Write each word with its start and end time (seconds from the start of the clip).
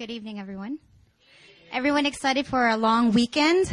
Good 0.00 0.10
evening, 0.10 0.40
everyone. 0.40 0.78
Everyone 1.70 2.06
excited 2.06 2.46
for 2.46 2.66
a 2.66 2.78
long 2.78 3.12
weekend? 3.12 3.70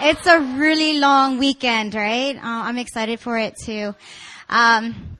It's 0.00 0.26
a 0.26 0.40
really 0.40 0.98
long 0.98 1.36
weekend, 1.36 1.94
right? 1.94 2.34
Uh, 2.34 2.40
I'm 2.42 2.78
excited 2.78 3.20
for 3.20 3.36
it 3.36 3.54
too. 3.62 3.94
Um, 4.48 5.18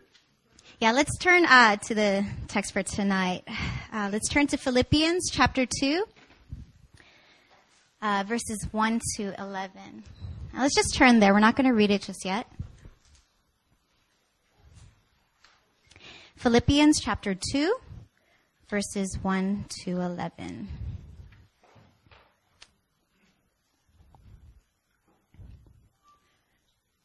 yeah, 0.80 0.92
let's 0.92 1.18
turn 1.18 1.44
uh, 1.44 1.76
to 1.76 1.94
the 1.94 2.24
text 2.46 2.72
for 2.72 2.82
tonight. 2.82 3.44
Uh, 3.92 4.08
let's 4.10 4.30
turn 4.30 4.46
to 4.46 4.56
Philippians 4.56 5.28
chapter 5.30 5.66
2, 5.66 6.04
uh, 8.00 8.24
verses 8.26 8.66
1 8.70 9.00
to 9.16 9.34
11. 9.38 10.04
Now, 10.54 10.62
let's 10.62 10.74
just 10.74 10.94
turn 10.94 11.20
there. 11.20 11.34
We're 11.34 11.40
not 11.40 11.54
going 11.54 11.68
to 11.68 11.74
read 11.74 11.90
it 11.90 12.00
just 12.00 12.24
yet. 12.24 12.46
Philippians 16.36 16.98
chapter 16.98 17.36
2, 17.52 17.74
verses 18.68 19.18
1 19.22 19.64
to 19.84 19.90
11. 19.92 20.68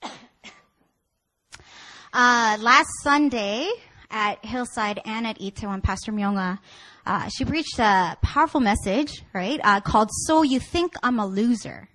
Uh, 2.15 2.57
last 2.59 2.89
Sunday 3.01 3.67
at 4.11 4.45
Hillside 4.45 5.01
and 5.03 5.25
at 5.25 5.39
Itaewon, 5.39 5.81
Pastor 5.81 6.11
Myonga, 6.11 6.59
uh, 7.07 7.27
she 7.35 7.43
preached 7.43 7.79
a 7.79 8.15
powerful 8.21 8.59
message, 8.59 9.23
right, 9.33 9.59
uh, 9.63 9.81
called 9.81 10.09
"So 10.27 10.43
You 10.43 10.59
Think 10.59 10.93
I'm 11.01 11.17
a 11.17 11.25
Loser." 11.25 11.89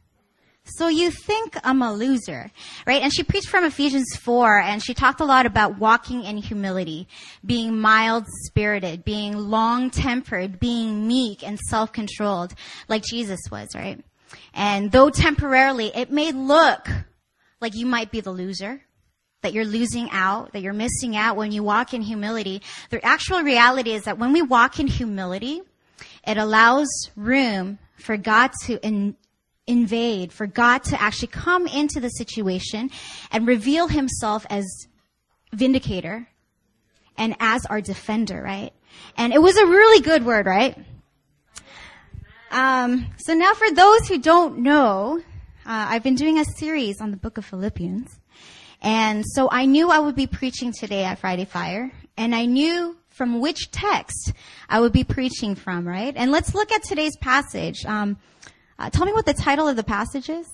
So 0.77 0.89
you 0.89 1.11
think 1.11 1.57
I'm 1.65 1.83
a 1.83 1.93
loser, 1.93 2.51
right? 2.87 3.03
And 3.03 3.13
she 3.13 3.23
preached 3.23 3.49
from 3.49 3.65
Ephesians 3.65 4.17
4 4.17 4.61
and 4.61 4.83
she 4.83 4.95
talked 4.95 5.21
a 5.21 5.25
lot 5.25 5.47
about 5.47 5.79
walking 5.79 6.25
in 6.25 6.37
humility, 6.37 7.09
being 7.45 7.79
mild 7.79 8.27
spirited, 8.45 9.05
being 9.05 9.37
long 9.37 9.91
tempered, 9.91 10.61
being 10.61 11.07
meek 11.07 11.47
and 11.47 11.59
self 11.59 11.93
controlled 11.93 12.55
like 12.89 13.03
Jesus 13.03 13.41
was, 13.51 13.69
right? 13.75 14.05
And 14.55 14.93
though 14.93 15.11
temporarily 15.11 15.91
it 15.95 16.11
may 16.11 16.33
look 16.33 16.89
like 17.61 17.75
you 17.75 17.87
might 17.87 18.11
be 18.11 18.21
the 18.21 18.31
loser, 18.31 18.83
that 19.43 19.53
you're 19.53 19.65
losing 19.65 20.11
out, 20.11 20.53
that 20.53 20.63
you're 20.63 20.73
missing 20.73 21.17
out 21.17 21.37
when 21.37 21.53
you 21.53 21.63
walk 21.63 21.95
in 21.95 22.03
humility, 22.03 22.63
the 22.91 23.05
actual 23.05 23.43
reality 23.43 23.93
is 23.93 24.05
that 24.05 24.19
when 24.19 24.33
we 24.33 24.43
walk 24.43 24.81
in 24.81 24.87
humility, 24.87 25.63
it 26.27 26.37
allows 26.37 26.89
room 27.17 27.79
for 27.97 28.17
God 28.17 28.51
to 28.65 28.85
in, 28.85 29.17
invade, 29.69 30.33
for 30.33 30.47
God 30.47 30.83
to 30.85 31.01
actually 31.01 31.29
come 31.29 31.67
into 31.67 32.01
the 32.01 32.09
situation 32.09 32.91
and 33.31 33.47
reveal 33.47 33.87
himself 33.87 34.47
as 34.51 34.67
vindicator 35.53 36.29
and 37.17 37.37
as 37.39 37.65
our 37.67 37.81
defender, 37.81 38.43
right? 38.43 38.73
And 39.17 39.33
it 39.33 39.41
was 39.41 39.57
a 39.57 39.67
really 39.67 40.01
good 40.03 40.25
word, 40.25 40.47
right? 40.47 40.77
Um, 42.51 43.07
so 43.19 43.35
now 43.35 43.53
for 43.55 43.71
those 43.71 44.09
who 44.09 44.19
don't 44.19 44.59
know, 44.61 45.21
uh, 45.67 45.87
I've 45.91 46.03
been 46.03 46.15
doing 46.15 46.39
a 46.39 46.45
series 46.45 47.01
on 47.01 47.11
the 47.11 47.17
book 47.17 47.37
of 47.37 47.45
Philippians. 47.45 48.19
And 48.81 49.25
so 49.27 49.49
I 49.51 49.67
knew 49.67 49.91
I 49.91 49.99
would 49.99 50.15
be 50.15 50.27
preaching 50.27 50.73
today 50.73 51.05
at 51.05 51.19
Friday 51.19 51.45
Fire, 51.45 51.93
and 52.17 52.35
I 52.35 52.47
knew 52.47 52.97
from 53.09 53.41
which 53.41 53.71
text 53.73 54.33
I 54.69 54.79
would 54.79 54.93
be 54.93 55.03
preaching 55.03 55.57
from, 55.57 55.87
right? 55.87 56.15
And 56.17 56.31
let's 56.31 56.55
look 56.55 56.71
at 56.71 56.85
today's 56.85 57.17
passage. 57.17 57.85
Um, 57.85 58.17
uh, 58.79 58.91
tell 58.91 59.07
me 59.07 59.13
what 59.13 59.27
the 59.27 59.35
title 59.35 59.67
of 59.67 59.77
the 59.77 59.83
passage 59.83 60.29
is. 60.29 60.47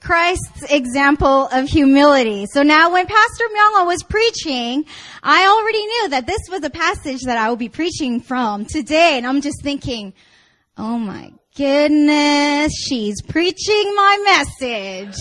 Christ's 0.00 0.62
example 0.70 1.48
of 1.48 1.68
humility. 1.68 2.46
So 2.46 2.62
now 2.62 2.92
when 2.92 3.06
Pastor 3.06 3.44
Myungo 3.48 3.86
was 3.86 4.04
preaching, 4.04 4.84
I 5.20 5.48
already 5.48 5.84
knew 5.84 6.08
that 6.10 6.26
this 6.28 6.42
was 6.48 6.62
a 6.62 6.70
passage 6.70 7.22
that 7.22 7.36
I 7.36 7.50
would 7.50 7.58
be 7.58 7.68
preaching 7.68 8.20
from 8.20 8.66
today. 8.66 9.16
And 9.16 9.26
I'm 9.26 9.40
just 9.40 9.62
thinking, 9.62 10.14
oh 10.78 10.96
my 10.96 11.32
goodness, 11.56 12.72
she's 12.88 13.20
preaching 13.22 13.94
my 13.96 14.44
message. 14.60 15.16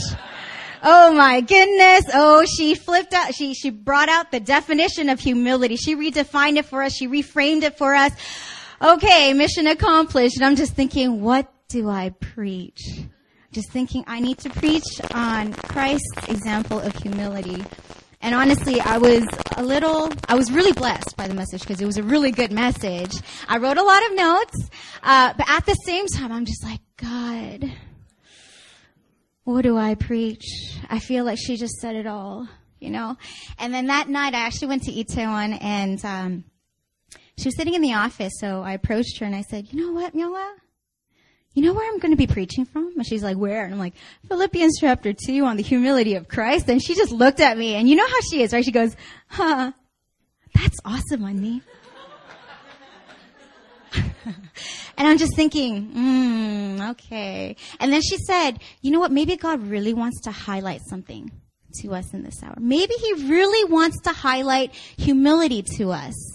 Oh 0.84 1.16
my 1.16 1.41
goodness. 1.41 2.06
Oh, 2.13 2.46
she 2.46 2.75
flipped 2.75 3.12
out. 3.12 3.34
She, 3.34 3.56
she 3.56 3.72
brought 3.72 4.08
out 4.09 4.29
the 4.29 4.40
definition 4.40 5.09
of 5.09 5.19
humility. 5.19 5.78
She 5.78 5.96
redefined 5.96 6.58
it 6.58 6.66
for 6.66 6.84
us. 6.84 6.94
She 6.94 7.08
reframed 7.08 7.63
it 7.63 7.79
for 7.79 7.96
us. 7.96 8.12
Okay, 8.81 9.34
mission 9.34 9.68
accomplished. 9.68 10.36
And 10.38 10.46
I'm 10.46 10.56
just 10.56 10.74
thinking, 10.74 11.22
what 11.22 11.52
do 11.69 11.90
I 11.90 12.09
preach? 12.09 12.81
Just 13.52 13.72
thinking 13.72 14.03
I 14.06 14.19
need 14.19 14.38
to 14.40 14.50
preach 14.50 14.84
on 15.13 15.53
Christ's 15.53 16.28
example 16.28 16.80
of 16.80 16.94
humility. 16.97 17.64
And 18.22 18.35
honestly, 18.35 18.81
I 18.81 18.97
was 18.97 19.24
a 19.56 19.64
little, 19.64 20.12
I 20.28 20.35
was 20.35 20.52
really 20.52 20.74
blessed 20.74 21.16
by 21.16 21.28
the 21.28 21.34
message 21.34 21.62
because 21.62 21.80
it 21.80 21.85
was 21.85 21.97
a 21.97 22.03
really 22.03 22.31
good 22.31 22.52
message. 22.52 23.16
I 23.47 23.59
wrote 23.59 23.78
a 23.78 23.84
lot 23.84 24.06
of 24.08 24.16
notes, 24.16 24.69
uh, 25.03 25.34
but 25.38 25.47
at 25.47 25.66
the 25.66 25.75
same 25.85 26.08
time, 26.08 26.31
I'm 26.31 26.46
just 26.46 26.64
like, 26.64 26.81
God, 26.97 27.72
what 29.44 29.62
do 29.62 29.78
I 29.78 29.96
preach? 29.96 30.78
I 30.90 31.00
feel 31.00 31.24
like 31.24 31.38
she 31.38 31.56
just 31.56 31.75
said 31.75 31.96
it 31.96 32.08
all, 32.08 32.47
you 32.80 32.90
know? 32.90 33.16
And 33.59 33.74
then 33.74 33.88
that 33.88 34.09
night, 34.09 34.34
I 34.34 34.40
actually 34.40 34.69
went 34.69 34.84
to 34.84 34.91
Itaewon 34.91 35.62
and, 35.62 36.03
um, 36.03 36.44
she 37.38 37.47
was 37.47 37.56
sitting 37.56 37.73
in 37.73 37.81
the 37.81 37.94
office, 37.94 38.34
so 38.40 38.62
I 38.62 38.73
approached 38.73 39.19
her 39.19 39.25
and 39.25 39.35
I 39.35 39.41
said, 39.41 39.72
you 39.72 39.85
know 39.85 39.94
what, 39.94 40.16
Miola? 40.16 40.53
You 41.53 41.63
know 41.63 41.73
where 41.73 41.90
I'm 41.90 42.00
going 42.00 42.12
to 42.12 42.18
be 42.18 42.28
preaching 42.28 42.66
from? 42.66 42.94
And 42.97 43.07
she's 43.07 43.23
like, 43.23 43.38
where? 43.38 43.63
And 43.63 43.73
I'm 43.73 43.79
like, 43.79 43.94
Philippians 44.28 44.78
chapter 44.79 45.13
2 45.13 45.46
on 45.46 45.56
the 45.56 45.63
humility 45.63 46.16
of 46.16 46.28
Christ. 46.28 46.68
And 46.69 46.84
she 46.84 46.96
just 46.96 47.13
looked 47.13 47.40
at 47.40 47.57
me 47.57 47.75
and 47.75 47.88
you 47.90 47.96
know 47.96 48.07
how 48.07 48.19
she 48.29 48.41
is, 48.41 48.51
right? 48.51 48.63
She 48.63 48.72
goes, 48.72 48.94
huh, 49.28 49.72
that's 50.53 50.78
awesome, 50.84 51.22
honey. 51.22 51.62
and 54.25 55.07
I'm 55.07 55.17
just 55.17 55.34
thinking, 55.35 55.91
hmm, 55.91 56.81
okay. 56.91 57.56
And 57.79 57.91
then 57.91 58.02
she 58.02 58.17
said, 58.17 58.59
you 58.81 58.91
know 58.91 59.00
what? 59.00 59.13
Maybe 59.13 59.38
God 59.38 59.62
really 59.63 59.94
wants 59.94 60.22
to 60.23 60.31
highlight 60.31 60.81
something 60.90 61.31
to 61.81 61.94
us 61.94 62.13
in 62.13 62.23
this 62.23 62.44
hour. 62.44 62.56
Maybe 62.59 62.94
He 62.96 63.13
really 63.29 63.72
wants 63.72 64.02
to 64.02 64.12
highlight 64.12 64.73
humility 64.73 65.63
to 65.78 65.91
us. 65.91 66.34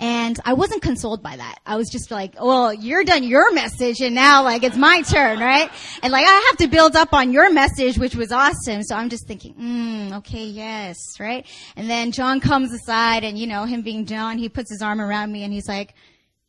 And 0.00 0.40
I 0.46 0.54
wasn't 0.54 0.80
consoled 0.80 1.22
by 1.22 1.36
that. 1.36 1.58
I 1.66 1.76
was 1.76 1.90
just 1.90 2.10
like, 2.10 2.34
well, 2.40 2.72
you're 2.72 3.04
done 3.04 3.22
your 3.22 3.52
message 3.52 4.00
and 4.00 4.14
now 4.14 4.42
like 4.42 4.62
it's 4.62 4.78
my 4.78 5.02
turn, 5.02 5.40
right? 5.40 5.70
And 6.02 6.10
like 6.10 6.24
I 6.26 6.46
have 6.48 6.56
to 6.58 6.68
build 6.68 6.96
up 6.96 7.12
on 7.12 7.32
your 7.32 7.52
message, 7.52 7.98
which 7.98 8.16
was 8.16 8.32
awesome. 8.32 8.82
So 8.82 8.96
I'm 8.96 9.10
just 9.10 9.28
thinking, 9.28 9.54
mm, 9.54 10.16
okay, 10.18 10.44
yes, 10.44 10.96
right? 11.20 11.46
And 11.76 11.90
then 11.90 12.12
John 12.12 12.40
comes 12.40 12.72
aside 12.72 13.24
and 13.24 13.38
you 13.38 13.46
know, 13.46 13.64
him 13.64 13.82
being 13.82 14.06
John, 14.06 14.38
he 14.38 14.48
puts 14.48 14.70
his 14.70 14.80
arm 14.80 15.02
around 15.02 15.32
me 15.32 15.44
and 15.44 15.52
he's 15.52 15.68
like, 15.68 15.94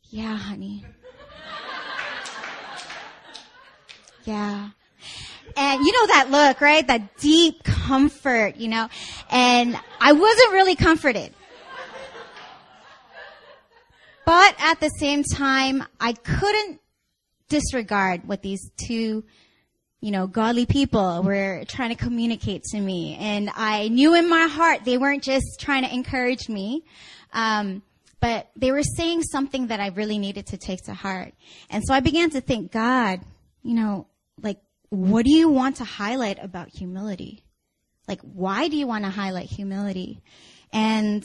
yeah, 0.04 0.34
honey. 0.34 0.86
yeah. 4.24 4.70
And 5.54 5.84
you 5.84 5.92
know 5.92 6.06
that 6.06 6.30
look, 6.30 6.62
right? 6.62 6.86
That 6.86 7.18
deep 7.18 7.64
comfort, 7.64 8.56
you 8.56 8.68
know? 8.68 8.88
And 9.30 9.78
I 10.00 10.12
wasn't 10.12 10.52
really 10.52 10.74
comforted. 10.74 11.34
But 14.24 14.54
at 14.58 14.80
the 14.80 14.88
same 14.88 15.24
time, 15.24 15.84
I 16.00 16.12
couldn't 16.12 16.80
disregard 17.48 18.26
what 18.26 18.42
these 18.42 18.70
two, 18.86 19.24
you 20.00 20.10
know, 20.10 20.26
godly 20.26 20.66
people 20.66 21.22
were 21.22 21.64
trying 21.66 21.90
to 21.90 21.96
communicate 21.96 22.62
to 22.72 22.80
me. 22.80 23.16
And 23.20 23.50
I 23.54 23.88
knew 23.88 24.14
in 24.14 24.28
my 24.28 24.46
heart 24.46 24.84
they 24.84 24.98
weren't 24.98 25.22
just 25.22 25.60
trying 25.60 25.84
to 25.84 25.92
encourage 25.92 26.48
me. 26.48 26.84
Um, 27.32 27.82
but 28.20 28.48
they 28.54 28.70
were 28.70 28.84
saying 28.84 29.24
something 29.24 29.66
that 29.66 29.80
I 29.80 29.88
really 29.88 30.18
needed 30.18 30.46
to 30.46 30.56
take 30.56 30.84
to 30.84 30.94
heart. 30.94 31.34
And 31.70 31.82
so 31.84 31.92
I 31.92 31.98
began 31.98 32.30
to 32.30 32.40
think, 32.40 32.70
God, 32.70 33.20
you 33.64 33.74
know, 33.74 34.06
like, 34.40 34.60
what 34.90 35.24
do 35.24 35.32
you 35.32 35.48
want 35.48 35.76
to 35.76 35.84
highlight 35.84 36.38
about 36.40 36.68
humility? 36.68 37.42
Like, 38.06 38.20
why 38.20 38.68
do 38.68 38.76
you 38.76 38.86
want 38.86 39.04
to 39.04 39.10
highlight 39.10 39.46
humility? 39.46 40.22
And 40.72 41.24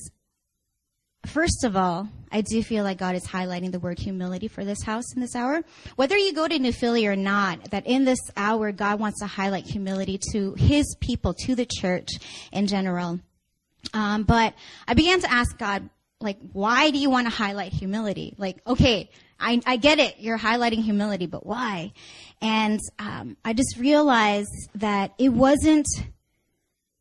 First 1.27 1.65
of 1.65 1.75
all, 1.75 2.07
I 2.31 2.41
do 2.41 2.63
feel 2.63 2.85
like 2.85 2.97
God 2.97 3.15
is 3.15 3.25
highlighting 3.25 3.71
the 3.71 3.79
word 3.79 3.99
humility 3.99 4.47
for 4.47 4.63
this 4.63 4.81
house 4.81 5.13
in 5.13 5.21
this 5.21 5.35
hour. 5.35 5.61
Whether 5.97 6.17
you 6.17 6.33
go 6.33 6.47
to 6.47 6.57
New 6.57 6.71
Philly 6.71 7.05
or 7.05 7.17
not, 7.17 7.71
that 7.71 7.85
in 7.85 8.05
this 8.05 8.19
hour, 8.37 8.71
God 8.71 8.99
wants 8.99 9.19
to 9.19 9.27
highlight 9.27 9.65
humility 9.65 10.19
to 10.31 10.53
His 10.53 10.95
people, 11.01 11.33
to 11.45 11.53
the 11.53 11.65
church 11.65 12.09
in 12.51 12.67
general. 12.67 13.19
Um, 13.93 14.23
but 14.23 14.53
I 14.87 14.93
began 14.93 15.19
to 15.19 15.31
ask 15.31 15.57
God, 15.57 15.89
like, 16.21 16.37
why 16.53 16.91
do 16.91 16.97
you 16.97 17.09
want 17.09 17.27
to 17.27 17.31
highlight 17.31 17.73
humility? 17.73 18.33
Like, 18.37 18.61
okay, 18.65 19.09
I, 19.39 19.61
I 19.65 19.77
get 19.77 19.99
it, 19.99 20.15
you're 20.19 20.39
highlighting 20.39 20.81
humility, 20.81 21.25
but 21.25 21.45
why? 21.45 21.91
And 22.41 22.79
um, 22.99 23.37
I 23.43 23.53
just 23.53 23.77
realized 23.77 24.69
that 24.75 25.13
it 25.19 25.29
wasn't 25.29 25.87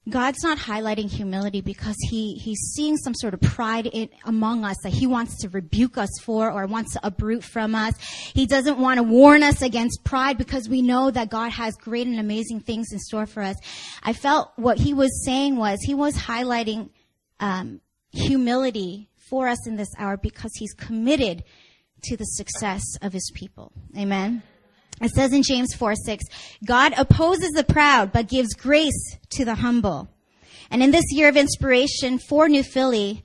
God's 0.08 0.42
not 0.44 0.56
highlighting 0.58 1.10
humility 1.10 1.60
because 1.60 1.96
he, 2.08 2.34
he's 2.34 2.60
seeing 2.74 2.96
some 2.96 3.14
sort 3.14 3.34
of 3.34 3.40
pride 3.40 3.86
in, 3.86 4.08
among 4.24 4.64
us 4.64 4.76
that 4.84 4.92
he 4.92 5.06
wants 5.06 5.40
to 5.42 5.48
rebuke 5.48 5.98
us 5.98 6.10
for 6.22 6.50
or 6.50 6.66
wants 6.66 6.92
to 6.92 7.00
uproot 7.04 7.42
from 7.42 7.74
us. 7.74 7.94
He 8.32 8.46
doesn't 8.46 8.78
want 8.78 8.98
to 8.98 9.02
warn 9.02 9.42
us 9.42 9.62
against 9.62 10.04
pride 10.04 10.38
because 10.38 10.68
we 10.68 10.80
know 10.80 11.10
that 11.10 11.28
God 11.28 11.50
has 11.50 11.74
great 11.76 12.06
and 12.06 12.20
amazing 12.20 12.60
things 12.60 12.92
in 12.92 13.00
store 13.00 13.26
for 13.26 13.42
us. 13.42 13.56
I 14.02 14.12
felt 14.12 14.52
what 14.54 14.78
he 14.78 14.94
was 14.94 15.24
saying 15.24 15.56
was 15.56 15.80
he 15.82 15.94
was 15.94 16.14
highlighting 16.16 16.90
um, 17.40 17.80
humility 18.12 19.08
for 19.28 19.48
us 19.48 19.66
in 19.66 19.74
this 19.74 19.90
hour 19.98 20.16
because 20.16 20.52
he's 20.54 20.72
committed 20.72 21.42
to 22.04 22.16
the 22.16 22.24
success 22.24 22.82
of 23.02 23.12
his 23.12 23.32
people. 23.34 23.72
Amen. 23.96 24.42
It 25.00 25.10
says 25.10 25.32
in 25.32 25.42
James 25.42 25.74
4 25.74 25.94
6, 25.94 26.24
God 26.64 26.94
opposes 26.96 27.52
the 27.52 27.64
proud, 27.64 28.12
but 28.12 28.28
gives 28.28 28.54
grace 28.54 29.16
to 29.30 29.44
the 29.44 29.56
humble. 29.56 30.08
And 30.70 30.82
in 30.82 30.90
this 30.90 31.04
year 31.10 31.28
of 31.28 31.36
inspiration 31.36 32.18
for 32.18 32.48
New 32.48 32.62
Philly, 32.62 33.22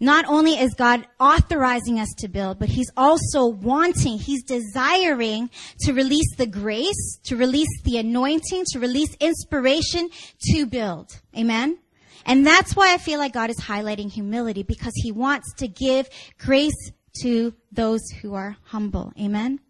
not 0.00 0.24
only 0.26 0.58
is 0.58 0.74
God 0.74 1.06
authorizing 1.20 2.00
us 2.00 2.12
to 2.18 2.28
build, 2.28 2.58
but 2.58 2.68
He's 2.68 2.90
also 2.96 3.46
wanting, 3.46 4.18
He's 4.18 4.42
desiring 4.42 5.50
to 5.80 5.92
release 5.92 6.34
the 6.36 6.46
grace, 6.46 7.18
to 7.24 7.36
release 7.36 7.68
the 7.84 7.98
anointing, 7.98 8.64
to 8.72 8.80
release 8.80 9.14
inspiration 9.20 10.08
to 10.52 10.66
build. 10.66 11.20
Amen? 11.36 11.78
And 12.26 12.46
that's 12.46 12.74
why 12.74 12.92
I 12.92 12.98
feel 12.98 13.18
like 13.18 13.34
God 13.34 13.50
is 13.50 13.60
highlighting 13.60 14.10
humility 14.10 14.62
because 14.62 14.94
He 14.96 15.12
wants 15.12 15.52
to 15.58 15.68
give 15.68 16.08
grace 16.38 16.90
to 17.22 17.54
those 17.70 18.00
who 18.20 18.34
are 18.34 18.56
humble. 18.64 19.12
Amen? 19.18 19.60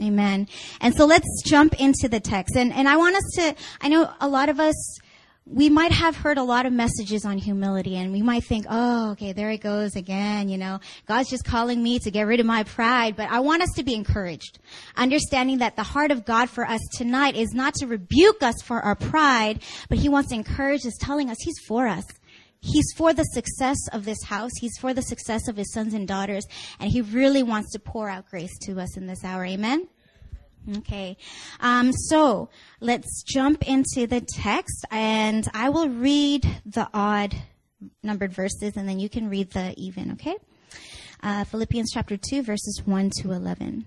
Amen. 0.00 0.46
And 0.80 0.94
so 0.94 1.06
let's 1.06 1.26
jump 1.44 1.80
into 1.80 2.08
the 2.08 2.20
text. 2.20 2.56
And, 2.56 2.72
and 2.72 2.88
I 2.88 2.96
want 2.96 3.16
us 3.16 3.24
to, 3.34 3.54
I 3.80 3.88
know 3.88 4.10
a 4.20 4.28
lot 4.28 4.48
of 4.48 4.60
us, 4.60 4.98
we 5.50 5.70
might 5.70 5.92
have 5.92 6.14
heard 6.14 6.36
a 6.36 6.42
lot 6.42 6.66
of 6.66 6.72
messages 6.72 7.24
on 7.24 7.38
humility 7.38 7.96
and 7.96 8.12
we 8.12 8.22
might 8.22 8.44
think, 8.44 8.66
oh, 8.68 9.12
okay, 9.12 9.32
there 9.32 9.50
it 9.50 9.62
goes 9.62 9.96
again, 9.96 10.48
you 10.48 10.58
know, 10.58 10.78
God's 11.06 11.30
just 11.30 11.44
calling 11.44 11.82
me 11.82 11.98
to 12.00 12.10
get 12.10 12.26
rid 12.26 12.38
of 12.38 12.46
my 12.46 12.64
pride. 12.64 13.16
But 13.16 13.30
I 13.30 13.40
want 13.40 13.62
us 13.62 13.70
to 13.76 13.82
be 13.82 13.94
encouraged, 13.94 14.58
understanding 14.96 15.58
that 15.58 15.74
the 15.74 15.82
heart 15.82 16.10
of 16.10 16.24
God 16.24 16.50
for 16.50 16.64
us 16.64 16.80
tonight 16.96 17.34
is 17.34 17.52
not 17.54 17.74
to 17.76 17.86
rebuke 17.86 18.42
us 18.42 18.60
for 18.62 18.80
our 18.80 18.94
pride, 18.94 19.62
but 19.88 19.98
He 19.98 20.08
wants 20.08 20.30
to 20.30 20.34
encourage 20.34 20.84
us, 20.86 20.96
telling 21.00 21.30
us 21.30 21.38
He's 21.40 21.58
for 21.66 21.88
us. 21.88 22.04
He's 22.60 22.92
for 22.96 23.12
the 23.12 23.24
success 23.24 23.78
of 23.92 24.04
this 24.04 24.24
house. 24.24 24.52
He's 24.60 24.76
for 24.78 24.92
the 24.92 25.02
success 25.02 25.48
of 25.48 25.56
his 25.56 25.72
sons 25.72 25.94
and 25.94 26.08
daughters. 26.08 26.44
And 26.80 26.90
he 26.90 27.00
really 27.00 27.42
wants 27.42 27.72
to 27.72 27.78
pour 27.78 28.08
out 28.08 28.28
grace 28.28 28.56
to 28.62 28.80
us 28.80 28.96
in 28.96 29.06
this 29.06 29.24
hour. 29.24 29.44
Amen? 29.44 29.88
Okay. 30.78 31.16
Um, 31.60 31.92
so 31.92 32.50
let's 32.80 33.22
jump 33.22 33.66
into 33.66 34.06
the 34.06 34.20
text 34.20 34.84
and 34.90 35.48
I 35.54 35.70
will 35.70 35.88
read 35.88 36.46
the 36.66 36.88
odd 36.92 37.34
numbered 38.02 38.32
verses 38.32 38.76
and 38.76 38.88
then 38.88 38.98
you 38.98 39.08
can 39.08 39.30
read 39.30 39.52
the 39.52 39.72
even, 39.76 40.12
okay? 40.12 40.36
Uh, 41.22 41.44
Philippians 41.44 41.90
chapter 41.92 42.16
2 42.16 42.42
verses 42.42 42.82
1 42.84 43.10
to 43.22 43.32
11. 43.32 43.86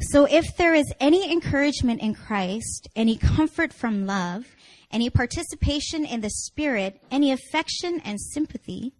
So 0.00 0.24
if 0.24 0.56
there 0.56 0.74
is 0.74 0.92
any 1.00 1.30
encouragement 1.30 2.00
in 2.00 2.14
Christ, 2.14 2.88
any 2.96 3.16
comfort 3.16 3.72
from 3.72 4.06
love, 4.06 4.46
any 4.92 5.10
participation 5.10 6.04
in 6.04 6.20
the 6.20 6.30
Spirit, 6.30 7.00
any 7.10 7.32
affection 7.32 8.00
and 8.04 8.20
sympathy, 8.20 8.92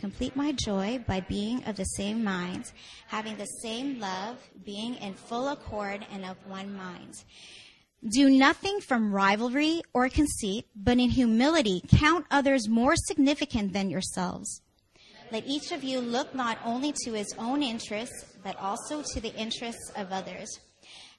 Complete 0.00 0.34
my 0.34 0.52
joy 0.52 1.04
by 1.06 1.20
being 1.20 1.62
of 1.64 1.76
the 1.76 1.84
same 1.84 2.24
mind, 2.24 2.72
having 3.08 3.36
the 3.36 3.44
same 3.44 4.00
love, 4.00 4.38
being 4.64 4.94
in 4.94 5.12
full 5.12 5.48
accord 5.48 6.06
and 6.10 6.24
of 6.24 6.38
one 6.46 6.74
mind. 6.74 7.22
Do 8.08 8.30
nothing 8.30 8.80
from 8.80 9.14
rivalry 9.14 9.82
or 9.92 10.08
conceit, 10.08 10.64
but 10.74 10.96
in 10.96 11.10
humility 11.10 11.82
count 11.86 12.24
others 12.30 12.66
more 12.66 12.96
significant 12.96 13.74
than 13.74 13.90
yourselves. 13.90 14.62
Let 15.30 15.46
each 15.46 15.70
of 15.70 15.84
you 15.84 16.00
look 16.00 16.34
not 16.34 16.56
only 16.64 16.94
to 17.04 17.12
his 17.12 17.34
own 17.36 17.62
interests, 17.62 18.24
but 18.42 18.56
also 18.56 19.02
to 19.02 19.20
the 19.20 19.34
interests 19.34 19.92
of 19.96 20.12
others. 20.12 20.60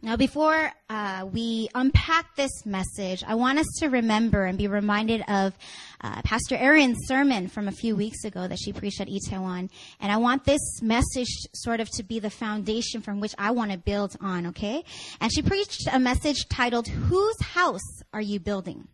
now, 0.00 0.16
before 0.16 0.70
uh, 0.88 1.26
we 1.32 1.68
unpack 1.74 2.36
this 2.36 2.64
message, 2.64 3.24
I 3.26 3.34
want 3.34 3.58
us 3.58 3.66
to 3.80 3.88
remember 3.88 4.44
and 4.44 4.56
be 4.56 4.68
reminded 4.68 5.22
of 5.26 5.58
uh, 6.00 6.22
Pastor 6.22 6.54
Erin's 6.54 6.98
sermon 7.06 7.48
from 7.48 7.66
a 7.66 7.72
few 7.72 7.96
weeks 7.96 8.22
ago 8.22 8.46
that 8.46 8.58
she 8.62 8.72
preached 8.72 9.00
at 9.00 9.08
Itaewon. 9.08 9.70
And 9.98 10.12
I 10.12 10.18
want 10.18 10.44
this 10.44 10.60
message 10.82 11.26
sort 11.52 11.80
of 11.80 11.90
to 11.96 12.04
be 12.04 12.20
the 12.20 12.30
foundation 12.30 13.02
from 13.02 13.18
which 13.18 13.34
I 13.38 13.50
want 13.50 13.72
to 13.72 13.78
build 13.78 14.16
on, 14.20 14.46
okay? 14.46 14.84
And 15.20 15.32
she 15.32 15.42
preached 15.42 15.88
a 15.92 15.98
message 15.98 16.48
titled, 16.48 16.86
Whose 16.86 17.40
House 17.40 18.02
Are 18.12 18.22
You 18.22 18.38
Building? 18.38 18.86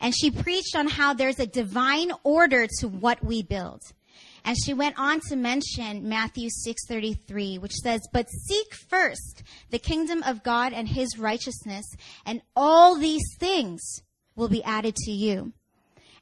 And 0.00 0.14
she 0.16 0.30
preached 0.30 0.74
on 0.74 0.88
how 0.88 1.12
there's 1.12 1.38
a 1.38 1.46
divine 1.46 2.12
order 2.24 2.66
to 2.78 2.88
what 2.88 3.22
we 3.22 3.42
build. 3.42 3.82
And 4.44 4.56
she 4.64 4.74
went 4.74 4.98
on 4.98 5.20
to 5.28 5.36
mention 5.36 6.08
Matthew 6.08 6.48
6:33, 6.50 7.58
which 7.58 7.74
says, 7.74 8.00
"But 8.12 8.30
seek 8.30 8.74
first 8.74 9.42
the 9.70 9.78
kingdom 9.78 10.22
of 10.22 10.42
God 10.42 10.72
and 10.72 10.88
his 10.88 11.18
righteousness, 11.18 11.86
and 12.24 12.42
all 12.56 12.96
these 12.96 13.36
things 13.38 14.02
will 14.34 14.48
be 14.48 14.64
added 14.64 14.96
to 14.96 15.12
you." 15.12 15.52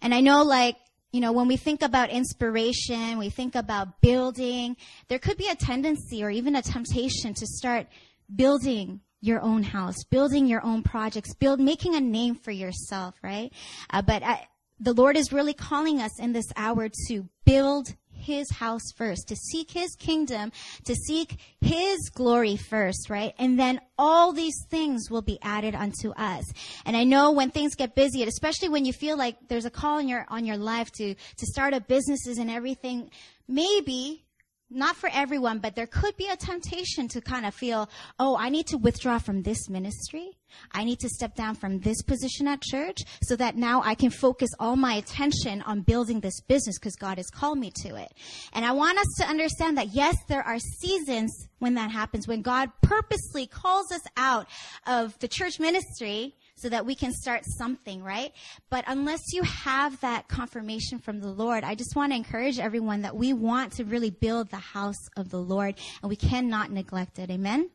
And 0.00 0.15
I 0.15 0.20
know 0.20 0.43
like 0.43 0.76
you 1.11 1.20
know, 1.20 1.32
when 1.32 1.49
we 1.49 1.56
think 1.56 1.81
about 1.81 2.11
inspiration, 2.11 3.17
we 3.17 3.31
think 3.31 3.55
about 3.55 4.03
building, 4.03 4.76
there 5.09 5.19
could 5.19 5.38
be 5.38 5.49
a 5.49 5.55
tendency 5.55 6.23
or 6.23 6.29
even 6.29 6.55
a 6.55 6.61
temptation 6.61 7.32
to 7.32 7.47
start 7.47 7.87
building 8.35 9.00
your 9.20 9.41
own 9.41 9.62
house, 9.62 9.97
building 10.11 10.47
your 10.47 10.65
own 10.65 10.82
projects, 10.82 11.35
build, 11.35 11.61
making 11.61 11.94
a 11.94 12.00
name 12.00 12.35
for 12.35 12.50
yourself, 12.50 13.15
right? 13.23 13.53
Uh, 13.91 14.03
but 14.03 14.22
I, 14.22 14.32
uh, 14.32 14.37
the 14.81 14.93
Lord 14.93 15.17
is 15.17 15.32
really 15.32 15.55
calling 15.55 16.01
us 16.01 16.20
in 16.20 16.32
this 16.32 16.46
hour 16.55 16.89
to 17.08 17.29
build 17.44 17.96
his 18.29 18.51
house 18.53 18.93
first, 18.97 19.27
to 19.29 19.37
seek 19.37 19.70
his 19.70 19.97
kingdom, 19.97 20.53
to 20.85 20.94
seek 20.94 21.41
his 21.61 22.11
glory 22.11 22.56
first, 22.56 23.08
right? 23.11 23.35
And 23.39 23.58
then 23.58 23.81
all 23.99 24.32
these 24.32 24.55
things 24.70 25.11
will 25.11 25.23
be 25.23 25.39
added 25.43 25.75
unto 25.75 26.11
us. 26.11 26.44
And 26.85 26.97
I 26.97 27.05
know 27.05 27.32
when 27.32 27.51
things 27.51 27.75
get 27.75 27.94
busy, 27.94 28.23
especially 28.23 28.69
when 28.69 28.85
you 28.85 28.93
feel 28.93 29.17
like 29.17 29.37
there's 29.49 29.65
a 29.65 29.70
call 29.70 29.99
in 29.99 30.08
your, 30.08 30.27
on 30.29 30.44
your 30.44 30.58
life 30.58 30.93
to, 30.93 31.15
to 31.15 31.47
start 31.47 31.73
up 31.75 31.89
businesses 31.89 32.39
and 32.39 32.51
everything, 32.51 33.11
maybe 33.49 34.25
not 34.70 34.96
for 34.96 35.08
everyone, 35.13 35.58
but 35.58 35.75
there 35.75 35.87
could 35.87 36.17
be 36.17 36.29
a 36.29 36.37
temptation 36.37 37.08
to 37.08 37.20
kind 37.20 37.46
of 37.46 37.55
feel, 37.55 37.89
oh, 38.19 38.37
I 38.37 38.51
need 38.51 38.67
to 38.69 38.77
withdraw 38.77 39.19
from 39.19 39.43
this 39.43 39.69
ministry. 39.69 40.31
I 40.72 40.84
need 40.84 40.98
to 41.01 41.08
step 41.08 41.34
down 41.34 41.55
from 41.55 41.81
this 41.81 42.03
position 42.03 42.46
at 42.48 42.60
church 42.60 42.98
so 43.22 43.37
that 43.37 43.56
now 43.56 43.82
I 43.84 43.94
can 43.94 44.10
focus 44.10 44.51
all 44.58 44.77
my 44.77 44.94
attention 44.94 45.63
on 45.63 45.82
building 45.82 46.20
this 46.20 46.41
business 46.43 46.79
because 46.79 46.96
God 46.96 47.19
has 47.19 47.31
called 47.31 47.58
me 47.58 47.72
to 47.82 47.96
it. 47.96 48.13
And 48.53 48.65
I 48.65 48.72
want 48.72 48.98
us 48.98 49.06
to 49.19 49.27
understand 49.27 49.79
that 49.79 49.89
yes, 49.89 50.17
there 50.29 50.43
are 50.43 50.58
seasons 50.58 51.48
when 51.58 51.75
that 51.75 51.91
happens, 51.91 52.29
when 52.29 52.43
God 52.43 52.70
purposely 52.82 53.46
calls 53.46 53.91
us 53.93 54.03
out 54.17 54.46
of 54.87 55.19
the 55.19 55.29
church 55.29 55.58
ministry 55.58 56.34
so 56.58 56.69
that 56.69 56.84
we 56.84 56.94
can 56.94 57.12
start 57.12 57.43
something, 57.46 58.03
right? 58.03 58.32
But 58.70 58.84
unless 58.86 59.20
you 59.32 59.43
have 59.43 60.00
that 60.00 60.29
confirmation 60.29 60.98
from 60.98 61.20
the 61.20 61.31
Lord, 61.31 61.65
I 61.65 61.74
just 61.74 61.94
want 61.94 62.12
to 62.12 62.17
encourage 62.17 62.58
everyone 62.58 63.03
that 63.03 63.17
we 63.17 63.32
want 63.32 63.74
to 63.74 63.84
really 63.84 64.10
build 64.10 64.50
the 64.50 64.56
house 64.56 65.08
of 65.17 65.31
the 65.31 65.38
Lord 65.38 65.77
and 66.03 66.10
we 66.10 66.17
cannot 66.17 66.70
neglect 66.70 67.19
it. 67.19 67.31
Amen? 67.31 67.70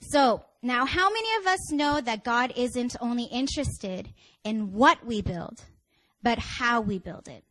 So, 0.00 0.44
now 0.62 0.84
how 0.84 1.08
many 1.10 1.28
of 1.40 1.46
us 1.46 1.72
know 1.72 2.00
that 2.00 2.24
God 2.24 2.52
isn't 2.56 2.96
only 3.00 3.24
interested 3.24 4.12
in 4.44 4.72
what 4.72 5.04
we 5.04 5.22
build, 5.22 5.62
but 6.22 6.38
how 6.38 6.80
we 6.80 6.98
build 6.98 7.28
it? 7.28 7.44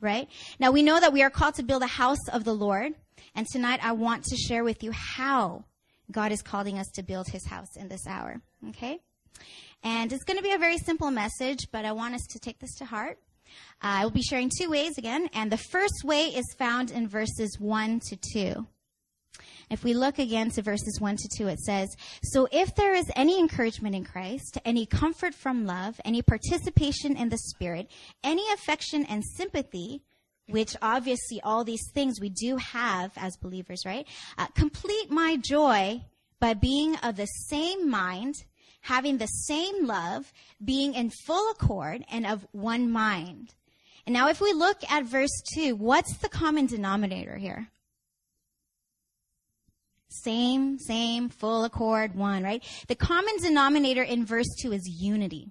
Right? 0.00 0.28
Now 0.58 0.70
we 0.70 0.82
know 0.82 1.00
that 1.00 1.12
we 1.12 1.22
are 1.22 1.30
called 1.30 1.54
to 1.54 1.62
build 1.62 1.82
a 1.82 1.86
house 1.86 2.28
of 2.32 2.44
the 2.44 2.54
Lord. 2.54 2.94
And 3.34 3.46
tonight 3.46 3.80
I 3.82 3.92
want 3.92 4.24
to 4.24 4.36
share 4.36 4.62
with 4.62 4.82
you 4.82 4.92
how 4.92 5.64
God 6.10 6.30
is 6.30 6.42
calling 6.42 6.78
us 6.78 6.88
to 6.94 7.02
build 7.02 7.28
his 7.28 7.46
house 7.46 7.76
in 7.76 7.88
this 7.88 8.06
hour. 8.06 8.42
Okay? 8.68 9.00
And 9.82 10.12
it's 10.12 10.24
going 10.24 10.38
to 10.38 10.42
be 10.42 10.52
a 10.52 10.58
very 10.58 10.78
simple 10.78 11.10
message, 11.10 11.68
but 11.70 11.84
I 11.84 11.92
want 11.92 12.14
us 12.14 12.26
to 12.30 12.38
take 12.38 12.58
this 12.58 12.74
to 12.76 12.84
heart. 12.84 13.18
Uh, 13.82 14.00
I 14.00 14.04
will 14.04 14.10
be 14.10 14.22
sharing 14.22 14.50
two 14.50 14.70
ways 14.70 14.96
again, 14.98 15.28
and 15.34 15.52
the 15.52 15.58
first 15.58 16.04
way 16.04 16.26
is 16.26 16.54
found 16.58 16.90
in 16.90 17.06
verses 17.06 17.58
1 17.60 18.00
to 18.08 18.18
2. 18.32 18.66
If 19.70 19.82
we 19.82 19.94
look 19.94 20.18
again 20.18 20.50
to 20.50 20.62
verses 20.62 21.00
1 21.00 21.16
to 21.16 21.28
2, 21.36 21.48
it 21.48 21.60
says, 21.60 21.88
So 22.22 22.48
if 22.52 22.74
there 22.74 22.94
is 22.94 23.10
any 23.16 23.38
encouragement 23.38 23.94
in 23.94 24.04
Christ, 24.04 24.58
any 24.64 24.86
comfort 24.86 25.34
from 25.34 25.66
love, 25.66 26.00
any 26.04 26.22
participation 26.22 27.16
in 27.16 27.28
the 27.28 27.38
Spirit, 27.38 27.90
any 28.22 28.44
affection 28.52 29.04
and 29.06 29.24
sympathy, 29.36 30.02
which 30.46 30.76
obviously 30.82 31.40
all 31.42 31.64
these 31.64 31.90
things 31.92 32.20
we 32.20 32.28
do 32.28 32.56
have 32.56 33.12
as 33.16 33.36
believers, 33.36 33.82
right? 33.86 34.06
Uh, 34.36 34.46
complete 34.54 35.10
my 35.10 35.36
joy 35.36 36.02
by 36.38 36.52
being 36.52 36.96
of 36.96 37.16
the 37.16 37.26
same 37.26 37.88
mind, 37.88 38.34
having 38.84 39.16
the 39.16 39.26
same 39.26 39.86
love, 39.86 40.30
being 40.62 40.92
in 40.94 41.10
full 41.26 41.50
accord, 41.50 42.04
and 42.10 42.26
of 42.26 42.46
one 42.52 42.90
mind. 42.90 43.54
And 44.06 44.12
now 44.12 44.28
if 44.28 44.42
we 44.42 44.52
look 44.52 44.78
at 44.90 45.04
verse 45.04 45.42
2, 45.54 45.74
what's 45.76 46.18
the 46.18 46.28
common 46.28 46.66
denominator 46.66 47.36
here? 47.36 47.68
Same, 50.08 50.78
same, 50.78 51.30
full 51.30 51.64
accord, 51.64 52.14
one, 52.14 52.44
right? 52.44 52.62
The 52.86 52.94
common 52.94 53.34
denominator 53.38 54.02
in 54.02 54.26
verse 54.26 54.54
2 54.60 54.72
is 54.72 54.86
unity. 55.00 55.50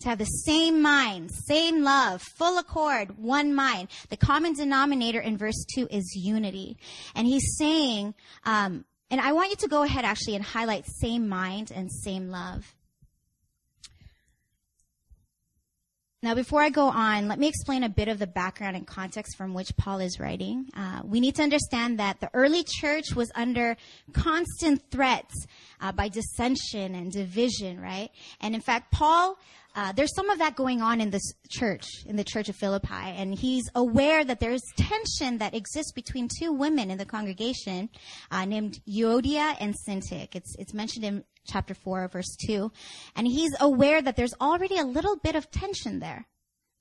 To 0.00 0.10
have 0.10 0.18
the 0.18 0.24
same 0.24 0.82
mind, 0.82 1.30
same 1.30 1.82
love, 1.82 2.20
full 2.36 2.58
accord, 2.58 3.16
one 3.16 3.54
mind. 3.54 3.88
The 4.10 4.18
common 4.18 4.52
denominator 4.52 5.20
in 5.20 5.38
verse 5.38 5.64
2 5.74 5.88
is 5.90 6.12
unity. 6.14 6.76
And 7.14 7.26
he's 7.26 7.56
saying, 7.56 8.14
um, 8.44 8.84
and 9.10 9.20
I 9.20 9.32
want 9.32 9.50
you 9.50 9.56
to 9.56 9.68
go 9.68 9.82
ahead 9.82 10.04
actually 10.04 10.34
and 10.34 10.44
highlight 10.44 10.84
same 10.86 11.28
mind 11.28 11.70
and 11.74 11.90
same 11.90 12.28
love. 12.28 12.73
Now, 16.24 16.34
before 16.34 16.62
I 16.62 16.70
go 16.70 16.86
on, 16.88 17.28
let 17.28 17.38
me 17.38 17.48
explain 17.48 17.82
a 17.82 17.88
bit 17.90 18.08
of 18.08 18.18
the 18.18 18.26
background 18.26 18.76
and 18.76 18.86
context 18.86 19.36
from 19.36 19.52
which 19.52 19.76
Paul 19.76 19.98
is 19.98 20.18
writing. 20.18 20.70
Uh, 20.74 21.02
we 21.04 21.20
need 21.20 21.34
to 21.34 21.42
understand 21.42 21.98
that 21.98 22.20
the 22.20 22.30
early 22.32 22.64
church 22.64 23.14
was 23.14 23.30
under 23.34 23.76
constant 24.14 24.82
threats 24.90 25.34
uh, 25.82 25.92
by 25.92 26.08
dissension 26.08 26.94
and 26.94 27.12
division, 27.12 27.78
right? 27.78 28.08
And 28.40 28.54
in 28.54 28.62
fact, 28.62 28.90
Paul, 28.90 29.36
uh, 29.76 29.92
there's 29.92 30.14
some 30.14 30.30
of 30.30 30.38
that 30.38 30.56
going 30.56 30.80
on 30.80 31.02
in 31.02 31.10
this 31.10 31.34
church, 31.50 31.84
in 32.06 32.16
the 32.16 32.24
church 32.24 32.48
of 32.48 32.56
Philippi, 32.56 32.88
and 32.94 33.38
he's 33.38 33.64
aware 33.74 34.24
that 34.24 34.40
there's 34.40 34.62
tension 34.78 35.36
that 35.38 35.52
exists 35.52 35.92
between 35.92 36.30
two 36.40 36.54
women 36.54 36.90
in 36.90 36.96
the 36.96 37.04
congregation 37.04 37.90
uh, 38.30 38.46
named 38.46 38.80
Euodia 38.88 39.56
and 39.60 39.74
Syntyche. 39.86 40.34
It's 40.34 40.56
it's 40.58 40.72
mentioned 40.72 41.04
in 41.04 41.24
chapter 41.46 41.74
4, 41.74 42.08
verse 42.08 42.36
2. 42.46 42.70
And 43.16 43.26
he's 43.26 43.52
aware 43.60 44.00
that 44.02 44.16
there's 44.16 44.34
already 44.40 44.78
a 44.78 44.84
little 44.84 45.16
bit 45.16 45.36
of 45.36 45.50
tension 45.50 46.00
there. 46.00 46.26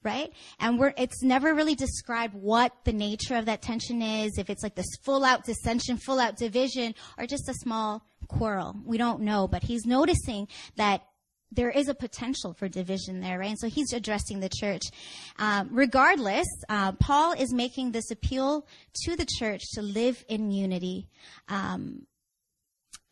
Right? 0.03 0.33
And 0.59 0.81
it's 0.97 1.23
never 1.23 1.53
really 1.53 1.75
described 1.75 2.33
what 2.33 2.73
the 2.83 2.91
nature 2.91 3.35
of 3.37 3.45
that 3.45 3.61
tension 3.61 4.01
is, 4.01 4.37
if 4.37 4.49
it's 4.49 4.61
like 4.61 4.75
this 4.75 4.97
full 5.01 5.23
out 5.23 5.45
dissension, 5.45 5.95
full 5.95 6.19
out 6.19 6.35
division, 6.35 6.93
or 7.17 7.25
just 7.25 7.47
a 7.47 7.53
small 7.53 8.03
quarrel. 8.27 8.75
We 8.85 8.97
don't 8.97 9.21
know, 9.21 9.47
but 9.47 9.63
he's 9.63 9.85
noticing 9.85 10.49
that 10.75 11.03
there 11.55 11.69
is 11.69 11.87
a 11.87 11.93
potential 11.93 12.53
for 12.53 12.67
division 12.67 13.19
there, 13.21 13.39
right? 13.39 13.49
And 13.49 13.59
so 13.59 13.69
he's 13.69 13.93
addressing 13.93 14.39
the 14.39 14.49
church. 14.49 14.83
Um, 15.37 15.69
regardless, 15.71 16.47
uh, 16.69 16.93
Paul 16.93 17.33
is 17.33 17.53
making 17.53 17.91
this 17.91 18.11
appeal 18.11 18.65
to 19.05 19.15
the 19.15 19.27
church 19.37 19.61
to 19.73 19.81
live 19.81 20.23
in 20.27 20.51
unity 20.51 21.07
um, 21.47 22.07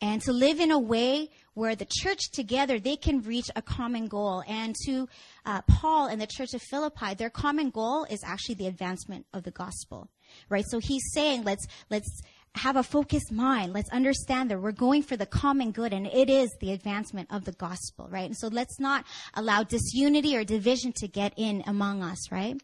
and 0.01 0.22
to 0.24 0.34
live 0.34 0.60
in 0.60 0.72
a 0.72 0.79
way 0.79 1.29
where 1.53 1.75
the 1.75 1.88
church 1.89 2.31
together 2.31 2.79
they 2.79 2.96
can 2.96 3.22
reach 3.22 3.50
a 3.55 3.62
common 3.62 4.08
goal. 4.08 4.43
And 4.48 4.75
to 4.86 5.08
uh, 5.46 5.62
paul 5.63 6.08
and 6.08 6.22
the 6.22 6.27
church 6.27 6.53
of 6.53 6.62
philippi 6.62 7.13
their 7.13 7.29
common 7.29 7.70
goal 7.70 8.05
is 8.05 8.24
actually 8.24 8.55
the 8.55 8.67
advancement 8.67 9.25
of 9.34 9.43
the 9.43 9.51
gospel 9.51 10.10
right? 10.50 10.65
So 10.67 10.79
he's 10.79 11.12
saying 11.13 11.43
let's 11.43 11.65
let's 11.89 12.22
have 12.55 12.75
a 12.75 12.84
focused 12.84 13.31
mind. 13.31 13.72
Let's 13.72 13.89
understand 13.91 14.51
that 14.51 14.62
we're 14.62 14.74
going 14.74 15.03
for 15.03 15.15
the 15.15 15.25
common 15.25 15.72
good 15.72 15.93
and 15.93 16.05
it 16.05 16.29
is 16.29 16.53
the 16.60 16.74
advancement 16.74 17.29
of 17.31 17.46
the 17.46 17.53
gospel 17.53 18.08
right? 18.10 18.25
And 18.25 18.38
so 18.38 18.48
let's 18.48 18.79
not 18.79 19.05
allow 19.34 19.63
disunity 19.63 20.36
or 20.36 20.43
division 20.43 20.91
to 20.98 21.08
get 21.08 21.34
in 21.38 21.63
among 21.65 22.03
us 22.03 22.31
right? 22.31 22.62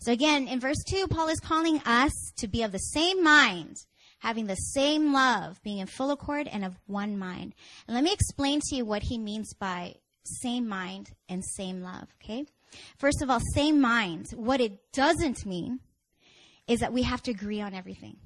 So 0.00 0.12
again 0.12 0.48
in 0.48 0.60
verse 0.60 0.82
2 0.90 1.06
paul 1.08 1.28
is 1.28 1.40
calling 1.40 1.80
us 1.84 2.32
to 2.38 2.48
be 2.48 2.62
of 2.62 2.72
the 2.72 2.78
same 2.78 3.22
mind 3.22 3.76
having 4.18 4.46
the 4.46 4.54
same 4.54 5.12
love, 5.12 5.60
being 5.62 5.78
in 5.78 5.86
full 5.86 6.10
accord 6.10 6.48
and 6.48 6.64
of 6.64 6.76
one 6.86 7.18
mind. 7.18 7.54
And 7.86 7.94
let 7.94 8.04
me 8.04 8.12
explain 8.12 8.60
to 8.60 8.76
you 8.76 8.84
what 8.84 9.02
he 9.02 9.18
means 9.18 9.54
by 9.54 9.94
same 10.24 10.68
mind 10.68 11.10
and 11.28 11.44
same 11.44 11.82
love, 11.82 12.08
okay? 12.22 12.44
First 12.98 13.22
of 13.22 13.30
all, 13.30 13.40
same 13.54 13.80
mind. 13.80 14.26
What 14.34 14.60
it 14.60 14.92
doesn't 14.92 15.46
mean 15.46 15.80
is 16.66 16.80
that 16.80 16.92
we 16.92 17.02
have 17.02 17.22
to 17.22 17.30
agree 17.30 17.60
on 17.60 17.74
everything. 17.74 18.16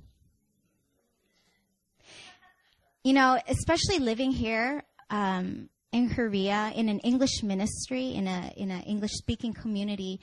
You 3.04 3.12
know, 3.12 3.38
especially 3.48 3.98
living 3.98 4.32
here 4.32 4.84
um, 5.10 5.68
in 5.92 6.08
Korea 6.08 6.72
in 6.74 6.88
an 6.88 6.98
English 7.00 7.42
ministry 7.42 8.14
in 8.14 8.26
a 8.26 8.52
in 8.56 8.70
an 8.70 8.82
English 8.82 9.12
speaking 9.12 9.52
community, 9.52 10.20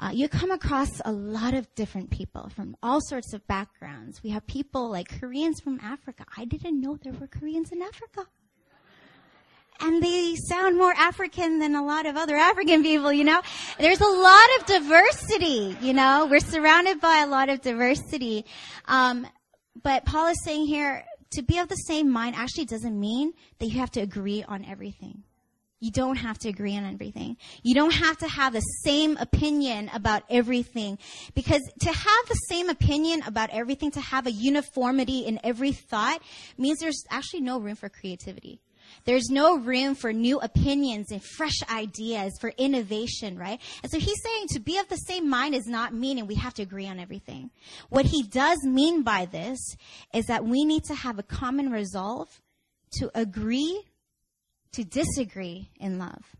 uh, 0.00 0.10
you 0.12 0.28
come 0.28 0.50
across 0.50 1.00
a 1.04 1.12
lot 1.12 1.54
of 1.54 1.72
different 1.74 2.10
people 2.10 2.48
from 2.54 2.76
all 2.82 3.00
sorts 3.00 3.32
of 3.32 3.46
backgrounds. 3.46 4.22
We 4.22 4.30
have 4.30 4.46
people 4.46 4.90
like 4.90 5.20
Koreans 5.20 5.60
from 5.60 5.80
Africa. 5.80 6.24
I 6.36 6.44
didn't 6.44 6.80
know 6.80 6.96
there 7.02 7.12
were 7.12 7.26
Koreans 7.26 7.72
in 7.72 7.82
Africa. 7.82 8.26
And 9.80 10.02
they 10.02 10.34
sound 10.34 10.76
more 10.76 10.92
African 10.92 11.60
than 11.60 11.76
a 11.76 11.84
lot 11.84 12.06
of 12.06 12.16
other 12.16 12.34
African 12.36 12.82
people, 12.82 13.12
you 13.12 13.22
know? 13.22 13.40
There's 13.78 14.00
a 14.00 14.08
lot 14.08 14.48
of 14.58 14.66
diversity, 14.66 15.76
you 15.80 15.92
know? 15.92 16.26
We're 16.28 16.40
surrounded 16.40 17.00
by 17.00 17.18
a 17.18 17.26
lot 17.28 17.48
of 17.48 17.60
diversity. 17.60 18.44
Um, 18.86 19.26
but 19.80 20.04
Paul 20.04 20.28
is 20.28 20.42
saying 20.42 20.66
here, 20.66 21.04
to 21.32 21.42
be 21.42 21.58
of 21.58 21.68
the 21.68 21.76
same 21.76 22.10
mind 22.10 22.34
actually 22.36 22.64
doesn't 22.64 22.98
mean 22.98 23.32
that 23.58 23.66
you 23.66 23.78
have 23.78 23.90
to 23.92 24.00
agree 24.00 24.42
on 24.42 24.64
everything. 24.64 25.22
You 25.80 25.92
don't 25.92 26.16
have 26.16 26.38
to 26.40 26.48
agree 26.48 26.76
on 26.76 26.84
everything. 26.84 27.36
You 27.62 27.74
don't 27.74 27.94
have 27.94 28.18
to 28.18 28.28
have 28.28 28.52
the 28.52 28.60
same 28.60 29.16
opinion 29.16 29.90
about 29.94 30.24
everything. 30.28 30.98
Because 31.34 31.62
to 31.80 31.92
have 31.92 32.28
the 32.28 32.40
same 32.48 32.68
opinion 32.68 33.22
about 33.26 33.50
everything, 33.50 33.92
to 33.92 34.00
have 34.00 34.26
a 34.26 34.32
uniformity 34.32 35.20
in 35.20 35.38
every 35.44 35.72
thought, 35.72 36.20
means 36.56 36.78
there's 36.80 37.04
actually 37.10 37.42
no 37.42 37.60
room 37.60 37.76
for 37.76 37.88
creativity. 37.88 38.60
There's 39.04 39.28
no 39.30 39.58
room 39.58 39.94
for 39.94 40.12
new 40.12 40.40
opinions 40.40 41.12
and 41.12 41.22
fresh 41.22 41.62
ideas, 41.70 42.32
for 42.40 42.52
innovation, 42.56 43.38
right? 43.38 43.60
And 43.82 43.92
so 43.92 43.98
he's 43.98 44.22
saying 44.22 44.46
to 44.52 44.60
be 44.60 44.78
of 44.78 44.88
the 44.88 44.96
same 44.96 45.28
mind 45.28 45.54
is 45.54 45.66
not 45.66 45.94
meaning 45.94 46.26
we 46.26 46.36
have 46.36 46.54
to 46.54 46.62
agree 46.62 46.88
on 46.88 46.98
everything. 46.98 47.50
What 47.88 48.06
he 48.06 48.22
does 48.22 48.58
mean 48.64 49.02
by 49.02 49.26
this 49.26 49.76
is 50.12 50.26
that 50.26 50.44
we 50.44 50.64
need 50.64 50.84
to 50.84 50.94
have 50.94 51.18
a 51.18 51.22
common 51.22 51.70
resolve 51.70 52.28
to 52.92 53.10
agree 53.14 53.84
to 54.72 54.84
disagree 54.84 55.70
in 55.80 55.98
love. 55.98 56.36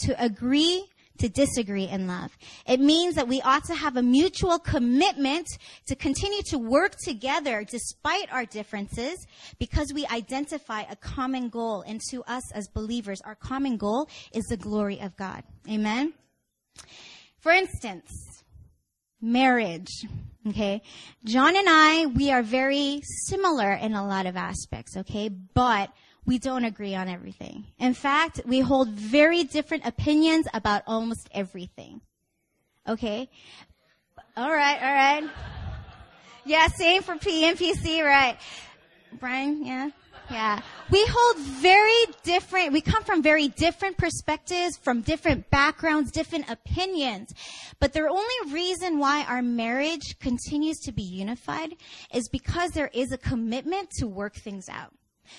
To 0.00 0.22
agree 0.22 0.84
to 1.18 1.28
disagree 1.28 1.88
in 1.88 2.06
love. 2.06 2.36
It 2.66 2.80
means 2.80 3.14
that 3.14 3.28
we 3.28 3.40
ought 3.42 3.64
to 3.64 3.74
have 3.74 3.96
a 3.96 4.02
mutual 4.02 4.58
commitment 4.58 5.46
to 5.86 5.94
continue 5.94 6.42
to 6.48 6.58
work 6.58 6.96
together 6.96 7.64
despite 7.64 8.32
our 8.32 8.44
differences 8.44 9.26
because 9.58 9.92
we 9.94 10.06
identify 10.06 10.82
a 10.82 10.96
common 10.96 11.48
goal. 11.48 11.82
And 11.86 12.00
to 12.10 12.22
us 12.24 12.52
as 12.52 12.68
believers, 12.68 13.20
our 13.24 13.34
common 13.34 13.76
goal 13.76 14.08
is 14.32 14.44
the 14.44 14.56
glory 14.56 15.00
of 15.00 15.16
God. 15.16 15.42
Amen? 15.70 16.12
For 17.38 17.52
instance, 17.52 18.10
marriage. 19.20 20.04
Okay. 20.48 20.82
John 21.24 21.56
and 21.56 21.66
I, 21.68 22.06
we 22.06 22.30
are 22.30 22.42
very 22.42 23.00
similar 23.26 23.72
in 23.72 23.94
a 23.94 24.06
lot 24.06 24.26
of 24.26 24.36
aspects. 24.36 24.96
Okay. 24.96 25.28
But 25.28 25.90
we 26.26 26.38
don't 26.38 26.64
agree 26.64 26.94
on 26.94 27.08
everything. 27.08 27.66
In 27.78 27.94
fact, 27.94 28.40
we 28.44 28.60
hold 28.60 28.88
very 28.88 29.44
different 29.44 29.86
opinions 29.86 30.46
about 30.52 30.82
almost 30.86 31.28
everything. 31.32 32.00
Okay? 32.88 33.30
All 34.36 34.52
right, 34.52 34.82
all 34.82 34.94
right. 34.94 35.30
Yeah, 36.44 36.66
same 36.68 37.02
for 37.02 37.14
PMPC, 37.14 38.04
right. 38.04 38.36
Brian, 39.18 39.64
yeah? 39.64 39.90
Yeah. 40.30 40.60
We 40.90 41.06
hold 41.08 41.38
very 41.38 42.12
different, 42.24 42.72
we 42.72 42.80
come 42.80 43.04
from 43.04 43.22
very 43.22 43.48
different 43.48 43.96
perspectives, 43.96 44.76
from 44.76 45.02
different 45.02 45.50
backgrounds, 45.50 46.10
different 46.10 46.50
opinions. 46.50 47.32
But 47.78 47.92
the 47.92 48.08
only 48.08 48.52
reason 48.52 48.98
why 48.98 49.24
our 49.24 49.42
marriage 49.42 50.18
continues 50.20 50.78
to 50.80 50.92
be 50.92 51.02
unified 51.02 51.76
is 52.12 52.28
because 52.28 52.72
there 52.72 52.90
is 52.92 53.12
a 53.12 53.18
commitment 53.18 53.90
to 53.98 54.06
work 54.06 54.34
things 54.34 54.68
out. 54.68 54.92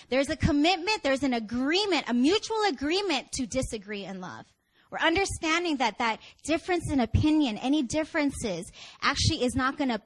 There's 0.09 0.29
a 0.29 0.35
commitment, 0.35 1.03
there's 1.03 1.23
an 1.23 1.33
agreement, 1.33 2.05
a 2.07 2.13
mutual 2.13 2.63
agreement 2.69 3.31
to 3.33 3.45
disagree 3.45 4.05
in 4.05 4.21
love. 4.21 4.45
We're 4.91 5.05
understanding 5.05 5.77
that 5.77 5.97
that 5.97 6.19
difference 6.43 6.91
in 6.91 6.99
opinion, 6.99 7.57
any 7.57 7.83
differences, 7.83 8.71
actually 9.01 9.43
is 9.43 9.55
not 9.55 9.77
going 9.77 9.89
to 9.89 10.01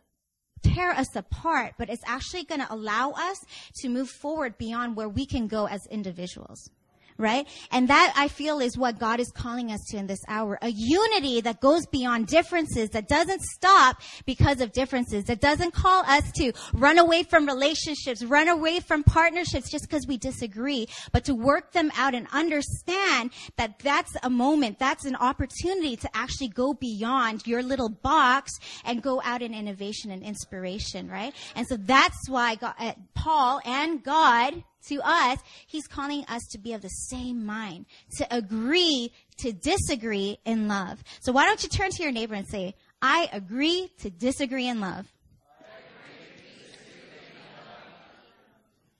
tear 0.64 0.92
us 0.92 1.16
apart, 1.16 1.74
but 1.78 1.90
it's 1.90 2.04
actually 2.06 2.44
going 2.44 2.62
to 2.62 2.74
allow 2.74 3.12
us 3.12 3.38
to 3.82 3.90
move 3.90 4.10
forward 4.10 4.58
beyond 4.58 4.96
where 4.96 5.10
we 5.10 5.26
can 5.26 5.48
go 5.48 5.68
as 5.68 5.82
individuals. 5.90 6.70
Right? 7.18 7.48
And 7.72 7.88
that 7.88 8.13
I 8.15 8.27
feel 8.27 8.60
is 8.60 8.77
what 8.77 9.00
God 9.00 9.20
is 9.20 9.32
calling 9.32 9.72
us 9.72 9.82
to 9.89 9.98
in 9.98 10.08
this 10.08 10.22
hour. 10.27 10.58
A 10.62 10.70
unity 10.70 11.41
that 11.41 11.62
goes 11.62 11.86
beyond 11.88 12.27
differences, 12.27 12.89
that 12.91 13.08
doesn't 13.08 13.41
stop 13.41 14.01
because 14.25 14.62
of 14.62 14.72
differences, 14.72 15.25
that 15.25 15.41
doesn't 15.41 15.74
call 15.74 16.03
us 16.06 16.32
to 16.34 16.51
run 16.74 16.98
away 16.98 17.24
from 17.24 17.46
relationships, 17.46 18.24
run 18.24 18.48
away 18.48 18.80
from 18.80 19.03
partnerships 19.03 19.72
just 19.72 19.88
because 19.88 20.06
we 20.08 20.18
disagree, 20.18 20.88
but 21.12 21.25
to 21.25 21.36
work 21.36 21.72
them 21.72 21.91
out 21.98 22.15
and 22.15 22.27
understand 22.34 23.32
that 23.58 23.80
that's 23.80 24.15
a 24.24 24.30
moment, 24.30 24.80
that's 24.80 25.06
an 25.06 25.15
opportunity 25.15 25.96
to 25.96 26.10
actually 26.13 26.48
go 26.48 26.74
beyond 26.74 27.46
your 27.46 27.63
little 27.63 27.89
box 27.89 28.51
and 28.86 29.01
go 29.01 29.22
out 29.24 29.41
in 29.41 29.53
innovation 29.53 30.12
and 30.12 30.24
inspiration, 30.24 31.10
right? 31.10 31.34
And 31.56 31.68
so 31.68 31.77
that's 31.77 32.30
why 32.30 32.56
God, 32.56 32.74
uh, 32.80 32.94
Paul 33.13 33.62
and 33.65 34.03
God 34.03 34.63
to 34.88 35.00
us, 35.04 35.40
he's 35.68 35.88
calling 35.88 36.26
us 36.28 36.44
to 36.52 36.58
be 36.58 36.74
of 36.74 36.82
the 36.82 36.90
same 36.90 37.46
mind, 37.46 37.86
to 38.18 38.28
agree 38.36 39.12
to 39.40 39.52
disagree 39.52 40.40
in 40.46 40.68
love. 40.68 41.04
So 41.22 41.32
why 41.32 41.46
don't 41.46 41.62
you 41.64 41.70
turn 41.70 41.92
to 41.92 42.04
your 42.04 42.12
neighbor 42.12 42.36
and 42.36 42.48
say, 42.48 42.76
I 43.02 43.30
agree 43.32 43.92
to 44.00 44.10
disagree 44.10 44.68
in 44.68 44.80
love. 44.80 45.08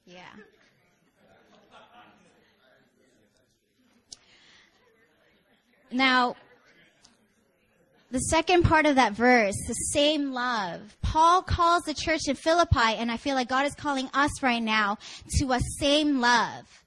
Yeah. 0.06 0.22
Now, 5.92 6.36
the 8.12 8.20
second 8.20 8.64
part 8.64 8.86
of 8.86 8.96
that 8.96 9.14
verse, 9.14 9.56
the 9.68 9.74
same 9.74 10.34
love. 10.34 10.98
Paul 11.02 11.42
calls 11.42 11.84
the 11.84 11.94
church 11.94 12.28
in 12.28 12.36
Philippi, 12.36 12.96
and 12.98 13.12
I 13.12 13.18
feel 13.18 13.36
like 13.36 13.48
God 13.48 13.66
is 13.66 13.74
calling 13.74 14.10
us 14.14 14.44
right 14.44 14.62
now 14.62 14.98
to 15.40 15.54
a 15.54 15.60
same 15.80 16.20
love. 16.20 16.84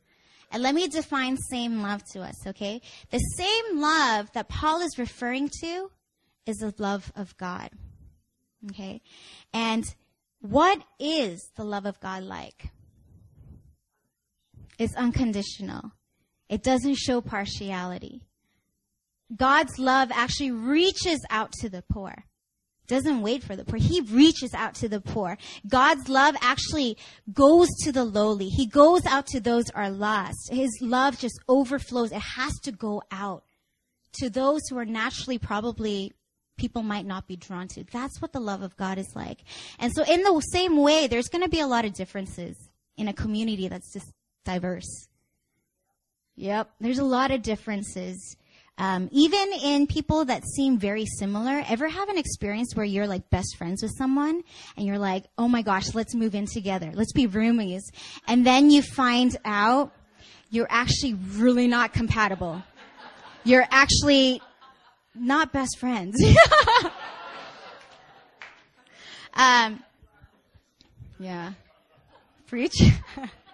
And 0.51 0.63
let 0.63 0.75
me 0.75 0.87
define 0.87 1.37
same 1.37 1.83
love 1.83 2.03
to 2.13 2.21
us, 2.21 2.47
okay? 2.47 2.81
The 3.11 3.19
same 3.19 3.81
love 3.81 4.31
that 4.35 4.49
Paul 4.49 4.83
is 4.83 4.99
referring 4.99 5.51
to 5.61 5.91
is 6.47 6.59
the 6.59 6.75
love 6.79 7.11
of 7.17 7.37
God. 7.39 7.71
Okay? 8.71 9.01
And 9.53 9.85
what 10.41 10.83
is 10.99 11.51
the 11.57 11.65
love 11.65 11.87
of 11.87 11.99
God 12.01 12.23
like? 12.23 12.71
It's 14.79 14.95
unconditional. 14.95 15.93
It 16.49 16.63
doesn't 16.63 16.97
show 16.97 17.21
partiality. 17.21 18.23
God's 19.35 19.79
love 19.79 20.11
actually 20.13 20.51
reaches 20.51 21.25
out 21.31 21.53
to 21.61 21.69
the 21.69 21.83
poor. 21.83 22.25
Doesn't 22.87 23.23
wait 23.23 23.43
for 23.43 23.57
the 23.57 23.65
poor. 23.65 23.79
He 23.79 24.03
reaches 24.03 24.53
out 24.53 24.75
to 24.77 24.89
the 24.89 25.01
poor. 25.01 25.39
God's 25.67 26.09
love 26.09 26.37
actually 26.43 26.99
goes 27.33 27.69
to 27.83 27.93
the 27.93 28.05
lowly. 28.05 28.49
He 28.49 28.67
goes 28.67 29.07
out 29.07 29.27
to 29.29 29.41
those 29.41 29.65
who 29.71 29.81
are 29.81 29.91
lost. 29.91 30.51
His 30.53 30.71
love 30.83 31.19
just 31.19 31.39
overflows. 31.49 32.13
It 32.13 32.21
has 32.21 32.53
to 32.61 32.73
go 32.73 33.03
out 33.11 33.45
to 34.15 34.29
those 34.29 34.61
who 34.69 34.77
are 34.79 34.85
naturally 34.85 35.39
probably 35.39 36.13
people 36.57 36.83
might 36.83 37.07
not 37.07 37.27
be 37.27 37.37
drawn 37.37 37.69
to. 37.69 37.85
That's 37.91 38.21
what 38.21 38.33
the 38.33 38.41
love 38.41 38.63
of 38.63 38.77
God 38.77 38.99
is 38.99 39.11
like. 39.15 39.41
And 39.79 39.93
so 39.95 40.05
in 40.05 40.23
the 40.23 40.41
same 40.53 40.77
way, 40.77 41.07
there's 41.07 41.29
going 41.29 41.43
to 41.43 41.49
be 41.49 41.61
a 41.61 41.67
lot 41.67 41.85
of 41.85 41.95
differences 41.95 42.57
in 42.97 43.09
a 43.09 43.13
community 43.13 43.69
that's 43.69 43.93
just 43.93 44.13
diverse. 44.45 45.09
Yep. 46.37 46.71
There's 46.81 46.99
a 46.99 47.05
lot 47.05 47.31
of 47.31 47.43
differences. 47.43 48.37
Um, 48.77 49.09
even 49.13 49.53
in 49.63 49.87
people 49.87 50.25
that 50.25 50.43
seem 50.45 50.79
very 50.79 51.07
similar, 51.07 51.63
ever 51.69 51.87
have 51.87 52.09
an 52.09 52.19
experience 52.19 52.75
where 52.75 52.85
you're 52.85 53.07
like 53.07 53.31
best 53.31 53.57
friends 53.57 53.83
with 53.83 53.93
someone 53.97 54.43
and 54.77 54.87
you're 54.87 54.99
like, 54.99 55.27
oh 55.39 55.47
my 55.47 55.63
gosh, 55.63 55.95
let's 55.95 56.15
move 56.15 56.35
in 56.35 56.47
together. 56.47 56.91
Let's 56.93 57.13
be 57.13 57.29
roomies. 57.29 57.83
And 58.27 58.45
then 58.45 58.71
you 58.71 58.83
find 58.83 59.37
out 59.45 59.93
you're 60.51 60.67
actually 60.69 61.15
really 61.15 61.69
not 61.69 61.93
compatible. 61.93 62.63
You're 63.45 63.67
actually 63.71 64.43
not 65.15 65.53
best 65.53 65.79
friends. 65.79 66.17
um, 69.35 69.83
yeah. 71.21 71.53
Preach. 72.49 72.83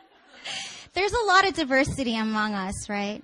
There's 0.94 1.12
a 1.12 1.24
lot 1.26 1.46
of 1.46 1.54
diversity 1.54 2.16
among 2.16 2.54
us, 2.54 2.88
right? 2.88 3.22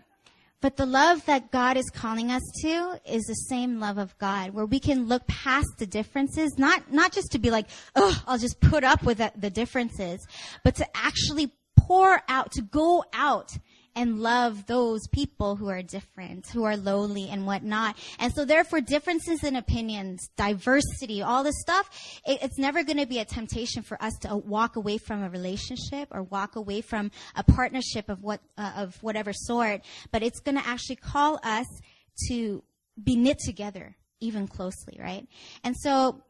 But 0.60 0.76
the 0.76 0.86
love 0.86 1.24
that 1.26 1.50
God 1.50 1.76
is 1.76 1.90
calling 1.90 2.30
us 2.30 2.42
to 2.62 2.98
is 3.04 3.24
the 3.24 3.34
same 3.34 3.78
love 3.78 3.98
of 3.98 4.16
God, 4.18 4.54
where 4.54 4.64
we 4.64 4.80
can 4.80 5.06
look 5.06 5.26
past 5.26 5.68
the 5.78 5.86
differences, 5.86 6.58
not, 6.58 6.90
not 6.92 7.12
just 7.12 7.32
to 7.32 7.38
be 7.38 7.50
like, 7.50 7.66
oh, 7.94 8.22
I'll 8.26 8.38
just 8.38 8.60
put 8.60 8.82
up 8.82 9.02
with 9.02 9.18
the, 9.18 9.32
the 9.36 9.50
differences, 9.50 10.26
but 10.64 10.74
to 10.76 10.86
actually 10.96 11.52
pour 11.76 12.22
out, 12.28 12.52
to 12.52 12.62
go 12.62 13.04
out 13.12 13.52
and 13.96 14.20
love 14.20 14.66
those 14.66 15.08
people 15.08 15.56
who 15.56 15.68
are 15.68 15.82
different, 15.82 16.46
who 16.48 16.64
are 16.64 16.76
lowly 16.76 17.28
and 17.30 17.46
whatnot. 17.46 17.96
And 18.18 18.32
so 18.32 18.44
therefore 18.44 18.82
differences 18.82 19.42
in 19.42 19.56
opinions, 19.56 20.28
diversity, 20.36 21.22
all 21.22 21.42
this 21.42 21.58
stuff, 21.60 21.88
it, 22.26 22.38
it's 22.42 22.58
never 22.58 22.84
going 22.84 22.98
to 22.98 23.06
be 23.06 23.18
a 23.18 23.24
temptation 23.24 23.82
for 23.82 24.00
us 24.02 24.12
to 24.20 24.36
walk 24.36 24.76
away 24.76 24.98
from 24.98 25.22
a 25.22 25.30
relationship 25.30 26.08
or 26.10 26.22
walk 26.22 26.56
away 26.56 26.82
from 26.82 27.10
a 27.34 27.42
partnership 27.42 28.08
of 28.10 28.22
what, 28.22 28.40
uh, 28.58 28.72
of 28.76 29.02
whatever 29.02 29.32
sort, 29.32 29.80
but 30.12 30.22
it's 30.22 30.40
going 30.40 30.56
to 30.56 30.66
actually 30.68 30.96
call 30.96 31.40
us 31.42 31.66
to 32.28 32.62
be 33.02 33.16
knit 33.16 33.38
together 33.38 33.96
even 34.20 34.46
closely, 34.46 34.98
right? 35.00 35.26
And 35.64 35.74
so 35.76 36.22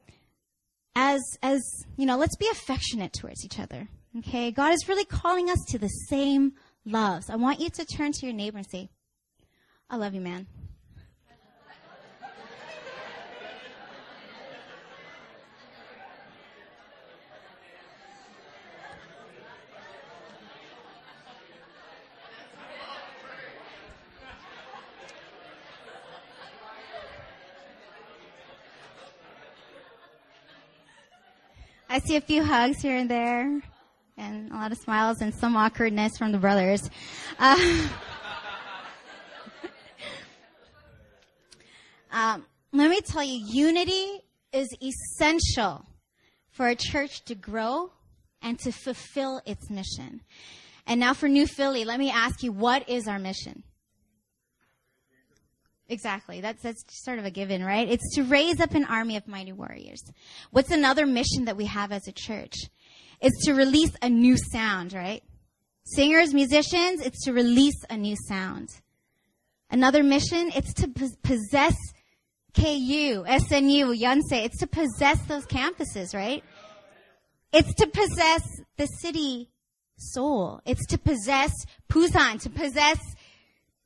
as, 0.95 1.21
as, 1.43 1.63
you 1.97 2.07
know, 2.07 2.17
let's 2.17 2.37
be 2.37 2.49
affectionate 2.51 3.13
towards 3.13 3.45
each 3.45 3.59
other. 3.59 3.89
Okay. 4.19 4.51
God 4.51 4.73
is 4.73 4.89
really 4.89 5.05
calling 5.05 5.51
us 5.51 5.63
to 5.69 5.79
the 5.79 5.89
same 5.89 6.55
loves. 6.87 7.29
I 7.29 7.37
want 7.37 7.61
you 7.61 7.69
to 7.71 7.85
turn 7.85 8.13
to 8.13 8.27
your 8.27 8.35
neighbor 8.35 8.59
and 8.59 8.67
say, 8.67 8.89
I 9.91 9.97
love 9.97 10.15
you, 10.15 10.21
man. 10.21 10.47
I 31.89 31.99
see 32.01 32.17
a 32.17 32.21
few 32.21 32.45
hugs 32.45 32.83
here 32.83 32.97
and 32.97 33.11
there 33.11 33.63
and 34.17 34.51
a 34.51 34.55
lot 34.55 34.73
of 34.73 34.79
smiles 34.79 35.21
and 35.21 35.35
some 35.35 35.57
awkwardness 35.57 36.17
from 36.17 36.33
the 36.33 36.39
brothers. 36.39 36.89
Uh, 37.39 37.57
um, 42.13 42.45
let 42.73 42.91
me 42.91 43.01
tell 43.01 43.23
you, 43.23 43.45
unity 43.47 44.21
is 44.53 44.69
essential 44.83 45.87
for 46.51 46.69
a 46.69 46.75
church 46.75 47.25
to 47.27 47.35
grow 47.35 47.93
and 48.43 48.59
to 48.61 48.73
fulfill 48.73 49.41
its 49.45 49.71
mission. 49.71 50.23
And 50.87 51.01
now 51.01 51.15
for 51.15 51.29
New 51.29 51.47
Philly, 51.47 51.85
let 51.85 51.99
me 51.99 52.11
ask 52.11 52.43
you, 52.43 52.53
what 52.53 52.89
is 52.89 53.09
our 53.09 53.19
mission? 53.19 53.63
Exactly. 55.89 56.41
That's, 56.41 56.63
that's 56.63 56.85
sort 57.05 57.19
of 57.19 57.25
a 57.25 57.31
given, 57.31 57.65
right? 57.65 57.89
It's 57.89 58.15
to 58.17 58.25
raise 58.25 58.61
up 58.61 58.75
an 58.75 58.85
army 58.85 59.17
of 59.17 59.29
mighty 59.29 59.53
warriors. 59.53 60.03
What's 60.51 60.71
another 60.71 61.07
mission 61.07 61.45
that 61.45 61.57
we 61.57 61.67
have 61.67 61.93
as 61.93 62.09
a 62.09 62.13
church? 62.13 62.55
Is 63.21 63.33
to 63.45 63.55
release 63.55 63.93
a 64.03 64.09
new 64.09 64.37
sound, 64.37 64.93
right? 64.93 65.23
Singers, 65.85 66.35
musicians, 66.35 67.01
it's 67.01 67.25
to 67.25 67.33
release 67.33 67.85
a 67.89 67.97
new 67.97 68.17
sound. 68.29 68.69
Another 69.71 70.03
mission, 70.03 70.51
it's 70.55 70.75
to 70.75 70.89
possess 71.23 71.77
KU, 72.55 73.25
SNU, 73.25 73.99
Yonsei. 73.99 74.45
It's 74.45 74.59
to 74.59 74.67
possess 74.67 75.21
those 75.27 75.47
campuses, 75.47 76.15
right? 76.15 76.43
It's 77.53 77.75
to 77.75 77.87
possess 77.87 78.43
the 78.77 78.87
city 78.87 79.51
Seoul. 79.99 80.61
It's 80.67 80.85
to 80.87 80.99
possess 80.99 81.53
Busan, 81.89 82.41
to 82.43 82.51
possess 82.51 82.99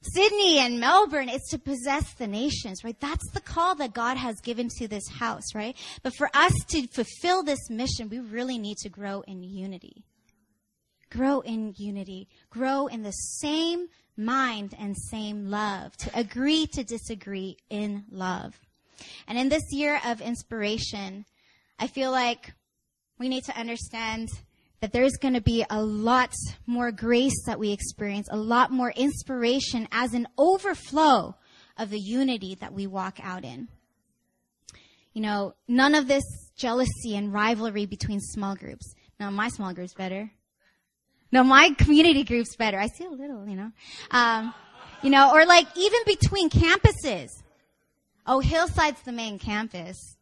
Sydney 0.02 0.58
and 0.58 0.80
Melbourne 0.80 1.28
is 1.28 1.42
to 1.50 1.58
possess 1.58 2.14
the 2.14 2.26
nations, 2.26 2.82
right? 2.82 2.98
That's 3.00 3.30
the 3.32 3.40
call 3.40 3.74
that 3.76 3.92
God 3.92 4.16
has 4.16 4.40
given 4.40 4.68
to 4.78 4.88
this 4.88 5.06
house, 5.08 5.54
right? 5.54 5.76
But 6.02 6.14
for 6.14 6.30
us 6.32 6.54
to 6.68 6.86
fulfill 6.86 7.42
this 7.42 7.68
mission, 7.68 8.08
we 8.08 8.18
really 8.18 8.58
need 8.58 8.78
to 8.78 8.88
grow 8.88 9.20
in 9.22 9.42
unity. 9.42 10.04
Grow 11.10 11.40
in 11.40 11.74
unity. 11.76 12.28
Grow 12.48 12.86
in 12.86 13.02
the 13.02 13.10
same 13.10 13.88
mind 14.16 14.74
and 14.78 14.96
same 14.96 15.50
love. 15.50 15.94
To 15.98 16.18
agree 16.18 16.66
to 16.68 16.82
disagree 16.82 17.58
in 17.68 18.04
love. 18.10 18.58
And 19.28 19.36
in 19.36 19.50
this 19.50 19.64
year 19.70 20.00
of 20.06 20.22
inspiration, 20.22 21.26
I 21.78 21.88
feel 21.88 22.10
like 22.10 22.54
we 23.18 23.28
need 23.28 23.44
to 23.44 23.58
understand 23.58 24.30
that 24.81 24.93
there's 24.93 25.16
going 25.16 25.35
to 25.35 25.40
be 25.40 25.64
a 25.69 25.83
lot 25.83 26.33
more 26.66 26.90
grace 26.90 27.45
that 27.47 27.59
we 27.59 27.71
experience, 27.73 28.29
a 28.31 28.37
lot 28.37 28.71
more 28.71 28.93
inspiration 28.97 29.87
as 29.93 30.14
an 30.14 30.27
overflow 30.38 31.37
of 31.77 31.90
the 31.90 31.99
unity 31.99 32.57
that 32.61 32.73
we 32.73 32.87
walk 32.87 33.19
out 33.23 33.45
in. 33.45 33.69
You 35.12 35.23
know, 35.23 35.55
none 35.69 35.95
of 35.95 36.09
this 36.09 36.25
jealousy 36.57 37.16
and 37.16 37.33
rivalry 37.33 37.87
between 37.87 38.21
small 38.21 38.55
groups. 38.55 38.95
Now, 39.19 39.31
my 39.31 39.49
small 39.49 39.75
group's 39.75 39.95
better. 39.95 40.31
No, 41.33 41.45
my 41.45 41.71
community 41.79 42.25
group's 42.25 42.57
better. 42.57 42.79
I 42.79 42.87
see 42.87 43.05
a 43.05 43.11
little, 43.11 43.47
you 43.47 43.57
know. 43.57 43.73
Um, 44.11 44.55
you 45.03 45.11
know, 45.11 45.33
or 45.33 45.45
like 45.47 45.66
even 45.77 46.01
between 46.07 46.49
campuses. 46.49 47.29
Oh, 48.27 48.40
Hillside's 48.40 49.03
the 49.03 49.12
main 49.12 49.38
campus. 49.38 50.16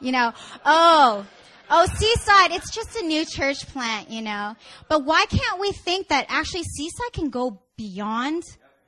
You 0.00 0.12
know, 0.12 0.32
oh, 0.64 1.26
oh, 1.70 1.86
Seaside, 1.86 2.52
it's 2.52 2.74
just 2.74 2.96
a 2.96 3.04
new 3.04 3.24
church 3.24 3.66
plant, 3.68 4.10
you 4.10 4.22
know. 4.22 4.54
But 4.88 5.04
why 5.04 5.24
can't 5.26 5.60
we 5.60 5.72
think 5.72 6.08
that 6.08 6.26
actually 6.28 6.64
Seaside 6.64 7.12
can 7.12 7.30
go 7.30 7.62
beyond 7.76 8.42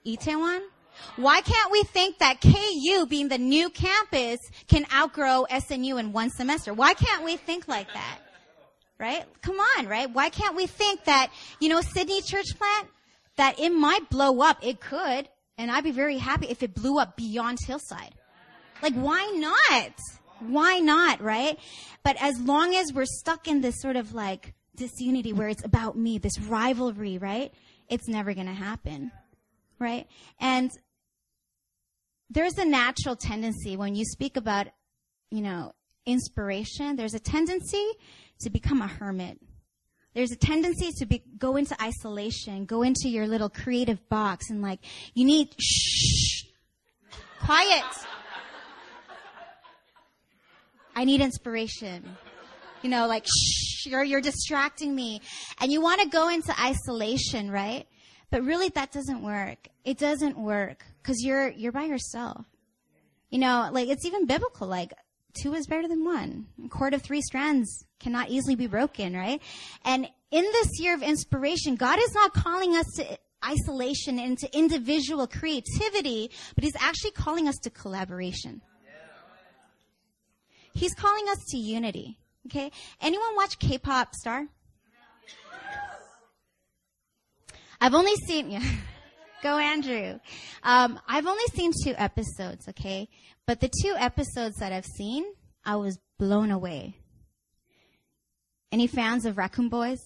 Itaewon? 0.06 0.60
Why 1.16 1.40
can't 1.40 1.72
we 1.72 1.82
think 1.84 2.18
that 2.18 2.40
KU 2.40 3.06
being 3.06 3.28
the 3.28 3.38
new 3.38 3.70
campus 3.70 4.38
can 4.68 4.84
outgrow 4.92 5.46
SNU 5.50 5.98
in 5.98 6.12
one 6.12 6.30
semester? 6.30 6.74
Why 6.74 6.94
can't 6.94 7.24
we 7.24 7.36
think 7.36 7.66
like 7.66 7.92
that? 7.92 8.18
Right? 8.98 9.24
Come 9.40 9.58
on, 9.58 9.86
right? 9.86 10.12
Why 10.12 10.28
can't 10.28 10.54
we 10.54 10.66
think 10.66 11.04
that, 11.04 11.32
you 11.60 11.68
know, 11.68 11.80
Sydney 11.80 12.20
church 12.20 12.56
plant, 12.56 12.88
that 13.36 13.58
it 13.58 13.70
might 13.70 14.10
blow 14.10 14.42
up? 14.42 14.58
It 14.62 14.80
could. 14.80 15.28
And 15.58 15.70
I'd 15.70 15.84
be 15.84 15.90
very 15.90 16.18
happy 16.18 16.46
if 16.48 16.62
it 16.62 16.74
blew 16.74 16.98
up 16.98 17.16
beyond 17.16 17.58
Hillside. 17.66 18.14
Like, 18.82 18.94
why 18.94 19.32
not? 19.34 19.92
Why 20.48 20.78
not, 20.78 21.20
right? 21.20 21.58
But 22.02 22.16
as 22.20 22.38
long 22.40 22.74
as 22.74 22.92
we're 22.92 23.04
stuck 23.06 23.48
in 23.48 23.60
this 23.60 23.80
sort 23.80 23.96
of 23.96 24.14
like 24.14 24.54
disunity 24.76 25.32
where 25.32 25.48
it's 25.48 25.64
about 25.64 25.96
me, 25.96 26.18
this 26.18 26.38
rivalry, 26.40 27.18
right? 27.18 27.52
It's 27.88 28.08
never 28.08 28.34
gonna 28.34 28.54
happen. 28.54 29.12
Right? 29.78 30.06
And 30.38 30.70
there's 32.30 32.56
a 32.58 32.64
natural 32.64 33.16
tendency 33.16 33.76
when 33.76 33.94
you 33.94 34.04
speak 34.04 34.36
about, 34.36 34.68
you 35.30 35.42
know, 35.42 35.74
inspiration, 36.06 36.96
there's 36.96 37.14
a 37.14 37.20
tendency 37.20 37.86
to 38.40 38.50
become 38.50 38.80
a 38.80 38.86
hermit. 38.86 39.38
There's 40.14 40.30
a 40.30 40.36
tendency 40.36 40.92
to 40.98 41.06
be, 41.06 41.22
go 41.38 41.56
into 41.56 41.80
isolation, 41.82 42.66
go 42.66 42.82
into 42.82 43.08
your 43.08 43.26
little 43.26 43.48
creative 43.48 44.08
box 44.08 44.50
and 44.50 44.60
like, 44.60 44.80
you 45.14 45.24
need, 45.24 45.54
shh, 45.58 46.44
quiet. 47.40 47.84
I 50.94 51.04
need 51.04 51.20
inspiration. 51.20 52.16
You 52.82 52.90
know, 52.90 53.06
like, 53.06 53.24
shh, 53.26 53.86
you're, 53.86 54.02
you're 54.02 54.20
distracting 54.20 54.94
me. 54.94 55.20
And 55.60 55.70
you 55.70 55.80
want 55.80 56.00
to 56.02 56.08
go 56.08 56.28
into 56.28 56.54
isolation, 56.60 57.50
right? 57.50 57.86
But 58.30 58.42
really 58.44 58.70
that 58.70 58.92
doesn't 58.92 59.22
work. 59.22 59.68
It 59.84 59.98
doesn't 59.98 60.38
work 60.38 60.84
because 61.02 61.22
you're, 61.22 61.50
you're 61.50 61.72
by 61.72 61.84
yourself. 61.84 62.46
You 63.30 63.38
know, 63.38 63.70
like 63.72 63.88
it's 63.88 64.04
even 64.04 64.26
biblical, 64.26 64.66
like 64.66 64.92
two 65.40 65.54
is 65.54 65.66
better 65.66 65.88
than 65.88 66.04
one. 66.04 66.46
A 66.64 66.68
cord 66.68 66.94
of 66.94 67.02
three 67.02 67.22
strands 67.22 67.84
cannot 68.00 68.30
easily 68.30 68.56
be 68.56 68.66
broken, 68.66 69.14
right? 69.14 69.40
And 69.84 70.08
in 70.30 70.44
this 70.44 70.80
year 70.80 70.94
of 70.94 71.02
inspiration, 71.02 71.76
God 71.76 71.98
is 71.98 72.14
not 72.14 72.34
calling 72.34 72.76
us 72.76 72.86
to 72.96 73.18
isolation 73.44 74.18
and 74.18 74.38
to 74.38 74.56
individual 74.56 75.26
creativity, 75.26 76.30
but 76.54 76.64
He's 76.64 76.76
actually 76.78 77.12
calling 77.12 77.48
us 77.48 77.56
to 77.62 77.70
collaboration. 77.70 78.60
He's 80.72 80.94
calling 80.94 81.24
us 81.30 81.38
to 81.50 81.58
unity. 81.58 82.18
Okay? 82.46 82.70
Anyone 83.00 83.36
watch 83.36 83.58
K-pop 83.58 84.14
star? 84.14 84.46
I've 87.80 87.94
only 87.94 88.14
seen, 88.26 88.50
yeah. 88.50 88.62
Go 89.42 89.58
Andrew. 89.58 90.20
Um, 90.62 91.00
I've 91.08 91.26
only 91.26 91.44
seen 91.52 91.72
two 91.84 91.94
episodes, 91.96 92.68
okay? 92.68 93.08
But 93.44 93.58
the 93.60 93.68
two 93.82 93.94
episodes 93.98 94.56
that 94.58 94.72
I've 94.72 94.86
seen, 94.86 95.24
I 95.64 95.76
was 95.76 95.98
blown 96.16 96.52
away. 96.52 96.94
Any 98.70 98.86
fans 98.86 99.26
of 99.26 99.36
Raccoon 99.36 99.68
Boys? 99.68 99.98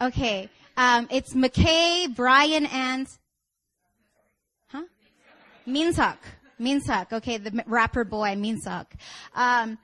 Okay. 0.00 0.48
Um, 0.76 1.06
it's 1.10 1.34
McKay, 1.34 2.14
Brian, 2.14 2.66
and 2.66 3.06
huh? 4.68 4.82
Minseok. 5.68 6.16
Minseok. 6.60 7.12
Okay, 7.14 7.38
the 7.38 7.64
rapper 7.66 8.04
boy 8.04 8.34
Minseok. 8.36 8.86
Um, 9.34 9.78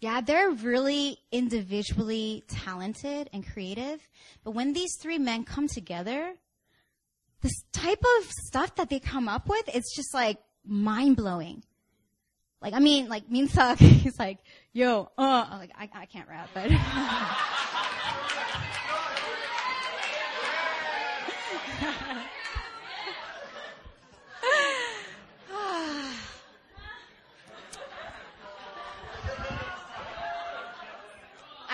yeah, 0.00 0.20
they're 0.20 0.50
really 0.50 1.18
individually 1.32 2.44
talented 2.48 3.30
and 3.32 3.46
creative. 3.46 4.06
But 4.42 4.50
when 4.50 4.72
these 4.74 4.96
three 5.00 5.18
men 5.18 5.44
come 5.44 5.68
together, 5.68 6.34
this 7.40 7.62
type 7.72 8.02
of 8.18 8.30
stuff 8.46 8.74
that 8.76 8.90
they 8.90 8.98
come 8.98 9.28
up 9.28 9.48
with, 9.48 9.64
it's 9.74 9.94
just 9.96 10.12
like 10.12 10.38
mind 10.66 11.16
blowing. 11.16 11.62
Like, 12.60 12.74
I 12.74 12.80
mean, 12.80 13.08
like 13.08 13.28
Minseok, 13.30 13.78
he's 13.78 14.18
like, 14.18 14.38
yo, 14.72 15.10
uh, 15.16 15.46
like, 15.58 15.70
I, 15.78 15.88
I 15.94 16.06
can't 16.06 16.28
rap, 16.28 16.48
but. 16.54 16.70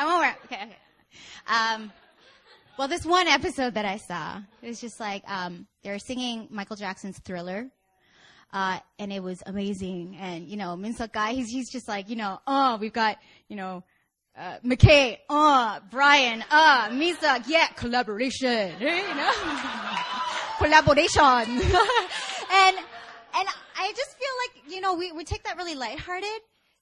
I 0.01 0.07
won't 0.07 0.23
rap. 0.23 0.41
Okay, 0.47 0.63
okay. 0.63 0.77
Um, 1.51 1.93
well, 2.79 2.87
this 2.87 3.05
one 3.05 3.27
episode 3.27 3.75
that 3.75 3.85
I 3.85 3.97
saw, 3.97 4.39
it 4.63 4.69
was 4.69 4.81
just 4.81 5.01
like 5.01 5.29
um, 5.29 5.67
they 5.83 5.91
were 5.91 5.99
singing 5.99 6.47
Michael 6.49 6.77
Jackson's 6.77 7.19
Thriller, 7.19 7.69
uh, 8.53 8.79
and 9.01 9.13
it 9.13 9.21
was 9.23 9.43
amazing. 9.45 10.17
And 10.21 10.47
you 10.47 10.57
know, 10.57 10.77
Minseok 10.77 11.13
guy, 11.13 11.33
he's 11.33 11.49
he's 11.49 11.71
just 11.71 11.89
like, 11.89 12.09
you 12.09 12.17
know, 12.17 12.39
oh, 12.47 12.79
we've 12.81 12.93
got 12.93 13.19
you 13.49 13.57
know. 13.57 13.85
Uh, 14.39 14.59
McKay, 14.65 15.19
uh, 15.29 15.81
Brian, 15.91 16.43
uh, 16.51 16.89
Minseok, 16.91 17.43
yeah, 17.49 17.67
collaboration, 17.75 18.73
you 18.81 19.15
know, 19.15 19.33
collaboration, 20.57 21.21
and 21.21 22.77
and 23.35 23.49
I 23.77 23.93
just 23.95 24.17
feel 24.17 24.35
like 24.39 24.73
you 24.73 24.81
know 24.81 24.95
we 24.95 25.11
we 25.11 25.25
take 25.25 25.43
that 25.43 25.57
really 25.57 25.75
lighthearted, 25.75 26.41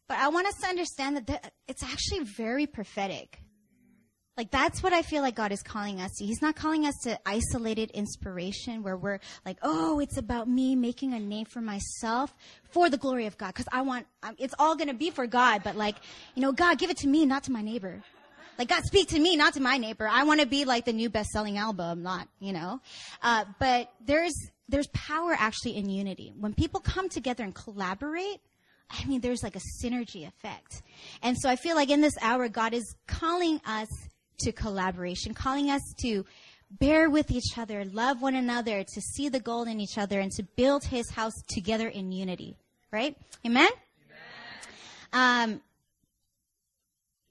but 0.09 0.19
I 0.19 0.29
want 0.29 0.47
us 0.47 0.55
to 0.61 0.69
understand 0.69 1.17
that 1.17 1.53
it's 1.67 1.83
actually 1.83 2.25
very 2.25 2.67
prophetic. 2.67 3.41
Like 4.39 4.53
that's 4.53 4.85
what 4.85 4.93
I 4.93 5.03
feel 5.03 5.23
like 5.23 5.35
God 5.35 5.51
is 5.51 5.65
calling 5.65 6.01
us 6.01 6.13
to. 6.19 6.25
He's 6.25 6.41
not 6.41 6.55
calling 6.55 6.87
us 6.87 6.95
to 7.03 7.19
isolated 7.27 7.91
inspiration 7.91 8.85
where 8.85 8.97
we're 8.97 9.19
like, 9.45 9.59
oh, 9.63 9.99
it's 9.99 10.17
about 10.17 10.49
me 10.49 10.77
making 10.77 11.13
a 11.13 11.19
name 11.19 11.45
for 11.45 11.61
myself 11.61 12.33
for 12.71 12.89
the 12.89 12.97
glory 12.97 13.27
of 13.27 13.37
God. 13.37 13.53
Cause 13.53 13.67
I 13.73 13.83
want, 13.83 14.07
um, 14.23 14.37
it's 14.39 14.55
all 14.57 14.77
gonna 14.77 14.95
be 14.95 15.11
for 15.11 15.27
God, 15.27 15.63
but 15.65 15.75
like, 15.75 15.97
you 16.37 16.43
know, 16.43 16.53
God, 16.53 16.79
give 16.79 16.89
it 16.89 16.99
to 16.99 17.09
me, 17.09 17.27
not 17.27 17.43
to 17.45 17.53
my 17.53 17.63
neighbor. 17.63 18.01
Like 18.61 18.69
God, 18.69 18.85
speak 18.85 19.09
to 19.09 19.19
me, 19.19 19.35
not 19.35 19.55
to 19.55 19.61
my 19.61 19.77
neighbor. 19.77 20.07
I 20.07 20.23
want 20.23 20.41
to 20.41 20.47
be 20.47 20.65
like 20.65 20.85
the 20.85 20.93
new 20.93 21.11
best-selling 21.11 21.59
album, 21.59 22.05
not, 22.05 22.29
you 22.39 22.53
know. 22.53 22.81
Uh, 23.21 23.45
but 23.59 23.93
there's 24.07 24.35
there's 24.69 24.87
power 24.89 25.35
actually 25.37 25.77
in 25.77 25.89
unity. 25.89 26.33
When 26.39 26.55
people 26.55 26.79
come 26.79 27.09
together 27.09 27.43
and 27.43 27.55
collaborate, 27.55 28.41
I 28.89 29.05
mean, 29.05 29.21
there's 29.21 29.43
like 29.43 29.57
a 29.57 29.61
synergy 29.83 30.27
effect. 30.29 30.83
And 31.23 31.37
so 31.37 31.49
I 31.49 31.57
feel 31.57 31.75
like 31.75 31.91
in 31.91 32.01
this 32.01 32.15
hour, 32.23 32.49
God 32.49 32.73
is 32.73 32.95
calling 33.07 33.61
us 33.67 33.89
to 34.41 34.53
collaboration, 34.53 35.35
calling 35.35 35.71
us 35.71 35.83
to 36.03 36.25
bear 36.71 37.09
with 37.09 37.31
each 37.31 37.57
other, 37.57 37.85
love 37.85 38.21
one 38.21 38.35
another, 38.35 38.85
to 38.85 39.01
see 39.01 39.29
the 39.29 39.41
gold 39.41 39.69
in 39.69 39.81
each 39.81 39.99
other, 39.99 40.21
and 40.21 40.31
to 40.33 40.43
build 40.43 40.85
his 40.85 41.11
house 41.11 41.35
together 41.49 41.89
in 41.89 42.13
unity. 42.13 42.57
Right? 42.93 43.17
Amen? 43.45 43.71
Amen. 45.13 45.53
Um, 45.53 45.61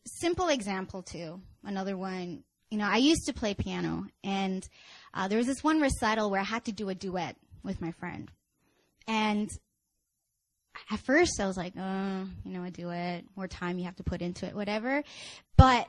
simple 0.06 0.50
example 0.50 1.02
too. 1.02 1.42
Another 1.64 1.98
one. 1.98 2.44
You 2.70 2.78
know, 2.78 2.88
I 2.90 2.98
used 2.98 3.26
to 3.28 3.34
play 3.34 3.54
piano, 3.54 4.08
and 4.24 4.68
uh, 5.14 5.30
there 5.30 5.38
was 5.38 5.48
this 5.48 5.64
one 5.64 5.80
recital 5.80 6.30
where 6.30 6.42
I 6.42 6.44
had 6.44 6.66
to 6.66 6.72
do 6.74 6.90
a 6.90 6.96
duet 6.96 7.38
with 7.64 7.80
my 7.80 7.92
friend. 7.92 8.30
And 9.08 9.50
at 10.92 11.00
first 11.00 11.40
I 11.40 11.48
was 11.48 11.58
like, 11.58 11.74
oh, 11.78 12.28
you 12.44 12.52
know, 12.52 12.64
a 12.64 12.72
duet, 12.72 13.24
more 13.36 13.48
time 13.48 13.80
you 13.80 13.86
have 13.86 13.96
to 13.98 14.04
put 14.04 14.22
into 14.22 14.46
it, 14.46 14.54
whatever. 14.54 15.04
But 15.56 15.88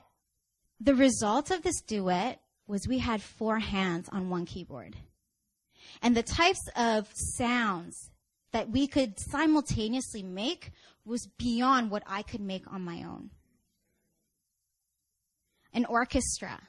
the 0.81 0.95
result 0.95 1.51
of 1.51 1.63
this 1.63 1.81
duet 1.81 2.41
was 2.67 2.87
we 2.87 2.99
had 2.99 3.23
four 3.23 3.59
hands 3.59 4.09
on 4.11 4.31
one 4.31 4.45
keyboard. 4.45 4.97
And 6.03 6.17
the 6.17 6.23
types 6.23 6.61
of 6.77 7.09
sounds 7.13 8.11
that 8.53 8.71
we 8.71 8.87
could 8.87 9.19
simultaneously 9.19 10.23
make 10.23 10.71
was 11.05 11.29
beyond 11.39 11.91
what 11.91 12.03
I 12.07 12.23
could 12.23 12.41
make 12.41 12.71
on 12.73 12.83
my 12.83 13.03
own. 13.03 13.31
An 15.73 15.85
orchestra. 15.87 16.61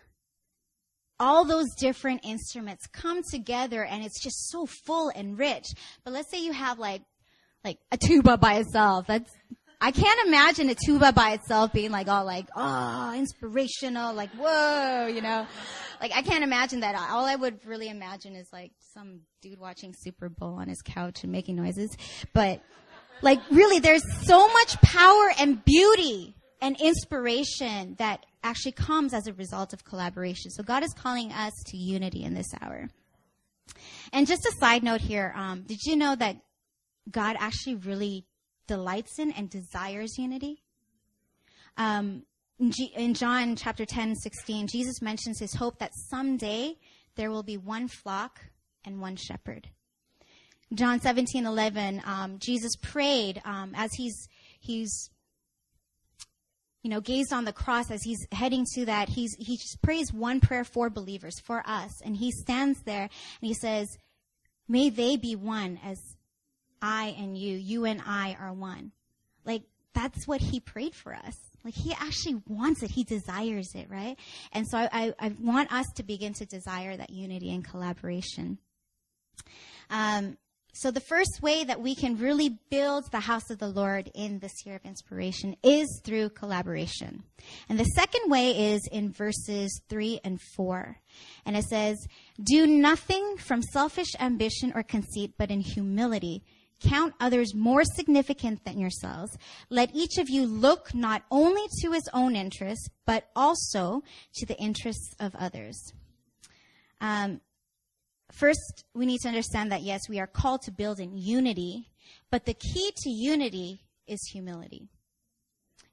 All 1.20 1.44
those 1.44 1.68
different 1.78 2.22
instruments 2.24 2.88
come 2.88 3.22
together 3.30 3.84
and 3.84 4.04
it's 4.04 4.22
just 4.22 4.50
so 4.50 4.66
full 4.66 5.12
and 5.14 5.38
rich. 5.38 5.66
But 6.04 6.14
let's 6.14 6.32
say 6.32 6.42
you 6.42 6.54
have 6.54 6.80
like, 6.80 7.02
like 7.64 7.78
a 7.92 7.98
tuba 7.98 8.38
by 8.38 8.56
itself. 8.56 9.08
That's 9.08 9.32
I 9.82 9.92
can't 9.92 10.28
imagine 10.28 10.70
a 10.70 10.76
tuba 10.76 11.14
by 11.14 11.32
itself 11.32 11.72
being 11.72 11.92
like 11.92 12.10
all 12.10 12.26
like, 12.26 12.48
oh, 12.56 13.14
inspirational, 13.16 14.14
like, 14.14 14.30
whoa, 14.32 15.08
you 15.08 15.22
know. 15.22 15.48
Like, 16.02 16.12
I 16.14 16.22
can't 16.22 16.44
imagine 16.44 16.82
that. 16.82 16.96
All 16.96 17.26
I 17.26 17.36
would 17.36 17.66
really 17.66 17.90
imagine 17.90 18.36
is 18.36 18.48
like 18.52 18.72
some 18.94 19.22
dude 19.42 19.60
watching 19.60 19.94
Super 19.98 20.28
Bowl 20.28 20.56
on 20.56 20.68
his 20.68 20.82
couch 20.82 21.24
and 21.24 21.32
making 21.32 21.56
noises. 21.56 21.90
But, 22.34 22.62
like, 23.22 23.40
really, 23.50 23.80
there's 23.80 24.04
so 24.26 24.48
much 24.50 24.82
power 24.82 25.32
and 25.40 25.64
beauty 25.64 26.36
and 26.62 26.80
inspiration 26.80 27.96
that 28.00 28.26
actually 28.44 28.74
comes 28.74 29.14
as 29.14 29.28
a 29.28 29.34
result 29.34 29.72
of 29.72 29.86
collaboration. 29.86 30.52
So 30.52 30.64
God 30.64 30.84
is 30.84 30.94
calling 30.94 31.32
us 31.32 31.54
to 31.68 31.78
unity 31.78 32.24
in 32.24 32.34
this 32.34 32.48
hour. 32.62 32.90
And 34.12 34.28
just 34.28 34.46
a 34.46 34.52
side 34.60 34.84
note 34.84 35.02
here, 35.02 35.34
um, 35.38 35.62
did 35.62 35.80
you 35.86 35.96
know 35.96 36.16
that 36.16 36.38
God 37.10 37.38
actually 37.40 37.76
really 37.76 38.26
delights 38.70 39.18
in 39.18 39.32
and 39.32 39.50
desires 39.50 40.18
unity? 40.18 40.62
Um, 41.76 42.24
in, 42.60 42.72
G- 42.72 42.94
in 42.96 43.16
John 43.16 43.56
chapter 43.56 43.84
10, 43.84 44.16
16, 44.16 44.68
Jesus 44.68 45.02
mentions 45.02 45.40
his 45.40 45.56
hope 45.56 45.80
that 45.80 45.92
someday 46.10 46.76
there 47.16 47.32
will 47.32 47.44
be 47.44 47.58
one 47.58 47.88
flock 47.88 48.40
and 48.86 49.02
one 49.02 49.16
shepherd. 49.16 49.70
John 50.74 51.02
17, 51.02 51.48
11, 51.48 52.04
um, 52.06 52.38
Jesus 52.38 52.76
prayed 52.82 53.42
um, 53.44 53.74
as 53.76 53.90
he's, 53.98 54.28
he's 54.60 55.10
you 56.84 56.92
know, 56.92 57.02
gazed 57.02 57.34
on 57.34 57.46
the 57.46 57.54
cross 57.54 57.90
as 57.90 58.04
he's 58.04 58.26
heading 58.32 58.66
to 58.76 58.86
that, 58.86 59.10
he's, 59.10 59.36
he 59.40 59.58
just 59.58 59.82
prays 59.82 60.14
one 60.14 60.40
prayer 60.40 60.64
for 60.64 60.90
believers, 60.90 61.40
for 61.44 61.64
us. 61.66 61.92
And 62.06 62.16
he 62.16 62.32
stands 62.32 62.82
there 62.84 63.02
and 63.02 63.10
he 63.42 63.54
says, 63.54 63.98
may 64.68 64.90
they 64.90 65.18
be 65.18 65.36
one 65.36 65.80
as 65.84 66.00
I 66.82 67.16
and 67.18 67.38
you, 67.38 67.56
you 67.56 67.86
and 67.86 68.02
I 68.06 68.38
are 68.40 68.54
one. 68.54 68.92
Like, 69.46 69.64
that's 69.94 70.28
what 70.28 70.42
he 70.42 70.60
prayed 70.60 70.96
for 70.96 71.14
us. 71.14 71.36
Like, 71.64 71.74
he 71.74 71.94
actually 71.94 72.42
wants 72.48 72.84
it. 72.84 72.92
He 72.92 73.04
desires 73.04 73.70
it, 73.76 73.90
right? 73.90 74.18
And 74.54 74.66
so 74.68 74.78
I, 74.78 74.90
I, 74.92 75.14
I 75.20 75.36
want 75.40 75.74
us 75.74 75.88
to 75.96 76.04
begin 76.04 76.34
to 76.36 76.46
desire 76.46 76.96
that 76.96 77.10
unity 77.10 77.54
and 77.54 77.66
collaboration. 77.66 78.60
Um, 79.90 80.38
so 80.72 80.92
the 80.92 81.02
first 81.02 81.40
way 81.42 81.64
that 81.64 81.82
we 81.82 81.96
can 81.96 82.18
really 82.18 82.60
build 82.70 83.12
the 83.12 83.20
house 83.20 83.50
of 83.50 83.58
the 83.58 83.68
Lord 83.68 84.10
in 84.14 84.40
this 84.40 84.66
year 84.66 84.76
of 84.76 84.86
inspiration 84.86 85.58
is 85.64 86.00
through 86.06 86.30
collaboration. 86.30 87.24
And 87.68 87.80
the 87.80 87.86
second 87.86 88.30
way 88.30 88.74
is 88.74 88.88
in 88.90 89.12
verses 89.12 89.82
three 89.90 90.22
and 90.24 90.40
four. 90.56 90.98
And 91.46 91.58
it 91.58 91.66
says, 91.66 91.98
do 92.42 92.68
nothing 92.68 93.38
from 93.38 93.64
selfish 93.64 94.12
ambition 94.20 94.72
or 94.76 94.84
conceit, 94.84 95.34
but 95.38 95.50
in 95.50 95.60
humility. 95.60 96.44
Count 96.82 97.14
others 97.20 97.54
more 97.54 97.84
significant 97.84 98.64
than 98.64 98.80
yourselves. 98.80 99.38
Let 99.70 99.94
each 99.94 100.18
of 100.18 100.30
you 100.30 100.46
look 100.46 100.94
not 100.96 101.24
only 101.30 101.64
to 101.82 101.92
his 101.92 102.10
own 102.14 102.36
interests, 102.36 102.90
but 103.06 103.26
also 103.36 104.04
to 104.36 104.46
the 104.46 104.58
interests 104.58 105.14
of 105.20 105.36
others. 105.36 105.94
Um, 107.02 107.42
First, 108.32 108.86
we 108.94 109.06
need 109.06 109.22
to 109.22 109.28
understand 109.28 109.72
that 109.72 109.82
yes, 109.82 110.02
we 110.08 110.20
are 110.20 110.28
called 110.28 110.62
to 110.64 110.72
build 110.72 111.00
in 111.00 111.18
unity, 111.18 111.90
but 112.30 112.46
the 112.46 112.54
key 112.54 112.92
to 112.96 113.10
unity 113.10 113.82
is 114.08 114.20
humility. 114.32 114.90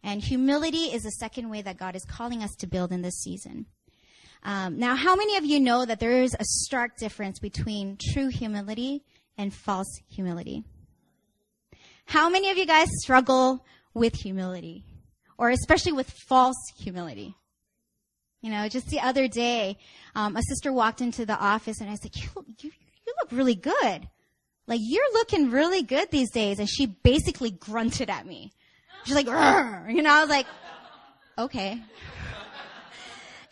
And 0.02 0.22
humility 0.22 0.92
is 0.92 1.02
the 1.02 1.10
second 1.12 1.48
way 1.48 1.62
that 1.62 1.78
God 1.78 1.96
is 1.96 2.04
calling 2.04 2.42
us 2.42 2.54
to 2.56 2.66
build 2.66 2.92
in 2.92 3.02
this 3.02 3.20
season. 3.20 3.66
Um, 4.42 4.78
now, 4.78 4.94
how 4.94 5.16
many 5.16 5.36
of 5.36 5.44
you 5.44 5.58
know 5.58 5.84
that 5.84 5.98
there 5.98 6.22
is 6.22 6.34
a 6.38 6.44
stark 6.44 6.98
difference 6.98 7.40
between 7.40 7.98
true 8.12 8.28
humility 8.28 9.02
and 9.36 9.52
false 9.52 9.88
humility? 10.08 10.62
How 12.06 12.28
many 12.30 12.50
of 12.50 12.56
you 12.56 12.66
guys 12.66 12.88
struggle 13.02 13.64
with 13.92 14.14
humility? 14.14 14.84
Or 15.38 15.50
especially 15.50 15.92
with 15.92 16.10
false 16.10 16.56
humility? 16.78 17.34
You 18.40 18.50
know, 18.50 18.68
just 18.68 18.88
the 18.88 19.00
other 19.00 19.28
day, 19.28 19.76
um, 20.14 20.36
a 20.36 20.42
sister 20.42 20.72
walked 20.72 21.00
into 21.00 21.26
the 21.26 21.36
office 21.36 21.80
and 21.80 21.90
I 21.90 21.96
said, 21.96 22.14
you, 22.14 22.28
you, 22.60 22.70
you 23.06 23.14
look 23.20 23.32
really 23.32 23.56
good. 23.56 24.08
Like, 24.68 24.80
you're 24.82 25.12
looking 25.12 25.50
really 25.50 25.82
good 25.82 26.10
these 26.10 26.30
days. 26.30 26.58
And 26.58 26.68
she 26.68 26.86
basically 26.86 27.50
grunted 27.50 28.08
at 28.08 28.26
me. 28.26 28.52
She's 29.04 29.14
like, 29.14 29.26
you 29.26 30.02
know, 30.02 30.12
I 30.12 30.20
was 30.20 30.30
like, 30.30 30.46
okay. 31.38 31.82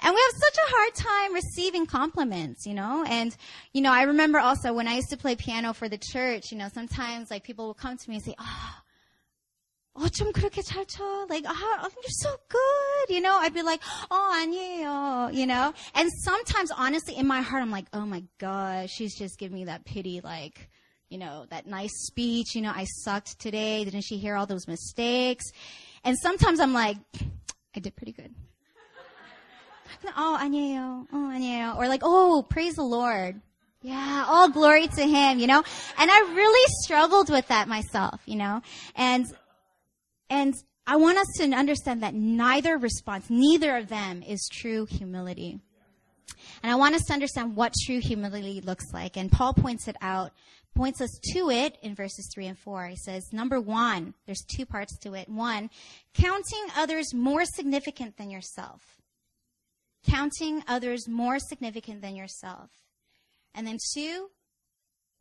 And 0.03 0.13
we 0.13 0.21
have 0.21 0.41
such 0.41 0.57
a 0.57 0.71
hard 0.71 0.95
time 0.95 1.33
receiving 1.33 1.85
compliments, 1.85 2.65
you 2.65 2.73
know? 2.73 3.03
And, 3.07 3.35
you 3.73 3.81
know, 3.81 3.91
I 3.91 4.03
remember 4.03 4.39
also 4.39 4.73
when 4.73 4.87
I 4.87 4.95
used 4.95 5.09
to 5.09 5.17
play 5.17 5.35
piano 5.35 5.73
for 5.73 5.89
the 5.89 5.97
church, 5.97 6.51
you 6.51 6.57
know, 6.57 6.69
sometimes 6.73 7.29
like 7.29 7.43
people 7.43 7.67
will 7.67 7.73
come 7.73 7.97
to 7.97 8.09
me 8.09 8.17
and 8.17 8.25
say, 8.25 8.35
oh, 8.39 8.75
어쩜 9.99 10.31
그렇게 10.31 10.63
잘 10.63 10.85
쳐? 10.85 11.29
Like, 11.29 11.45
oh, 11.47 11.79
you're 11.81 12.03
so 12.09 12.29
good. 12.47 13.13
You 13.13 13.21
know, 13.21 13.37
I'd 13.37 13.53
be 13.53 13.61
like, 13.61 13.81
oh, 14.09 14.31
아니에요. 14.33 15.33
You 15.33 15.45
know? 15.45 15.73
And 15.95 16.09
sometimes, 16.23 16.71
honestly, 16.71 17.15
in 17.15 17.27
my 17.27 17.41
heart, 17.41 17.61
I'm 17.61 17.71
like, 17.71 17.87
oh 17.93 18.05
my 18.05 18.23
God, 18.37 18.89
she's 18.89 19.17
just 19.17 19.37
giving 19.37 19.55
me 19.55 19.65
that 19.65 19.85
pity, 19.85 20.21
like, 20.23 20.69
you 21.09 21.17
know, 21.17 21.45
that 21.49 21.67
nice 21.67 21.91
speech. 22.05 22.55
You 22.55 22.61
know, 22.61 22.71
I 22.73 22.85
sucked 22.85 23.39
today. 23.39 23.83
Didn't 23.83 24.03
she 24.03 24.17
hear 24.17 24.35
all 24.35 24.45
those 24.45 24.67
mistakes? 24.67 25.45
And 26.03 26.17
sometimes 26.17 26.59
I'm 26.59 26.73
like, 26.73 26.97
I 27.75 27.79
did 27.79 27.95
pretty 27.95 28.13
good. 28.13 28.33
oh, 30.17 30.37
아니에요. 30.39 31.07
Oh, 31.11 31.29
아니에요. 31.31 31.77
Or 31.77 31.87
like, 31.87 32.01
oh, 32.03 32.45
praise 32.47 32.75
the 32.75 32.83
Lord. 32.83 33.41
Yeah, 33.81 34.25
all 34.27 34.49
glory 34.49 34.87
to 34.87 35.01
him, 35.01 35.39
you 35.39 35.47
know? 35.47 35.63
And 35.97 36.11
I 36.11 36.19
really 36.35 36.65
struggled 36.83 37.29
with 37.29 37.47
that 37.47 37.67
myself, 37.67 38.19
you 38.25 38.35
know? 38.35 38.61
And 38.95 39.25
and 40.29 40.53
I 40.85 40.97
want 40.97 41.17
us 41.17 41.27
to 41.37 41.49
understand 41.51 42.03
that 42.03 42.13
neither 42.13 42.77
response, 42.77 43.29
neither 43.29 43.77
of 43.77 43.87
them 43.87 44.21
is 44.21 44.49
true 44.51 44.85
humility. 44.85 45.59
And 46.61 46.71
I 46.71 46.75
want 46.75 46.95
us 46.95 47.03
to 47.05 47.13
understand 47.13 47.55
what 47.55 47.73
true 47.85 47.99
humility 47.99 48.59
looks 48.61 48.85
like. 48.93 49.15
And 49.15 49.31
Paul 49.31 49.53
points 49.53 49.87
it 49.87 49.95
out, 50.01 50.31
points 50.75 50.99
us 50.99 51.17
to 51.33 51.49
it 51.49 51.77
in 51.81 51.95
verses 51.95 52.29
three 52.33 52.47
and 52.47 52.57
four. 52.57 52.85
He 52.87 52.95
says, 52.95 53.31
number 53.31 53.61
one, 53.61 54.13
there's 54.25 54.43
two 54.43 54.65
parts 54.65 54.97
to 54.99 55.13
it. 55.13 55.29
One, 55.29 55.69
counting 56.13 56.67
others 56.75 57.13
more 57.13 57.45
significant 57.45 58.17
than 58.17 58.29
yourself. 58.29 58.81
Counting 60.08 60.62
others 60.68 61.08
more 61.08 61.38
significant 61.38 62.02
than 62.02 62.14
yourself. 62.14 62.70
And 63.54 63.66
then 63.66 63.78
two, 63.94 64.28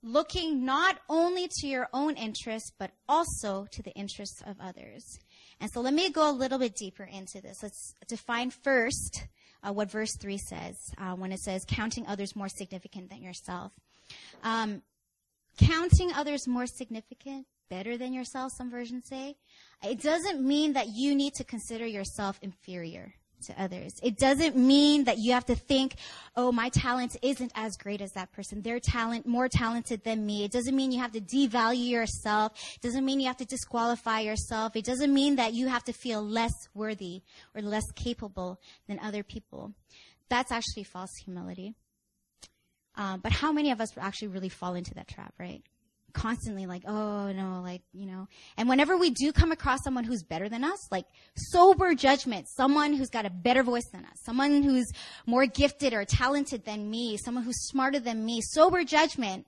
looking 0.03 0.65
not 0.65 0.99
only 1.09 1.47
to 1.47 1.67
your 1.67 1.87
own 1.93 2.15
interests, 2.15 2.71
but 2.77 2.91
also 3.07 3.65
to 3.71 3.81
the 3.81 3.91
interests 3.91 4.41
of 4.45 4.57
others. 4.59 5.19
And 5.61 5.71
so 5.71 5.79
let 5.81 5.93
me 5.93 6.09
go 6.09 6.29
a 6.29 6.33
little 6.33 6.59
bit 6.59 6.75
deeper 6.75 7.05
into 7.05 7.41
this. 7.41 7.63
Let's 7.63 7.95
define 8.07 8.51
first 8.51 9.25
uh, 9.63 9.71
what 9.71 9.89
verse 9.89 10.15
3 10.19 10.37
says 10.37 10.75
uh, 10.97 11.15
when 11.15 11.31
it 11.31 11.39
says, 11.39 11.63
counting 11.65 12.05
others 12.05 12.35
more 12.35 12.49
significant 12.49 13.09
than 13.09 13.21
yourself. 13.21 13.71
Um, 14.43 14.81
counting 15.57 16.11
others 16.11 16.47
more 16.47 16.65
significant, 16.65 17.47
better 17.69 17.97
than 17.97 18.13
yourself, 18.13 18.51
some 18.57 18.69
versions 18.69 19.05
say, 19.07 19.37
it 19.81 20.01
doesn't 20.01 20.45
mean 20.45 20.73
that 20.73 20.87
you 20.89 21.15
need 21.15 21.33
to 21.35 21.45
consider 21.45 21.85
yourself 21.85 22.37
inferior 22.41 23.13
to 23.43 23.61
others. 23.61 23.93
It 24.01 24.17
doesn't 24.17 24.55
mean 24.55 25.05
that 25.05 25.17
you 25.17 25.33
have 25.33 25.45
to 25.45 25.55
think, 25.55 25.95
oh, 26.35 26.51
my 26.51 26.69
talent 26.69 27.15
isn't 27.21 27.51
as 27.55 27.75
great 27.77 28.01
as 28.01 28.11
that 28.13 28.31
person. 28.31 28.61
They're 28.61 28.79
talent, 28.79 29.25
more 29.25 29.47
talented 29.47 30.03
than 30.03 30.25
me. 30.25 30.43
It 30.43 30.51
doesn't 30.51 30.75
mean 30.75 30.91
you 30.91 30.99
have 30.99 31.11
to 31.13 31.21
devalue 31.21 31.89
yourself. 31.89 32.53
It 32.75 32.81
doesn't 32.81 33.05
mean 33.05 33.19
you 33.19 33.27
have 33.27 33.37
to 33.37 33.45
disqualify 33.45 34.21
yourself. 34.21 34.75
It 34.75 34.85
doesn't 34.85 35.13
mean 35.13 35.35
that 35.37 35.53
you 35.53 35.67
have 35.67 35.83
to 35.85 35.93
feel 35.93 36.21
less 36.21 36.53
worthy 36.73 37.21
or 37.55 37.61
less 37.61 37.85
capable 37.95 38.59
than 38.87 38.99
other 38.99 39.23
people. 39.23 39.73
That's 40.29 40.51
actually 40.51 40.83
false 40.83 41.11
humility. 41.23 41.75
Um, 42.95 43.19
but 43.21 43.31
how 43.31 43.51
many 43.51 43.71
of 43.71 43.81
us 43.81 43.89
actually 43.97 44.29
really 44.29 44.49
fall 44.49 44.75
into 44.75 44.93
that 44.95 45.07
trap, 45.07 45.33
right? 45.39 45.63
Constantly 46.13 46.65
like, 46.65 46.83
oh 46.87 47.31
no, 47.31 47.61
like, 47.61 47.81
you 47.93 48.05
know. 48.05 48.27
And 48.57 48.69
whenever 48.69 48.97
we 48.97 49.09
do 49.09 49.31
come 49.31 49.51
across 49.51 49.83
someone 49.83 50.03
who's 50.03 50.23
better 50.23 50.49
than 50.49 50.63
us, 50.63 50.91
like 50.91 51.05
sober 51.35 51.95
judgment, 51.95 52.47
someone 52.47 52.93
who's 52.93 53.09
got 53.09 53.25
a 53.25 53.29
better 53.29 53.63
voice 53.63 53.87
than 53.91 54.05
us, 54.05 54.19
someone 54.23 54.63
who's 54.63 54.91
more 55.25 55.45
gifted 55.45 55.93
or 55.93 56.05
talented 56.05 56.65
than 56.65 56.89
me, 56.89 57.17
someone 57.17 57.43
who's 57.43 57.67
smarter 57.67 57.99
than 57.99 58.25
me, 58.25 58.41
sober 58.41 58.83
judgment, 58.83 59.45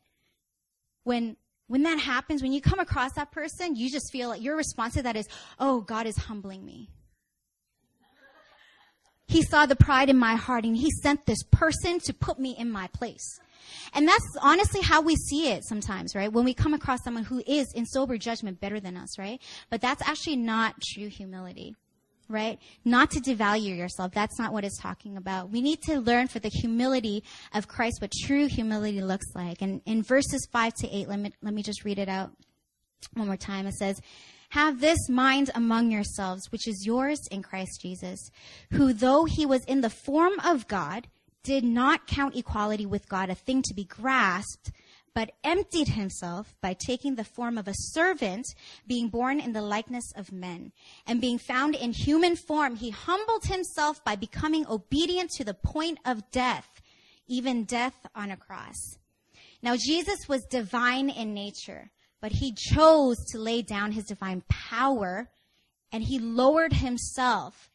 when 1.04 1.38
when 1.68 1.84
that 1.84 2.00
happens, 2.00 2.44
when 2.44 2.54
you 2.54 2.62
come 2.62 2.80
across 2.80 3.14
that 3.14 3.32
person, 3.32 3.76
you 3.76 3.90
just 3.90 4.12
feel 4.12 4.30
like 4.30 4.42
your 4.42 4.56
response 4.56 4.94
to 4.94 5.04
that 5.04 5.16
is, 5.16 5.28
oh, 5.60 5.82
God 5.82 6.06
is 6.06 6.16
humbling 6.16 6.64
me. 6.64 6.90
He 9.28 9.42
saw 9.42 9.66
the 9.66 9.76
pride 9.76 10.10
in 10.10 10.18
my 10.18 10.36
heart 10.36 10.66
and 10.66 10.78
he 10.78 10.92
sent 10.92 11.26
this 11.26 11.42
person 11.52 12.00
to 12.02 12.14
put 12.14 12.38
me 12.38 12.56
in 12.56 12.70
my 12.70 12.88
place. 12.88 13.40
And 13.94 14.08
that's 14.08 14.26
honestly 14.42 14.82
how 14.82 15.02
we 15.02 15.16
see 15.16 15.50
it 15.50 15.64
sometimes, 15.66 16.16
right? 16.16 16.32
When 16.32 16.46
we 16.46 16.54
come 16.54 16.74
across 16.74 17.04
someone 17.04 17.24
who 17.24 17.42
is 17.46 17.72
in 17.74 17.86
sober 17.86 18.18
judgment 18.18 18.60
better 18.60 18.80
than 18.80 18.98
us, 18.98 19.18
right? 19.18 19.42
But 19.70 19.82
that's 19.82 20.02
actually 20.08 20.38
not 20.38 20.76
true 20.82 21.08
humility, 21.08 21.76
right? 22.28 22.60
Not 22.84 23.12
to 23.12 23.20
devalue 23.20 23.78
yourself. 23.78 24.12
That's 24.14 24.40
not 24.40 24.54
what 24.54 24.64
it's 24.64 24.80
talking 24.80 25.18
about. 25.18 25.52
We 25.52 25.62
need 25.62 25.82
to 25.84 26.00
learn 26.00 26.28
for 26.28 26.40
the 26.40 26.50
humility 26.50 27.24
of 27.54 27.68
Christ 27.68 28.02
what 28.02 28.12
true 28.26 28.48
humility 28.48 29.02
looks 29.02 29.28
like. 29.36 29.62
And 29.62 29.82
in 29.86 30.04
verses 30.04 30.48
5 30.52 30.74
to 30.82 30.96
8, 30.96 31.08
let 31.08 31.20
me, 31.20 31.32
let 31.42 31.54
me 31.54 31.64
just 31.64 31.86
read 31.86 32.00
it 32.00 32.10
out 32.10 32.32
one 33.14 33.28
more 33.28 33.38
time. 33.38 33.68
It 33.68 33.76
says, 33.76 34.00
have 34.50 34.80
this 34.80 35.10
mind 35.10 35.52
among 35.56 35.92
yourselves, 35.92 36.52
which 36.52 36.68
is 36.68 36.86
yours 36.86 37.20
in 37.32 37.42
Christ 37.42 37.82
Jesus, 37.82 38.32
who 38.72 38.94
though 38.94 39.26
he 39.26 39.46
was 39.46 39.64
in 39.66 39.82
the 39.82 39.90
form 39.90 40.34
of 40.46 40.68
God, 40.68 41.08
did 41.46 41.64
not 41.64 42.08
count 42.08 42.36
equality 42.36 42.86
with 42.86 43.08
God 43.08 43.30
a 43.30 43.36
thing 43.36 43.62
to 43.62 43.74
be 43.74 43.86
grasped, 43.86 44.72
but 45.14 45.32
emptied 45.44 45.90
himself 45.90 46.56
by 46.60 46.74
taking 46.74 47.16
the 47.16 47.24
form 47.24 47.58
of 47.58 47.68
a 47.68 47.74
servant, 47.74 48.46
being 48.86 49.08
born 49.08 49.40
in 49.40 49.54
the 49.54 49.62
likeness 49.62 50.12
of 50.16 50.32
men. 50.32 50.74
And 51.08 51.22
being 51.22 51.38
found 51.38 51.76
in 51.76 51.94
human 51.94 52.36
form, 52.36 52.76
he 52.76 52.90
humbled 52.90 53.46
himself 53.46 54.04
by 54.04 54.16
becoming 54.16 54.68
obedient 54.68 55.30
to 55.38 55.46
the 55.46 55.54
point 55.54 56.00
of 56.04 56.30
death, 56.32 56.82
even 57.28 57.64
death 57.64 57.96
on 58.14 58.32
a 58.32 58.38
cross. 58.38 58.98
Now, 59.62 59.76
Jesus 59.78 60.28
was 60.28 60.44
divine 60.46 61.10
in 61.10 61.34
nature, 61.34 61.92
but 62.22 62.34
he 62.34 62.54
chose 62.54 63.18
to 63.32 63.38
lay 63.38 63.62
down 63.62 63.92
his 63.92 64.06
divine 64.06 64.44
power 64.50 65.30
and 65.92 66.04
he 66.04 66.20
lowered 66.20 66.74
himself 66.74 67.70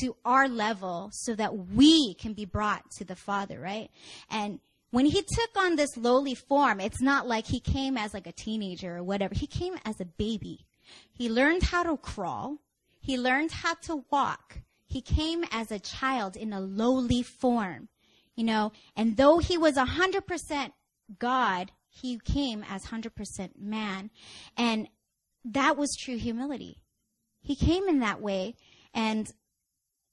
to 0.00 0.16
our 0.24 0.48
level 0.48 1.10
so 1.12 1.34
that 1.34 1.56
we 1.56 2.14
can 2.14 2.32
be 2.32 2.44
brought 2.44 2.90
to 2.92 3.04
the 3.04 3.16
Father, 3.16 3.58
right? 3.58 3.90
And 4.30 4.60
when 4.90 5.06
he 5.06 5.22
took 5.22 5.56
on 5.56 5.76
this 5.76 5.96
lowly 5.96 6.34
form, 6.34 6.80
it's 6.80 7.00
not 7.00 7.26
like 7.26 7.46
he 7.46 7.60
came 7.60 7.96
as 7.96 8.14
like 8.14 8.26
a 8.26 8.32
teenager 8.32 8.96
or 8.96 9.02
whatever. 9.02 9.34
He 9.34 9.46
came 9.46 9.76
as 9.84 10.00
a 10.00 10.06
baby. 10.06 10.66
He 11.12 11.28
learned 11.28 11.64
how 11.64 11.82
to 11.82 11.96
crawl. 11.96 12.58
He 13.00 13.18
learned 13.18 13.52
how 13.52 13.74
to 13.82 14.04
walk. 14.10 14.60
He 14.86 15.02
came 15.02 15.44
as 15.52 15.70
a 15.70 15.78
child 15.78 16.36
in 16.36 16.52
a 16.52 16.60
lowly 16.60 17.22
form, 17.22 17.88
you 18.34 18.44
know, 18.44 18.72
and 18.96 19.16
though 19.16 19.38
he 19.38 19.58
was 19.58 19.76
a 19.76 19.84
hundred 19.84 20.26
percent 20.26 20.72
God, 21.18 21.70
he 21.90 22.18
came 22.18 22.64
as 22.68 22.86
hundred 22.86 23.14
percent 23.14 23.60
man. 23.60 24.10
And 24.56 24.88
that 25.44 25.76
was 25.76 25.96
true 25.96 26.16
humility. 26.16 26.78
He 27.42 27.54
came 27.54 27.88
in 27.88 28.00
that 28.00 28.20
way 28.20 28.54
and 28.94 29.30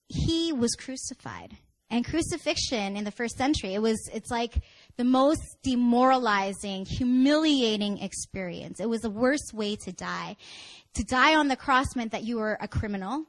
he 0.08 0.54
was 0.54 0.76
crucified. 0.76 1.58
And 1.92 2.04
crucifixion 2.04 2.98
in 2.98 3.04
the 3.04 3.12
first 3.12 3.38
century, 3.38 3.76
it 3.76 3.82
was, 3.82 4.10
it's 4.12 4.32
like 4.32 4.64
the 4.98 5.04
most 5.04 5.58
demoralizing, 5.64 6.86
humiliating 6.86 8.00
experience. 8.00 8.80
It 8.80 8.90
was 8.90 9.02
the 9.02 9.10
worst 9.12 9.54
way 9.54 9.76
to 9.78 9.92
die. 9.92 10.36
To 10.96 11.04
die 11.04 11.36
on 11.36 11.48
the 11.48 11.56
cross 11.56 11.96
meant 11.96 12.12
that 12.12 12.24
you 12.24 12.38
were 12.38 12.58
a 12.60 12.68
criminal. 12.68 13.26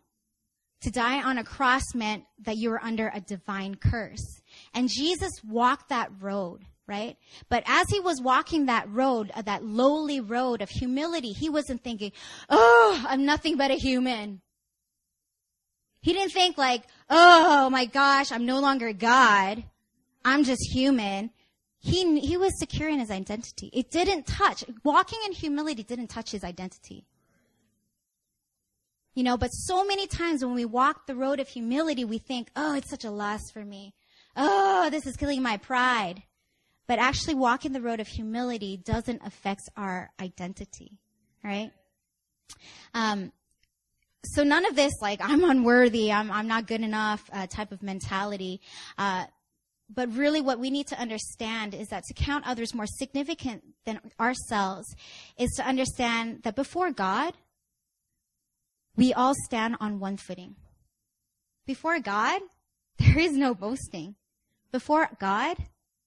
To 0.83 0.91
die 0.91 1.23
on 1.23 1.37
a 1.37 1.45
cross 1.45 1.95
meant 1.95 2.25
that 2.45 2.57
you 2.57 2.71
were 2.71 2.83
under 2.83 3.11
a 3.13 3.21
divine 3.21 3.75
curse. 3.75 4.41
And 4.73 4.89
Jesus 4.89 5.33
walked 5.45 5.91
that 5.91 6.11
road, 6.21 6.65
right? 6.87 7.17
But 7.51 7.63
as 7.67 7.87
he 7.91 8.01
was 8.01 8.23
walking 8.23 8.67
that 8.67 8.89
road, 8.91 9.31
uh, 9.35 9.43
that 9.43 9.65
lowly 9.65 10.21
road 10.21 10.63
of 10.63 10.71
humility, 10.71 11.33
he 11.33 11.51
wasn't 11.51 11.85
thinking, 11.85 12.13
oh, 12.49 13.05
I'm 13.07 13.27
nothing 13.27 13.57
but 13.57 13.71
a 13.71 13.75
human. 13.75 14.41
He 16.07 16.13
didn't 16.13 16.31
think 16.31 16.57
like, 16.57 16.85
oh 17.11 17.69
my 17.69 17.85
gosh, 17.85 18.31
I'm 18.31 18.47
no 18.47 18.61
longer 18.61 18.93
God. 18.93 19.65
I'm 20.25 20.45
just 20.45 20.63
human. 20.73 21.31
He, 21.81 22.21
he 22.21 22.37
was 22.37 22.57
secure 22.61 22.89
in 22.89 23.01
his 23.01 23.11
identity. 23.11 23.71
It 23.73 23.91
didn't 23.91 24.25
touch, 24.25 24.63
walking 24.85 25.19
in 25.27 25.33
humility 25.33 25.83
didn't 25.83 26.07
touch 26.07 26.31
his 26.31 26.45
identity. 26.45 27.09
You 29.17 29.25
know, 29.25 29.37
but 29.37 29.49
so 29.49 29.85
many 29.85 30.07
times 30.07 30.45
when 30.45 30.55
we 30.55 30.65
walk 30.65 31.09
the 31.09 31.17
road 31.17 31.41
of 31.41 31.49
humility, 31.49 32.05
we 32.05 32.19
think, 32.19 32.51
oh, 32.55 32.77
it's 32.77 32.89
such 32.89 33.05
a 33.05 33.11
loss 33.11 33.51
for 33.53 33.65
me. 33.65 33.93
Oh, 34.37 34.89
this 34.91 35.09
is 35.09 35.17
killing 35.17 35.43
my 35.43 35.57
pride. 35.57 36.23
But 36.87 37.01
actually 37.01 37.35
walking 37.35 37.73
the 37.73 37.83
road 37.83 37.99
of 37.99 38.07
humility 38.07 38.77
doesn't 38.77 39.23
affect 39.27 39.63
our 39.77 40.11
identity, 40.21 41.01
right? 41.43 41.73
Um, 42.95 43.33
so 44.35 44.43
none 44.43 44.67
of 44.67 44.77
this 44.77 44.93
like 45.01 45.21
I'm 45.23 45.45
unworthy, 45.45 46.13
I'm 46.13 46.31
I'm 46.31 46.49
not 46.49 46.67
good 46.67 46.81
enough 46.81 47.29
uh, 47.33 47.47
type 47.47 47.73
of 47.73 47.83
mentality. 47.83 48.61
Uh, 48.99 49.27
but 49.89 50.13
really, 50.15 50.41
what 50.41 50.59
we 50.59 50.71
need 50.71 50.89
to 50.89 51.01
understand 51.01 51.73
is 51.75 51.89
that 51.89 52.03
to 52.05 52.15
count 52.15 52.47
others 52.47 52.75
more 52.75 52.87
significant 52.87 53.63
than 53.85 54.01
ourselves 54.19 54.95
is 55.39 55.51
to 55.57 55.67
understand 55.67 56.43
that 56.43 56.57
before 56.57 56.91
God, 56.91 57.35
we 58.97 59.13
all 59.13 59.35
stand 59.45 59.77
on 59.81 60.01
one 60.01 60.17
footing. 60.17 60.57
Before 61.67 62.01
God, 62.01 62.41
there 62.99 63.19
is 63.19 63.33
no 63.33 63.55
boasting. 63.55 64.17
Before 64.73 65.09
God, 65.21 65.57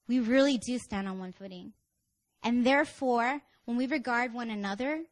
we 0.08 0.19
really 0.19 0.58
do 0.58 0.77
stand 0.77 1.08
on 1.08 1.19
one 1.19 1.32
footing. 1.32 1.73
And 2.43 2.65
therefore, 2.65 3.41
when 3.65 3.77
we 3.77 3.86
regard 3.86 4.34
one 4.34 4.49
another, 4.49 5.03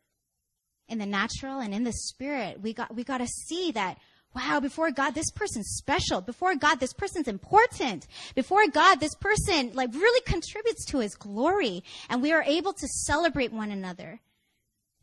in 0.90 0.98
the 0.98 1.06
natural 1.06 1.60
and 1.60 1.74
in 1.74 1.84
the 1.84 1.94
spirit, 1.94 2.62
we 2.62 2.74
got, 2.74 2.94
we 2.96 3.04
got 3.04 3.20
to 3.20 3.28
see 3.28 3.72
that, 3.72 3.98
wow, 4.36 4.60
before 4.60 4.92
God, 4.92 5.16
this 5.16 5.32
person's 5.32 5.78
special. 5.78 6.22
Before 6.22 6.56
God, 6.56 6.80
this 6.80 6.94
person's 6.94 7.28
important. 7.28 8.08
Before 8.36 8.68
God, 8.68 9.00
this 9.00 9.16
person 9.16 9.72
like 9.74 9.94
really 9.94 10.22
contributes 10.22 10.86
to 10.86 11.00
his 11.00 11.16
glory. 11.16 11.84
And 12.10 12.22
we 12.22 12.32
are 12.32 12.44
able 12.44 12.74
to 12.74 12.88
celebrate 12.88 13.52
one 13.52 13.72
another. 13.72 14.20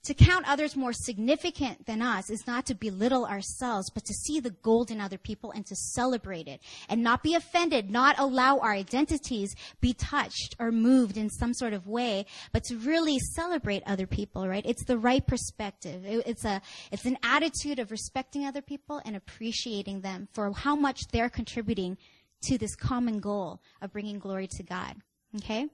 To 0.04 0.12
count 0.12 0.46
others 0.46 0.76
more 0.76 0.92
significant 0.92 1.86
than 1.86 2.02
us 2.02 2.28
is 2.28 2.46
not 2.46 2.66
to 2.66 2.74
belittle 2.74 3.24
ourselves, 3.24 3.90
but 3.90 4.04
to 4.04 4.12
see 4.12 4.38
the 4.38 4.50
gold 4.50 4.90
in 4.90 5.00
other 5.00 5.16
people 5.16 5.50
and 5.52 5.64
to 5.64 5.74
celebrate 5.74 6.46
it 6.46 6.60
and 6.90 7.02
not 7.02 7.22
be 7.22 7.34
offended, 7.34 7.90
not 7.90 8.18
allow 8.18 8.58
our 8.58 8.72
identities 8.72 9.54
be 9.80 9.94
touched 9.94 10.56
or 10.58 10.70
moved 10.70 11.16
in 11.16 11.30
some 11.30 11.54
sort 11.54 11.72
of 11.72 11.86
way, 11.86 12.26
but 12.52 12.64
to 12.64 12.76
really 12.76 13.18
celebrate 13.34 13.82
other 13.86 14.06
people, 14.06 14.46
right? 14.46 14.64
It's 14.66 14.84
the 14.84 14.98
right 14.98 15.26
perspective. 15.26 16.02
It's 16.04 16.44
a, 16.44 16.60
it's 16.92 17.06
an 17.06 17.16
attitude 17.22 17.78
of 17.78 17.90
respecting 17.90 18.44
other 18.44 18.62
people 18.62 19.00
and 19.06 19.16
appreciating 19.16 20.02
them 20.02 20.28
for 20.32 20.52
how 20.52 20.76
much 20.76 21.00
they're 21.12 21.30
contributing 21.30 21.96
to 22.42 22.58
this 22.58 22.76
common 22.76 23.20
goal 23.20 23.62
of 23.80 23.92
bringing 23.92 24.18
glory 24.18 24.48
to 24.48 24.62
God. 24.62 24.96
Okay? 25.36 25.66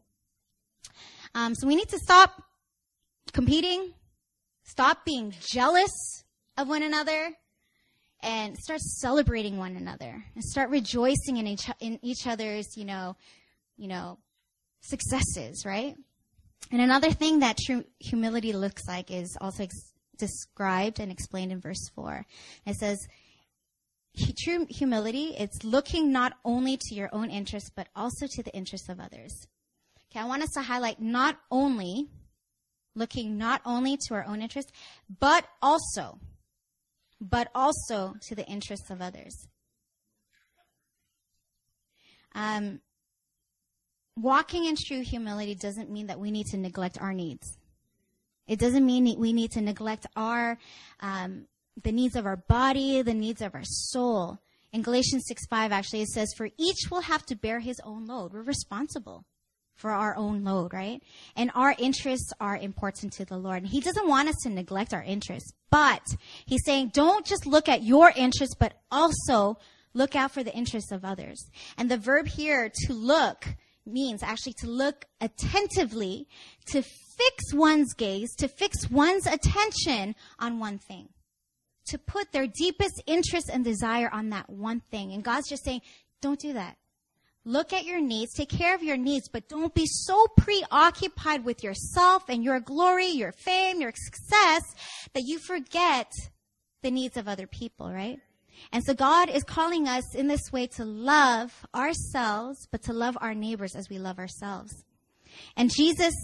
Um, 1.35 1.57
so 1.57 1.67
we 1.67 1.75
need 1.75 1.89
to 1.89 1.99
stop 1.99 2.45
competing 3.33 3.93
Stop 4.71 5.05
being 5.05 5.35
jealous 5.41 6.23
of 6.57 6.69
one 6.69 6.85
another 6.85 7.33
and 8.23 8.57
start 8.57 8.81
celebrating 8.81 9.59
one 9.59 9.75
another 9.75 10.25
and 10.37 10.45
start 10.45 10.71
rejoicing 10.71 11.39
in 11.39 11.49
each, 11.49 11.69
in 11.81 11.99
each 12.03 12.25
other's, 12.25 12.77
you 12.77 12.85
know, 12.85 13.17
you 13.77 13.89
know, 13.89 14.19
successes, 14.81 15.65
right? 15.67 15.97
And 16.71 16.81
another 16.81 17.11
thing 17.11 17.41
that 17.41 17.59
true 17.59 17.85
humility 17.99 18.53
looks 18.53 18.87
like 18.87 19.11
is 19.11 19.37
also 19.41 19.65
ex- 19.65 19.93
described 20.17 21.01
and 21.01 21.11
explained 21.11 21.51
in 21.51 21.61
verse 21.61 21.91
4. 21.97 22.25
It 22.65 22.77
says, 22.77 22.99
true 24.45 24.67
humility, 24.71 25.35
it's 25.37 25.65
looking 25.65 26.13
not 26.13 26.35
only 26.45 26.77
to 26.77 26.95
your 26.95 27.09
own 27.13 27.29
interests, 27.29 27.71
but 27.75 27.89
also 27.97 28.29
to 28.29 28.43
the 28.45 28.55
interests 28.55 28.89
of 28.89 29.01
others. 29.01 29.49
Okay, 30.13 30.21
I 30.21 30.29
want 30.29 30.45
us 30.45 30.51
to 30.51 30.63
highlight 30.63 31.01
not 31.01 31.41
only 31.51 32.09
looking 32.95 33.39
not 33.39 33.61
only 33.65 33.97
to 33.97 34.15
our 34.15 34.25
own 34.25 34.43
interests, 34.43 34.73
but 35.19 35.47
also, 35.63 36.19
but 37.21 37.49
also 37.55 38.15
to 38.29 38.35
the 38.35 38.47
interests 38.47 38.91
of 38.91 39.01
others. 39.01 39.49
Um, 42.35 42.81
walking 44.17 44.67
in 44.67 44.77
true 44.77 45.03
humility 45.03 45.55
doesn't 45.55 45.91
mean 45.91 46.07
that 46.07 46.21
we 46.21 46.31
need 46.31 46.47
to 46.47 46.57
neglect 46.57 46.99
our 47.01 47.13
needs. 47.13 47.59
It 48.47 48.59
doesn't 48.59 48.85
mean 48.85 49.19
we 49.19 49.33
need 49.33 49.53
to 49.53 49.61
neglect 49.61 50.07
our 50.17 50.59
um, 51.01 51.47
the 51.83 51.93
needs 51.93 52.17
of 52.17 52.27
our 52.27 52.37
body, 52.37 53.03
the 53.03 53.15
needs 53.15 53.41
of 53.41 53.55
our 53.55 53.65
soul. 53.65 54.39
In 54.73 54.83
Galatians 54.83 55.25
6 55.27 55.47
5, 55.47 55.73
actually, 55.73 56.03
it 56.03 56.09
says, 56.09 56.33
For 56.37 56.49
each 56.59 56.91
will 56.91 57.03
have 57.03 57.25
to 57.27 57.37
bear 57.37 57.61
his 57.61 57.81
own 57.85 58.07
load. 58.07 58.33
We're 58.33 58.43
responsible 58.43 59.25
for 59.75 59.91
our 59.91 60.17
own 60.17 60.45
load, 60.45 60.73
right? 60.73 61.03
And 61.37 61.51
our 61.55 61.75
interests 61.79 62.33
are 62.41 62.57
important 62.57 63.13
to 63.15 63.25
the 63.25 63.39
Lord. 63.39 63.63
And 63.63 63.69
He 63.69 63.81
doesn't 63.81 64.09
want 64.09 64.29
us 64.29 64.37
to 64.43 64.51
neglect 64.51 64.93
our 64.93 65.03
interests, 65.03 65.53
but 65.71 66.03
He's 66.47 66.65
saying 66.65 66.91
don't 66.93 67.25
just 67.25 67.47
look 67.47 67.69
at 67.69 67.83
your 67.83 68.13
interests, 68.15 68.55
but 68.59 68.75
also 68.91 69.59
look 69.95 70.15
out 70.15 70.31
for 70.33 70.43
the 70.43 70.55
interests 70.55 70.93
of 70.93 71.05
others. 71.05 71.51
And 71.77 71.91
the 71.91 71.99
verb 71.99 72.27
here, 72.27 72.71
to 72.87 72.93
look, 72.93 73.47
means 73.87 74.23
actually 74.23 74.55
to 74.59 74.67
look 74.67 75.07
attentively, 75.21 76.29
to 76.67 76.83
fix 76.83 77.53
one's 77.53 77.93
gaze, 77.95 78.35
to 78.37 78.49
fix 78.49 78.91
one's 78.91 79.27
attention 79.27 80.15
on 80.39 80.59
one 80.59 80.79
thing. 80.79 81.09
To 81.87 81.99
put 81.99 82.33
their 82.33 82.47
deepest 82.47 83.03
interest 83.07 83.51
and 83.53 83.65
desire 83.65 84.11
on 84.13 84.31
that 84.31 84.49
one 84.49 84.81
thing. 84.81 85.13
And 85.13 85.25
God's 85.25 85.49
just 85.49 85.65
saying, 85.65 85.81
don't 86.23 86.39
do 86.39 86.53
that. 86.53 86.77
Look 87.45 87.73
at 87.73 87.85
your 87.85 88.01
needs, 88.01 88.35
take 88.35 88.51
care 88.51 88.75
of 88.75 88.83
your 88.83 88.99
needs, 88.99 89.29
but 89.29 89.49
don't 89.49 89.75
be 89.75 89.87
so 89.87 90.27
preoccupied 90.37 91.45
with 91.45 91.65
yourself 91.65 92.25
and 92.29 92.45
your 92.45 92.61
glory, 92.61 93.07
your 93.07 93.33
fame, 93.33 93.81
your 93.81 93.93
success 93.95 94.63
that 95.15 95.23
you 95.25 95.39
forget 95.39 96.13
the 96.83 96.91
needs 96.91 97.17
of 97.17 97.29
other 97.29 97.47
people, 97.47 97.91
right? 97.91 98.19
And 98.73 98.85
so 98.85 98.93
God 98.93 99.31
is 99.31 99.43
calling 99.43 99.89
us 99.89 100.15
in 100.15 100.29
this 100.29 100.53
way 100.53 100.67
to 100.69 100.85
love 100.85 101.67
ourselves, 101.75 102.69
but 102.71 102.83
to 102.83 102.93
love 102.93 103.17
our 103.21 103.35
neighbors 103.35 103.75
as 103.75 103.89
we 103.89 103.99
love 103.99 104.19
ourselves. 104.19 104.85
And 105.57 105.71
Jesus, 105.75 106.15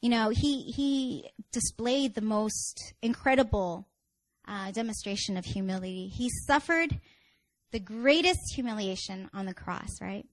you 0.00 0.08
know, 0.08 0.30
he, 0.30 0.62
he 0.62 1.30
displayed 1.52 2.14
the 2.14 2.22
most 2.22 2.94
incredible 3.02 3.86
uh, 4.48 4.72
demonstration 4.72 5.36
of 5.36 5.44
humility. 5.44 6.08
He 6.08 6.28
suffered 6.46 7.00
the 7.72 7.80
greatest 7.80 8.40
humiliation 8.54 9.30
on 9.32 9.46
the 9.46 9.54
cross, 9.54 10.00
right? 10.00 10.26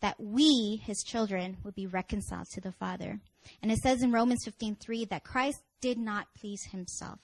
That 0.00 0.20
we, 0.20 0.80
his 0.84 1.02
children, 1.02 1.58
would 1.64 1.74
be 1.74 1.86
reconciled 1.86 2.48
to 2.52 2.60
the 2.60 2.72
Father. 2.72 3.20
And 3.62 3.72
it 3.72 3.78
says 3.78 4.02
in 4.02 4.12
Romans 4.12 4.44
15:3 4.46 5.08
that 5.08 5.24
Christ 5.24 5.62
did 5.80 5.98
not 5.98 6.34
please 6.34 6.64
himself. 6.70 7.20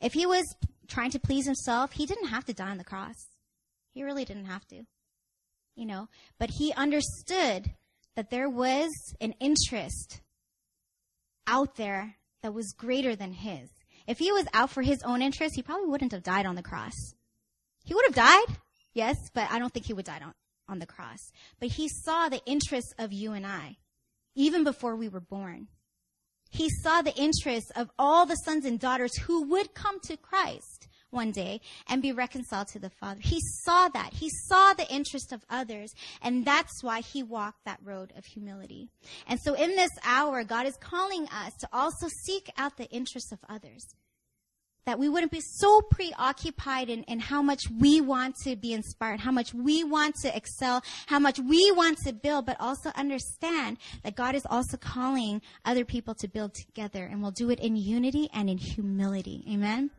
If 0.00 0.12
he 0.14 0.26
was 0.26 0.44
trying 0.88 1.10
to 1.10 1.18
please 1.18 1.46
himself, 1.46 1.92
he 1.92 2.06
didn't 2.06 2.28
have 2.28 2.44
to 2.46 2.54
die 2.54 2.70
on 2.70 2.78
the 2.78 2.84
cross. 2.84 3.28
He 3.92 4.02
really 4.02 4.24
didn't 4.24 4.46
have 4.46 4.66
to. 4.68 4.84
You 5.76 5.86
know, 5.86 6.08
but 6.38 6.50
he 6.50 6.72
understood 6.72 7.74
that 8.16 8.30
there 8.30 8.48
was 8.48 8.90
an 9.20 9.34
interest 9.40 10.20
out 11.46 11.76
there 11.76 12.16
that 12.42 12.54
was 12.54 12.72
greater 12.76 13.16
than 13.16 13.32
his. 13.32 13.70
If 14.06 14.18
he 14.18 14.32
was 14.32 14.46
out 14.52 14.70
for 14.70 14.82
his 14.82 15.02
own 15.04 15.22
interest, 15.22 15.54
he 15.54 15.62
probably 15.62 15.88
wouldn't 15.88 16.12
have 16.12 16.22
died 16.22 16.46
on 16.46 16.54
the 16.54 16.62
cross. 16.62 17.14
He 17.84 17.94
would 17.94 18.04
have 18.06 18.14
died, 18.14 18.56
yes, 18.92 19.16
but 19.32 19.50
I 19.50 19.58
don't 19.58 19.72
think 19.72 19.86
he 19.86 19.92
would 19.92 20.06
die 20.06 20.20
on, 20.22 20.34
on 20.70 20.78
the 20.78 20.86
cross. 20.86 21.32
But 21.58 21.70
he 21.70 21.88
saw 21.88 22.28
the 22.28 22.44
interests 22.46 22.94
of 22.98 23.12
you 23.12 23.32
and 23.32 23.46
I, 23.46 23.76
even 24.34 24.64
before 24.64 24.96
we 24.96 25.08
were 25.08 25.20
born. 25.20 25.68
He 26.50 26.68
saw 26.68 27.02
the 27.02 27.14
interests 27.14 27.70
of 27.76 27.90
all 27.98 28.26
the 28.26 28.36
sons 28.36 28.64
and 28.64 28.78
daughters 28.78 29.16
who 29.16 29.48
would 29.48 29.74
come 29.74 30.00
to 30.00 30.16
Christ 30.16 30.88
one 31.10 31.32
day 31.32 31.60
and 31.88 32.02
be 32.02 32.12
reconciled 32.12 32.68
to 32.68 32.78
the 32.78 32.90
Father. 32.90 33.20
He 33.20 33.40
saw 33.40 33.88
that. 33.88 34.14
He 34.14 34.30
saw 34.30 34.74
the 34.74 34.88
interest 34.88 35.32
of 35.32 35.44
others, 35.50 35.92
and 36.22 36.44
that's 36.44 36.82
why 36.82 37.00
he 37.00 37.22
walked 37.22 37.64
that 37.64 37.80
road 37.84 38.12
of 38.16 38.24
humility. 38.24 38.88
And 39.26 39.40
so 39.40 39.54
in 39.54 39.70
this 39.70 39.90
hour, 40.04 40.44
God 40.44 40.66
is 40.66 40.76
calling 40.76 41.26
us 41.26 41.52
to 41.60 41.68
also 41.72 42.08
seek 42.24 42.50
out 42.56 42.76
the 42.76 42.90
interests 42.90 43.32
of 43.32 43.40
others 43.48 43.86
that 44.86 44.98
we 44.98 45.08
wouldn't 45.08 45.32
be 45.32 45.40
so 45.40 45.82
preoccupied 45.82 46.88
in, 46.88 47.02
in 47.04 47.20
how 47.20 47.42
much 47.42 47.62
we 47.78 48.00
want 48.00 48.34
to 48.44 48.56
be 48.56 48.72
inspired, 48.72 49.20
how 49.20 49.30
much 49.30 49.52
we 49.54 49.84
want 49.84 50.14
to 50.22 50.34
excel, 50.34 50.82
how 51.06 51.18
much 51.18 51.38
we 51.38 51.70
want 51.72 51.98
to 51.98 52.12
build, 52.12 52.46
but 52.46 52.56
also 52.60 52.90
understand 52.96 53.78
that 54.02 54.16
God 54.16 54.34
is 54.34 54.46
also 54.48 54.76
calling 54.76 55.42
other 55.64 55.84
people 55.84 56.14
to 56.16 56.28
build 56.28 56.54
together 56.54 57.04
and 57.04 57.22
we'll 57.22 57.30
do 57.30 57.50
it 57.50 57.60
in 57.60 57.76
unity 57.76 58.28
and 58.32 58.48
in 58.48 58.58
humility. 58.58 59.44
Amen. 59.50 59.90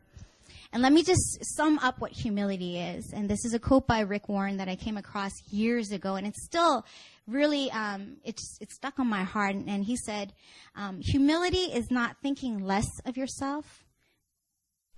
And 0.74 0.82
let 0.82 0.94
me 0.94 1.04
just 1.04 1.40
sum 1.58 1.80
up 1.80 2.00
what 2.00 2.12
humility 2.12 2.80
is. 2.80 3.12
And 3.14 3.30
this 3.30 3.44
is 3.44 3.54
a 3.54 3.60
quote 3.60 3.88
by 3.88 4.00
Rick 4.02 4.30
Warren 4.30 4.58
that 4.58 4.70
I 4.70 4.78
came 4.78 4.96
across 4.96 5.32
years 5.52 5.92
ago, 5.92 6.16
and 6.16 6.26
it's 6.26 6.46
still 6.46 6.86
really 7.28 7.70
um, 7.72 8.18
it's 8.24 8.58
it's 8.62 8.76
stuck 8.76 8.98
on 8.98 9.08
my 9.08 9.24
heart. 9.24 9.56
And 9.56 9.84
he 9.84 9.98
said, 9.98 10.32
um, 10.78 11.02
"Humility 11.02 11.74
is 11.74 11.92
not 11.92 12.16
thinking 12.24 12.64
less 12.64 12.88
of 13.06 13.18
yourself, 13.18 13.84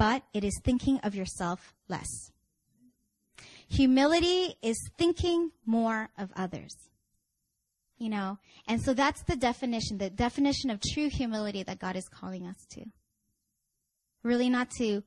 but 0.04 0.22
it 0.34 0.44
is 0.44 0.60
thinking 0.66 1.00
of 1.02 1.16
yourself 1.16 1.74
less. 1.88 2.34
Humility 3.70 4.54
is 4.62 4.76
thinking 4.98 5.52
more 5.66 6.10
of 6.18 6.30
others. 6.36 6.76
You 7.98 8.10
know, 8.10 8.38
and 8.68 8.82
so 8.82 8.94
that's 8.94 9.24
the 9.24 9.38
definition, 9.38 10.00
the 10.00 10.10
definition 10.10 10.70
of 10.70 10.82
true 10.82 11.08
humility 11.10 11.64
that 11.64 11.80
God 11.80 11.96
is 11.96 12.10
calling 12.10 12.46
us 12.46 12.58
to. 12.72 12.84
Really 14.24 14.50
not 14.50 14.72
to 14.72 15.04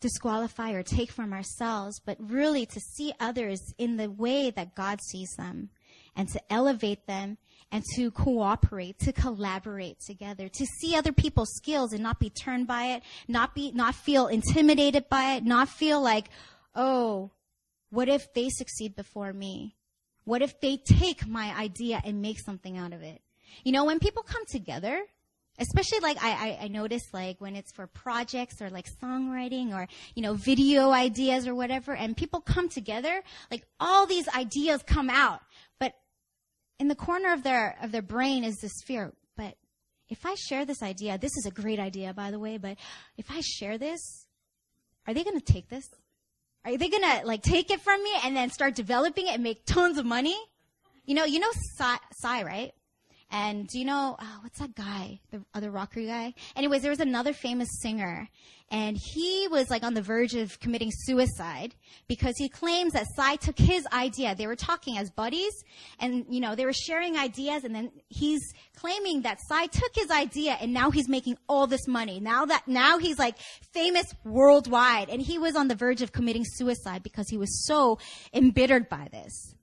disqualify 0.00 0.70
or 0.70 0.84
take 0.84 1.10
from 1.10 1.32
ourselves, 1.32 2.00
but 2.06 2.16
really 2.20 2.66
to 2.66 2.78
see 2.78 3.12
others 3.18 3.60
in 3.76 3.96
the 3.96 4.08
way 4.08 4.50
that 4.50 4.76
God 4.76 5.00
sees 5.02 5.30
them 5.36 5.70
and 6.14 6.28
to 6.28 6.40
elevate 6.48 7.08
them 7.08 7.38
and 7.72 7.84
to 7.94 8.10
cooperate, 8.10 8.98
to 8.98 9.12
collaborate 9.12 10.00
together, 10.00 10.48
to 10.48 10.66
see 10.66 10.96
other 10.96 11.12
people's 11.12 11.52
skills 11.54 11.92
and 11.92 12.02
not 12.02 12.18
be 12.18 12.30
turned 12.30 12.66
by 12.66 12.86
it, 12.86 13.02
not 13.28 13.54
be, 13.54 13.70
not 13.72 13.94
feel 13.94 14.26
intimidated 14.26 15.08
by 15.08 15.34
it, 15.34 15.44
not 15.44 15.68
feel 15.68 16.00
like, 16.00 16.26
oh, 16.74 17.30
what 17.90 18.08
if 18.08 18.32
they 18.34 18.48
succeed 18.48 18.96
before 18.96 19.32
me? 19.32 19.76
What 20.24 20.42
if 20.42 20.60
they 20.60 20.76
take 20.76 21.26
my 21.26 21.56
idea 21.56 22.00
and 22.04 22.22
make 22.22 22.40
something 22.40 22.76
out 22.76 22.92
of 22.92 23.02
it? 23.02 23.20
You 23.64 23.72
know, 23.72 23.84
when 23.84 23.98
people 23.98 24.22
come 24.22 24.44
together, 24.46 25.02
especially 25.58 26.00
like 26.00 26.22
I, 26.22 26.30
I, 26.30 26.58
I 26.64 26.68
notice 26.68 27.02
like 27.12 27.40
when 27.40 27.54
it's 27.54 27.72
for 27.72 27.86
projects 27.86 28.60
or 28.62 28.70
like 28.70 28.88
songwriting 29.02 29.74
or 29.74 29.86
you 30.14 30.22
know 30.22 30.34
video 30.34 30.90
ideas 30.90 31.46
or 31.46 31.54
whatever 31.54 31.94
and 31.94 32.16
people 32.16 32.40
come 32.40 32.68
together 32.68 33.22
like 33.50 33.64
all 33.78 34.06
these 34.06 34.26
ideas 34.28 34.82
come 34.82 35.10
out 35.10 35.40
in 36.80 36.88
the 36.88 36.96
corner 36.96 37.32
of 37.32 37.44
their 37.44 37.76
of 37.82 37.92
their 37.92 38.02
brain 38.02 38.42
is 38.42 38.56
this 38.56 38.72
fear 38.84 39.12
but 39.36 39.54
if 40.08 40.24
i 40.24 40.34
share 40.34 40.64
this 40.64 40.82
idea 40.82 41.18
this 41.18 41.36
is 41.36 41.46
a 41.46 41.50
great 41.50 41.78
idea 41.78 42.12
by 42.12 42.30
the 42.30 42.38
way 42.38 42.56
but 42.58 42.76
if 43.16 43.30
i 43.30 43.40
share 43.40 43.78
this 43.78 44.26
are 45.06 45.14
they 45.14 45.22
going 45.22 45.38
to 45.38 45.52
take 45.52 45.68
this 45.68 45.84
are 46.64 46.76
they 46.76 46.88
going 46.88 47.02
to 47.02 47.26
like 47.26 47.42
take 47.42 47.70
it 47.70 47.80
from 47.80 48.02
me 48.02 48.10
and 48.24 48.34
then 48.34 48.50
start 48.50 48.74
developing 48.74 49.26
it 49.26 49.34
and 49.34 49.42
make 49.42 49.64
tons 49.66 49.98
of 49.98 50.06
money 50.06 50.36
you 51.04 51.14
know 51.14 51.24
you 51.24 51.38
know 51.38 51.50
Psy, 51.76 52.42
right 52.42 52.72
and 53.32 53.68
do 53.68 53.78
you 53.78 53.84
know, 53.84 54.16
oh, 54.20 54.38
what's 54.42 54.58
that 54.58 54.74
guy? 54.74 55.20
The 55.30 55.44
other 55.54 55.70
rocker 55.70 56.00
guy? 56.00 56.34
Anyways, 56.56 56.82
there 56.82 56.90
was 56.90 56.98
another 56.98 57.32
famous 57.32 57.68
singer 57.80 58.28
and 58.70 58.96
he 58.96 59.48
was 59.48 59.68
like 59.68 59.82
on 59.82 59.94
the 59.94 60.02
verge 60.02 60.34
of 60.34 60.60
committing 60.60 60.90
suicide 60.92 61.74
because 62.06 62.34
he 62.38 62.48
claims 62.48 62.92
that 62.92 63.06
Psy 63.16 63.36
took 63.36 63.58
his 63.58 63.84
idea. 63.92 64.34
They 64.34 64.46
were 64.46 64.56
talking 64.56 64.96
as 64.96 65.10
buddies 65.10 65.52
and, 65.98 66.24
you 66.28 66.40
know, 66.40 66.54
they 66.54 66.64
were 66.64 66.72
sharing 66.72 67.16
ideas 67.16 67.64
and 67.64 67.74
then 67.74 67.90
he's 68.08 68.40
claiming 68.76 69.22
that 69.22 69.38
Psy 69.48 69.66
took 69.66 69.90
his 69.94 70.10
idea 70.10 70.56
and 70.60 70.72
now 70.72 70.90
he's 70.90 71.08
making 71.08 71.36
all 71.48 71.66
this 71.66 71.88
money. 71.88 72.20
Now 72.20 72.44
that, 72.46 72.68
now 72.68 72.98
he's 72.98 73.18
like 73.18 73.36
famous 73.72 74.06
worldwide 74.24 75.08
and 75.08 75.20
he 75.20 75.38
was 75.38 75.56
on 75.56 75.66
the 75.66 75.74
verge 75.74 76.00
of 76.00 76.12
committing 76.12 76.44
suicide 76.44 77.02
because 77.02 77.28
he 77.28 77.36
was 77.36 77.66
so 77.66 77.98
embittered 78.32 78.88
by 78.88 79.08
this. 79.10 79.54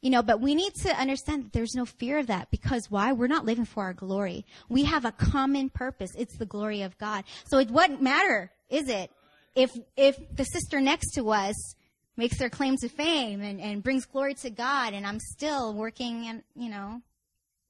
You 0.00 0.10
know, 0.10 0.22
but 0.22 0.40
we 0.40 0.54
need 0.54 0.74
to 0.82 0.90
understand 0.90 1.44
that 1.44 1.52
there's 1.52 1.74
no 1.74 1.84
fear 1.84 2.18
of 2.18 2.28
that 2.28 2.50
because 2.50 2.88
why? 2.88 3.12
We're 3.12 3.26
not 3.26 3.44
living 3.44 3.64
for 3.64 3.82
our 3.82 3.94
glory. 3.94 4.46
We 4.68 4.84
have 4.84 5.04
a 5.04 5.12
common 5.12 5.70
purpose. 5.70 6.12
It's 6.16 6.36
the 6.36 6.46
glory 6.46 6.82
of 6.82 6.96
God. 6.98 7.24
So 7.46 7.58
it 7.58 7.70
wouldn't 7.70 8.00
matter, 8.00 8.52
is 8.70 8.88
it, 8.88 9.10
if, 9.56 9.76
if 9.96 10.16
the 10.36 10.44
sister 10.44 10.80
next 10.80 11.14
to 11.14 11.30
us 11.30 11.74
makes 12.16 12.38
their 12.38 12.50
claim 12.50 12.76
to 12.76 12.88
fame 12.88 13.40
and, 13.40 13.60
and 13.60 13.82
brings 13.82 14.06
glory 14.06 14.34
to 14.34 14.50
God 14.50 14.92
and 14.92 15.04
I'm 15.04 15.18
still 15.18 15.74
working 15.74 16.28
and, 16.28 16.42
you 16.54 16.70
know, 16.70 17.02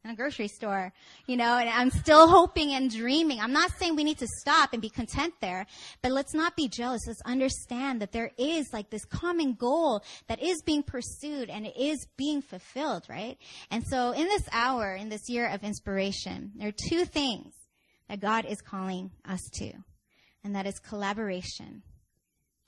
in 0.05 0.11
a 0.11 0.15
grocery 0.15 0.49
store, 0.49 0.93
you 1.27 1.37
know, 1.37 1.59
and 1.59 1.69
I'm 1.69 1.91
still 1.91 2.29
hoping 2.29 2.73
and 2.73 2.91
dreaming. 2.91 3.41
I'm 3.41 3.53
not 3.53 3.73
saying 3.79 3.97
we 3.97 4.05
need 4.05 4.19
to 4.19 4.29
stop 4.41 4.73
and 4.73 4.81
be 4.81 4.89
content 4.89 5.35
there, 5.41 5.67
but 6.03 6.13
let's 6.13 6.35
not 6.35 6.57
be 6.57 6.69
jealous. 6.69 7.03
Let's 7.07 7.21
understand 7.23 8.01
that 8.01 8.13
there 8.13 8.31
is 8.39 8.73
like 8.73 8.91
this 8.91 9.05
common 9.05 9.55
goal 9.55 10.03
that 10.29 10.43
is 10.43 10.63
being 10.63 10.83
pursued 10.83 11.51
and 11.51 11.67
it 11.67 11.77
is 11.77 12.07
being 12.17 12.43
fulfilled, 12.43 13.07
right? 13.09 13.39
And 13.71 13.85
so 13.87 14.13
in 14.13 14.25
this 14.25 14.49
hour, 14.53 14.95
in 14.95 15.09
this 15.09 15.29
year 15.29 15.49
of 15.49 15.65
inspiration, 15.65 16.53
there 16.57 16.69
are 16.69 16.89
two 16.89 17.05
things 17.05 17.53
that 18.09 18.21
God 18.21 18.47
is 18.47 18.61
calling 18.61 19.11
us 19.29 19.41
to, 19.55 19.73
and 20.45 20.55
that 20.55 20.67
is 20.67 20.79
collaboration 20.79 21.83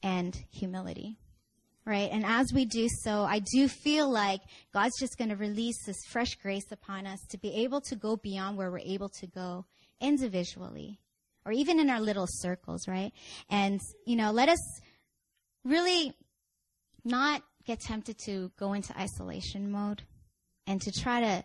and 0.03 0.37
humility 0.51 1.19
right? 1.85 2.11
And 2.13 2.25
as 2.25 2.53
we 2.53 2.65
do 2.65 2.89
so, 3.03 3.23
I 3.23 3.41
do 3.41 3.69
feel 3.69 4.11
like 4.11 4.41
God's 4.73 4.99
just 4.99 5.19
going 5.19 5.31
to 5.31 5.37
release 5.37 5.85
this 5.87 6.05
fresh 6.09 6.35
grace 6.37 6.71
upon 6.71 7.07
us 7.07 7.21
to 7.31 7.39
be 7.39 7.65
able 7.65 7.81
to 7.83 7.97
go 7.97 8.17
beyond 8.17 8.57
where 8.57 8.71
we're 8.71 8.79
able 8.79 9.09
to 9.21 9.27
go 9.27 9.65
individually 10.01 11.01
or 11.45 11.53
even 11.53 11.81
in 11.81 11.91
our 11.91 12.01
little 12.01 12.27
circles, 12.29 12.87
right? 12.87 13.13
And, 13.49 13.81
you 14.07 14.17
know, 14.17 14.31
let 14.31 14.49
us 14.49 14.81
really 15.65 16.13
not 17.05 17.43
get 17.67 17.81
tempted 17.81 18.19
to 18.27 18.51
go 18.59 18.73
into 18.73 18.99
isolation 18.99 19.71
mode 19.71 20.03
and 20.67 20.81
to 20.83 20.93
try 20.93 21.21
to 21.21 21.45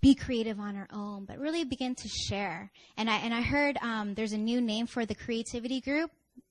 be 0.00 0.14
creative 0.14 0.60
on 0.60 0.76
our 0.76 0.88
own, 0.92 1.24
but 1.24 1.38
really 1.38 1.64
begin 1.64 1.94
to 1.96 2.08
share. 2.08 2.70
And 2.96 3.10
I 3.10 3.16
and 3.16 3.34
I 3.34 3.42
heard 3.42 3.76
um, 3.78 4.14
there's 4.14 4.32
a 4.32 4.38
new 4.38 4.60
name 4.60 4.86
for 4.86 5.04
the 5.04 5.14
creativity 5.14 5.80
group, 5.80 6.10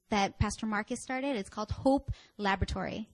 that 0.09 0.39
Pastor 0.39 0.65
Marcus 0.65 1.01
started. 1.01 1.35
It's 1.35 1.49
called 1.49 1.71
Hope 1.71 2.11
Laboratory. 2.37 3.07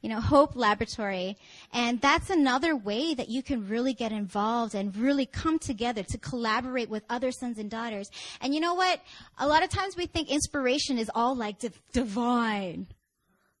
You 0.00 0.10
know, 0.10 0.20
Hope 0.20 0.54
Laboratory. 0.54 1.38
And 1.72 1.98
that's 2.00 2.28
another 2.28 2.76
way 2.76 3.14
that 3.14 3.30
you 3.30 3.42
can 3.42 3.66
really 3.68 3.94
get 3.94 4.12
involved 4.12 4.74
and 4.74 4.94
really 4.94 5.24
come 5.24 5.58
together 5.58 6.02
to 6.02 6.18
collaborate 6.18 6.90
with 6.90 7.04
other 7.08 7.32
sons 7.32 7.58
and 7.58 7.70
daughters. 7.70 8.10
And 8.42 8.54
you 8.54 8.60
know 8.60 8.74
what? 8.74 9.00
A 9.38 9.48
lot 9.48 9.62
of 9.62 9.70
times 9.70 9.96
we 9.96 10.04
think 10.04 10.30
inspiration 10.30 10.98
is 10.98 11.10
all 11.14 11.34
like 11.34 11.56
divine. 11.92 12.88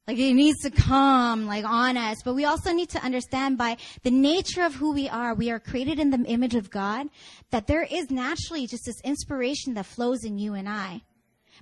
Like 0.06 0.18
it 0.18 0.34
needs 0.34 0.60
to 0.60 0.70
come 0.70 1.46
like 1.46 1.64
on 1.64 1.96
us, 1.96 2.18
but 2.22 2.34
we 2.34 2.44
also 2.44 2.72
need 2.72 2.90
to 2.90 3.02
understand 3.02 3.56
by 3.56 3.78
the 4.02 4.10
nature 4.10 4.62
of 4.62 4.74
who 4.74 4.92
we 4.92 5.08
are, 5.08 5.32
we 5.34 5.50
are 5.50 5.58
created 5.58 5.98
in 5.98 6.10
the 6.10 6.22
image 6.26 6.54
of 6.54 6.70
God, 6.70 7.06
that 7.52 7.66
there 7.66 7.84
is 7.84 8.10
naturally 8.10 8.66
just 8.66 8.84
this 8.84 9.00
inspiration 9.02 9.72
that 9.74 9.86
flows 9.86 10.24
in 10.24 10.38
you 10.38 10.52
and 10.52 10.68
I. 10.68 11.00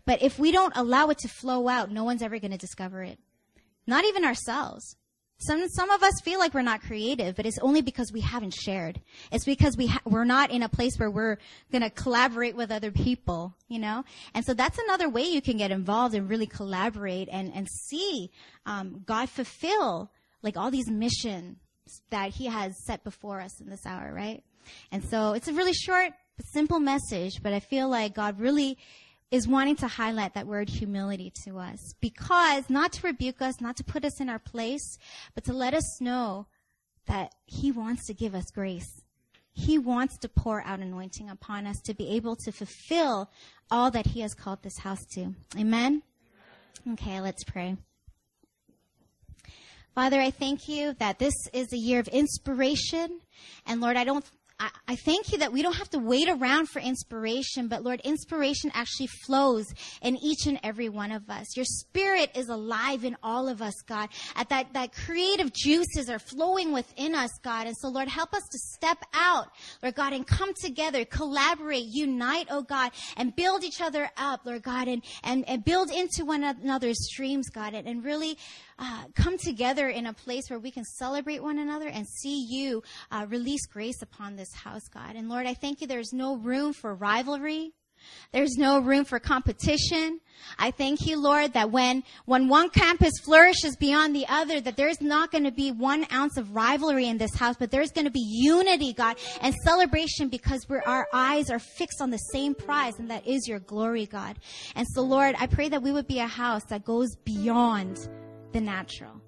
But 0.05 0.23
if 0.23 0.39
we 0.39 0.53
don't 0.53 0.77
allow 0.77 1.09
it 1.09 1.19
to 1.19 1.29
flow 1.29 1.69
out, 1.69 1.91
no 1.91 2.05
one's 2.05 2.23
ever 2.23 2.39
going 2.39 2.53
to 2.53 2.59
discover 2.59 3.03
it. 3.03 3.19
Not 3.87 4.05
even 4.05 4.25
ourselves. 4.25 4.97
Some, 5.39 5.69
some 5.71 5.91
of 5.91 6.05
us 6.05 6.21
feel 6.23 6.39
like 6.39 6.55
we're 6.55 6.63
not 6.63 6.83
creative, 6.83 7.35
but 7.35 7.47
it's 7.47 7.59
only 7.59 7.83
because 7.83 8.13
we 8.13 8.21
haven't 8.21 8.55
shared. 8.55 9.01
It's 9.33 9.45
because 9.45 9.77
we 9.77 9.89
ha- 9.89 10.03
we're 10.05 10.25
not 10.25 10.53
in 10.53 10.63
a 10.63 10.69
place 10.69 10.97
where 10.99 11.11
we're 11.11 11.39
going 11.73 11.83
to 11.83 11.91
collaborate 11.91 12.55
with 12.55 12.71
other 12.71 12.93
people, 12.93 13.57
you 13.69 13.81
know? 13.81 14.05
And 14.35 14.45
so 14.45 14.55
that's 14.55 14.79
another 14.79 15.09
way 15.09 15.23
you 15.23 15.43
can 15.43 15.57
get 15.57 15.73
involved 15.73 16.15
and 16.15 16.31
really 16.31 16.47
collaborate 16.47 17.29
and, 17.33 17.53
and 17.55 17.67
see 17.69 18.31
um, 18.67 19.03
God 19.05 19.29
fulfill 19.29 20.13
like 20.43 20.57
all 20.57 20.71
these 20.71 20.89
missions 20.89 21.57
that 22.11 22.31
He 22.31 22.47
has 22.47 22.75
set 22.85 23.03
before 23.03 23.41
us 23.41 23.61
in 23.61 23.69
this 23.69 23.85
hour, 23.85 24.13
right? 24.15 24.45
And 24.93 25.03
so 25.05 25.33
it's 25.33 25.49
a 25.49 25.53
really 25.53 25.73
short, 25.73 26.13
simple 26.53 26.79
message, 26.79 27.43
but 27.43 27.53
I 27.53 27.59
feel 27.59 27.89
like 27.89 28.15
God 28.15 28.39
really 28.39 28.79
is 29.33 29.49
wanting 29.49 29.75
to 29.75 29.89
highlight 29.89 30.35
that 30.35 30.47
word 30.47 30.69
humility 30.69 31.33
to 31.45 31.59
us 31.59 31.95
because 32.03 32.69
not 32.69 32.93
to 32.93 33.07
rebuke 33.07 33.41
us, 33.41 33.61
not 33.63 33.77
to 33.79 33.83
put 33.83 34.05
us 34.05 34.21
in 34.21 34.29
our 34.29 34.39
place, 34.39 34.99
but 35.35 35.43
to 35.43 35.55
let 35.55 35.73
us 35.73 36.01
know 36.03 36.47
that 37.07 37.35
He 37.47 37.73
wants 37.73 38.07
to 38.07 38.15
give 38.15 38.35
us 38.35 38.45
grace. 38.55 39.03
He 39.55 39.79
wants 39.79 40.19
to 40.19 40.29
pour 40.29 40.63
out 40.63 40.81
anointing 40.81 41.31
upon 41.31 41.67
us 41.67 41.81
to 41.87 41.95
be 41.95 42.11
able 42.11 42.37
to 42.37 42.53
fulfill 42.53 43.31
all 43.71 43.91
that 43.91 44.09
He 44.09 44.21
has 44.21 44.35
called 44.35 44.63
this 44.63 44.79
house 44.79 45.05
to. 45.15 45.35
Amen? 45.59 46.03
Okay, 46.93 47.21
let's 47.21 47.43
pray. 47.43 47.79
Father, 49.95 50.21
I 50.21 50.31
thank 50.31 50.69
you 50.69 50.95
that 50.99 51.19
this 51.19 51.35
is 51.55 51.73
a 51.73 51.77
year 51.77 52.01
of 52.01 52.09
inspiration. 52.09 53.21
And 53.67 53.81
Lord, 53.81 53.97
I 53.97 54.05
don't 54.05 54.25
I, 54.89 54.97
thank 54.97 55.33
you 55.33 55.39
that 55.39 55.53
we 55.53 55.63
don't 55.63 55.77
have 55.77 55.91
to 55.91 55.99
wait 55.99 56.29
around 56.29 56.69
for 56.69 56.81
inspiration, 56.81 57.69
but 57.69 57.83
Lord, 57.83 58.01
inspiration 58.05 58.71
actually 58.75 59.09
flows 59.09 59.67
in 60.03 60.17
each 60.17 60.47
and 60.47 60.61
every 60.63 60.89
one 60.89 61.13
of 61.13 61.29
us. 61.31 61.57
Your 61.57 61.65
spirit 61.65 62.31
is 62.35 62.49
alive 62.49 63.05
in 63.05 63.17
all 63.23 63.49
of 63.49 63.63
us, 63.63 63.75
God. 63.87 64.09
At 64.37 64.49
that, 64.51 64.73
that 64.75 64.93
creative 64.93 65.53
juices 65.53 66.09
are 66.09 66.19
flowing 66.19 66.73
within 66.73 67.15
us, 67.15 67.31
God. 67.43 67.67
And 67.67 67.77
so, 67.77 67.89
Lord, 67.89 68.09
help 68.09 68.35
us 68.35 68.43
to 68.51 68.59
step 68.59 68.99
out, 69.15 69.49
Lord 69.83 69.95
God, 69.95 70.13
and 70.13 70.27
come 70.27 70.53
together, 70.55 71.05
collaborate, 71.05 71.87
unite, 71.87 72.49
oh 72.51 72.63
God, 72.63 72.93
and 73.17 73.35
build 73.35 73.65
each 73.65 73.81
other 73.81 74.11
up, 74.17 74.43
Lord 74.45 74.63
God, 74.63 74.89
and, 74.89 75.03
and, 75.25 75.49
and 75.49 75.65
build 75.65 75.91
into 75.91 76.25
one 76.25 76.45
another's 76.45 77.09
dreams, 77.15 77.49
God, 77.49 77.75
and, 77.75 77.89
and 77.89 78.05
really, 78.05 78.37
uh, 78.79 79.05
come 79.15 79.39
together 79.39 79.89
in 79.89 80.07
a 80.07 80.13
place 80.13 80.49
where 80.49 80.59
we 80.59 80.71
can 80.71 80.85
celebrate 80.85 81.43
one 81.43 81.59
another 81.59 81.89
and 81.89 82.07
see 82.07 82.47
you 82.49 82.83
uh, 83.11 83.27
release 83.29 83.67
grace 83.67 84.03
upon 84.03 84.37
this 84.37 84.53
house, 84.53 84.89
God. 84.93 85.17
And 85.17 85.29
Lord, 85.29 85.47
I 85.47 85.55
thank 85.55 85.81
you 85.81 85.87
there's 85.87 86.13
no 86.13 86.37
room 86.37 86.73
for 86.73 86.95
rivalry. 86.95 87.73
There's 88.33 88.57
no 88.57 88.81
room 88.81 89.05
for 89.05 89.19
competition. 89.19 90.21
I 90.59 90.71
thank 90.71 91.07
you, 91.07 91.21
Lord, 91.21 91.53
that 91.53 91.71
when, 91.71 92.03
when 92.25 92.49
one 92.49 92.71
campus 92.71 93.13
flourishes 93.25 93.77
beyond 93.77 94.15
the 94.17 94.27
other, 94.29 94.61
that 94.61 94.77
there's 94.77 95.01
not 95.01 95.31
going 95.31 95.45
to 95.45 95.53
be 95.53 95.71
one 95.71 96.07
ounce 96.13 96.37
of 96.37 96.55
rivalry 96.55 97.07
in 97.07 97.19
this 97.19 97.35
house, 97.35 97.57
but 97.59 97.71
there's 97.71 97.93
going 97.93 98.07
to 98.07 98.11
be 98.11 98.27
unity, 98.27 98.93
God, 98.93 99.17
and 99.41 99.55
celebration 99.55 100.29
because 100.29 100.67
our 100.87 101.07
eyes 101.13 101.51
are 101.51 101.59
fixed 101.59 102.01
on 102.01 102.11
the 102.11 102.19
same 102.19 102.55
prize, 102.55 102.99
and 102.99 103.11
that 103.11 103.27
is 103.27 103.47
your 103.47 103.61
glory, 103.61 104.07
God. 104.07 104.37
And 104.75 104.87
so, 104.95 105.03
Lord, 105.03 105.37
I 105.39 105.47
pray 105.47 105.69
that 105.69 105.83
we 105.83 105.93
would 105.93 106.09
be 106.09 106.19
a 106.19 106.27
house 106.27 106.65
that 106.65 106.85
goes 106.85 107.15
beyond 107.25 108.09
the 108.53 108.61
natural. 108.61 109.21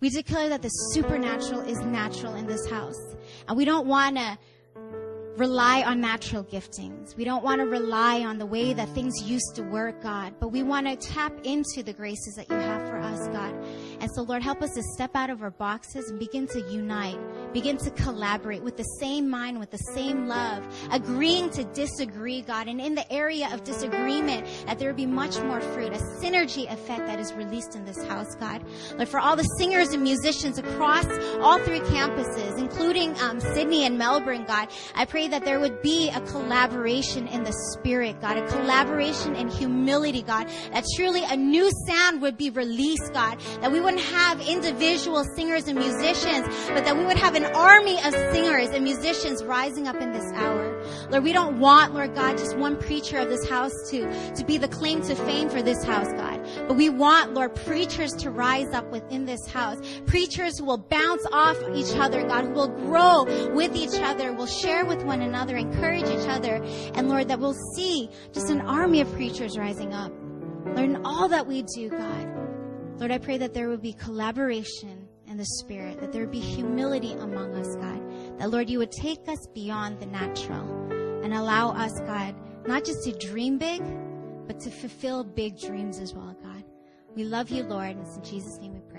We 0.00 0.08
declare 0.10 0.48
that 0.48 0.62
the 0.62 0.68
supernatural 0.92 1.60
is 1.60 1.78
natural 1.80 2.34
in 2.34 2.46
this 2.46 2.68
house. 2.70 2.98
And 3.48 3.56
we 3.56 3.64
don't 3.64 3.86
want 3.86 4.16
to 4.16 4.38
rely 5.36 5.82
on 5.82 6.00
natural 6.00 6.44
giftings. 6.44 7.16
We 7.16 7.24
don't 7.24 7.42
want 7.42 7.60
to 7.60 7.66
rely 7.66 8.20
on 8.20 8.38
the 8.38 8.46
way 8.46 8.72
that 8.72 8.88
things 8.90 9.22
used 9.22 9.54
to 9.56 9.62
work, 9.62 10.02
God, 10.02 10.34
but 10.40 10.48
we 10.48 10.62
want 10.62 10.86
to 10.86 10.96
tap 10.96 11.32
into 11.44 11.82
the 11.82 11.92
graces 11.92 12.34
that 12.36 12.48
you 12.50 12.56
have 12.56 12.88
for 12.88 12.98
us, 12.98 13.28
God. 13.28 13.54
And 14.00 14.10
so, 14.10 14.22
Lord, 14.22 14.42
help 14.42 14.62
us 14.62 14.74
to 14.74 14.82
step 14.82 15.14
out 15.14 15.30
of 15.30 15.42
our 15.42 15.50
boxes 15.50 16.08
and 16.08 16.18
begin 16.18 16.46
to 16.48 16.60
unite, 16.70 17.18
begin 17.52 17.76
to 17.78 17.90
collaborate 17.90 18.62
with 18.62 18.76
the 18.78 18.84
same 18.98 19.28
mind, 19.28 19.60
with 19.60 19.70
the 19.70 19.78
same 19.94 20.26
love, 20.26 20.66
agreeing 20.90 21.50
to 21.50 21.64
disagree, 21.64 22.40
God. 22.40 22.66
And 22.66 22.80
in 22.80 22.94
the 22.94 23.10
area 23.12 23.48
of 23.52 23.62
disagreement, 23.62 24.46
that 24.66 24.78
there 24.78 24.88
would 24.88 24.96
be 24.96 25.06
much 25.06 25.38
more 25.42 25.60
fruit, 25.60 25.92
a 25.92 25.98
synergy 26.22 26.70
effect 26.72 27.06
that 27.06 27.18
is 27.18 27.32
released 27.34 27.74
in 27.74 27.84
this 27.84 28.02
house, 28.04 28.34
God. 28.36 28.64
Lord, 28.94 29.08
for 29.08 29.20
all 29.20 29.36
the 29.36 29.44
singers 29.58 29.88
and 29.92 30.02
musicians 30.02 30.58
across 30.58 31.06
all 31.40 31.58
three 31.58 31.80
campuses, 31.80 32.58
including 32.58 33.18
um, 33.20 33.38
Sydney 33.38 33.84
and 33.84 33.98
Melbourne, 33.98 34.44
God, 34.46 34.68
I 34.94 35.04
pray 35.04 35.28
that 35.28 35.44
there 35.44 35.60
would 35.60 35.82
be 35.82 36.08
a 36.08 36.20
collaboration 36.22 37.28
in 37.28 37.44
the 37.44 37.52
spirit, 37.72 38.20
God, 38.20 38.38
a 38.38 38.46
collaboration 38.48 39.36
in 39.36 39.48
humility, 39.48 40.22
God, 40.22 40.48
that 40.72 40.84
truly 40.96 41.22
a 41.24 41.36
new 41.36 41.70
sound 41.86 42.22
would 42.22 42.38
be 42.38 42.48
released, 42.48 43.12
God, 43.12 43.38
that 43.60 43.70
we 43.70 43.80
would 43.80 43.89
wouldn't 43.90 44.14
have 44.14 44.40
individual 44.40 45.24
singers 45.24 45.66
and 45.66 45.76
musicians, 45.76 46.46
but 46.68 46.84
that 46.84 46.96
we 46.96 47.04
would 47.04 47.16
have 47.16 47.34
an 47.34 47.44
army 47.56 47.96
of 48.04 48.14
singers 48.32 48.68
and 48.68 48.84
musicians 48.84 49.42
rising 49.42 49.88
up 49.88 49.96
in 49.96 50.12
this 50.12 50.32
hour. 50.34 50.80
Lord, 51.10 51.24
we 51.24 51.32
don't 51.32 51.58
want, 51.58 51.92
Lord 51.92 52.14
God, 52.14 52.38
just 52.38 52.56
one 52.56 52.76
preacher 52.76 53.18
of 53.18 53.28
this 53.28 53.48
house 53.48 53.72
to, 53.90 54.34
to 54.34 54.44
be 54.44 54.58
the 54.58 54.68
claim 54.68 55.02
to 55.02 55.16
fame 55.16 55.48
for 55.48 55.60
this 55.60 55.82
house, 55.82 56.06
God. 56.12 56.40
But 56.68 56.76
we 56.76 56.88
want, 56.88 57.34
Lord, 57.34 57.56
preachers 57.56 58.12
to 58.18 58.30
rise 58.30 58.72
up 58.72 58.88
within 58.92 59.24
this 59.24 59.44
house. 59.48 59.78
Preachers 60.06 60.58
who 60.58 60.66
will 60.66 60.78
bounce 60.78 61.26
off 61.32 61.56
each 61.74 61.96
other, 61.96 62.24
God, 62.28 62.44
who 62.44 62.52
will 62.52 62.68
grow 62.68 63.24
with 63.52 63.74
each 63.74 64.00
other, 64.00 64.32
will 64.32 64.46
share 64.46 64.84
with 64.84 65.02
one 65.02 65.20
another, 65.20 65.56
encourage 65.56 66.04
each 66.04 66.28
other. 66.28 66.62
And 66.94 67.08
Lord, 67.08 67.26
that 67.26 67.40
we'll 67.40 67.58
see 67.74 68.08
just 68.32 68.50
an 68.50 68.60
army 68.60 69.00
of 69.00 69.12
preachers 69.14 69.58
rising 69.58 69.92
up. 69.92 70.12
Learn 70.76 71.04
all 71.04 71.26
that 71.28 71.48
we 71.48 71.62
do, 71.62 71.88
God, 71.88 72.39
Lord, 73.00 73.12
I 73.12 73.16
pray 73.16 73.38
that 73.38 73.54
there 73.54 73.70
would 73.70 73.80
be 73.80 73.94
collaboration 73.94 75.08
in 75.26 75.38
the 75.38 75.46
Spirit, 75.46 76.00
that 76.00 76.12
there 76.12 76.20
would 76.20 76.30
be 76.30 76.38
humility 76.38 77.14
among 77.14 77.54
us, 77.54 77.74
God. 77.76 78.38
That, 78.38 78.50
Lord, 78.50 78.68
you 78.68 78.78
would 78.78 78.92
take 78.92 79.26
us 79.26 79.46
beyond 79.54 79.98
the 80.00 80.06
natural 80.06 80.92
and 81.24 81.32
allow 81.32 81.70
us, 81.70 81.98
God, 82.00 82.34
not 82.66 82.84
just 82.84 83.02
to 83.04 83.12
dream 83.12 83.56
big, 83.56 83.80
but 84.46 84.60
to 84.60 84.70
fulfill 84.70 85.24
big 85.24 85.58
dreams 85.58 85.98
as 85.98 86.12
well, 86.12 86.36
God. 86.42 86.62
We 87.16 87.24
love 87.24 87.48
you, 87.48 87.62
Lord, 87.62 87.96
and 87.96 88.00
it's 88.00 88.16
in 88.16 88.22
Jesus' 88.22 88.58
name 88.58 88.74
we 88.74 88.80
pray. 88.80 88.89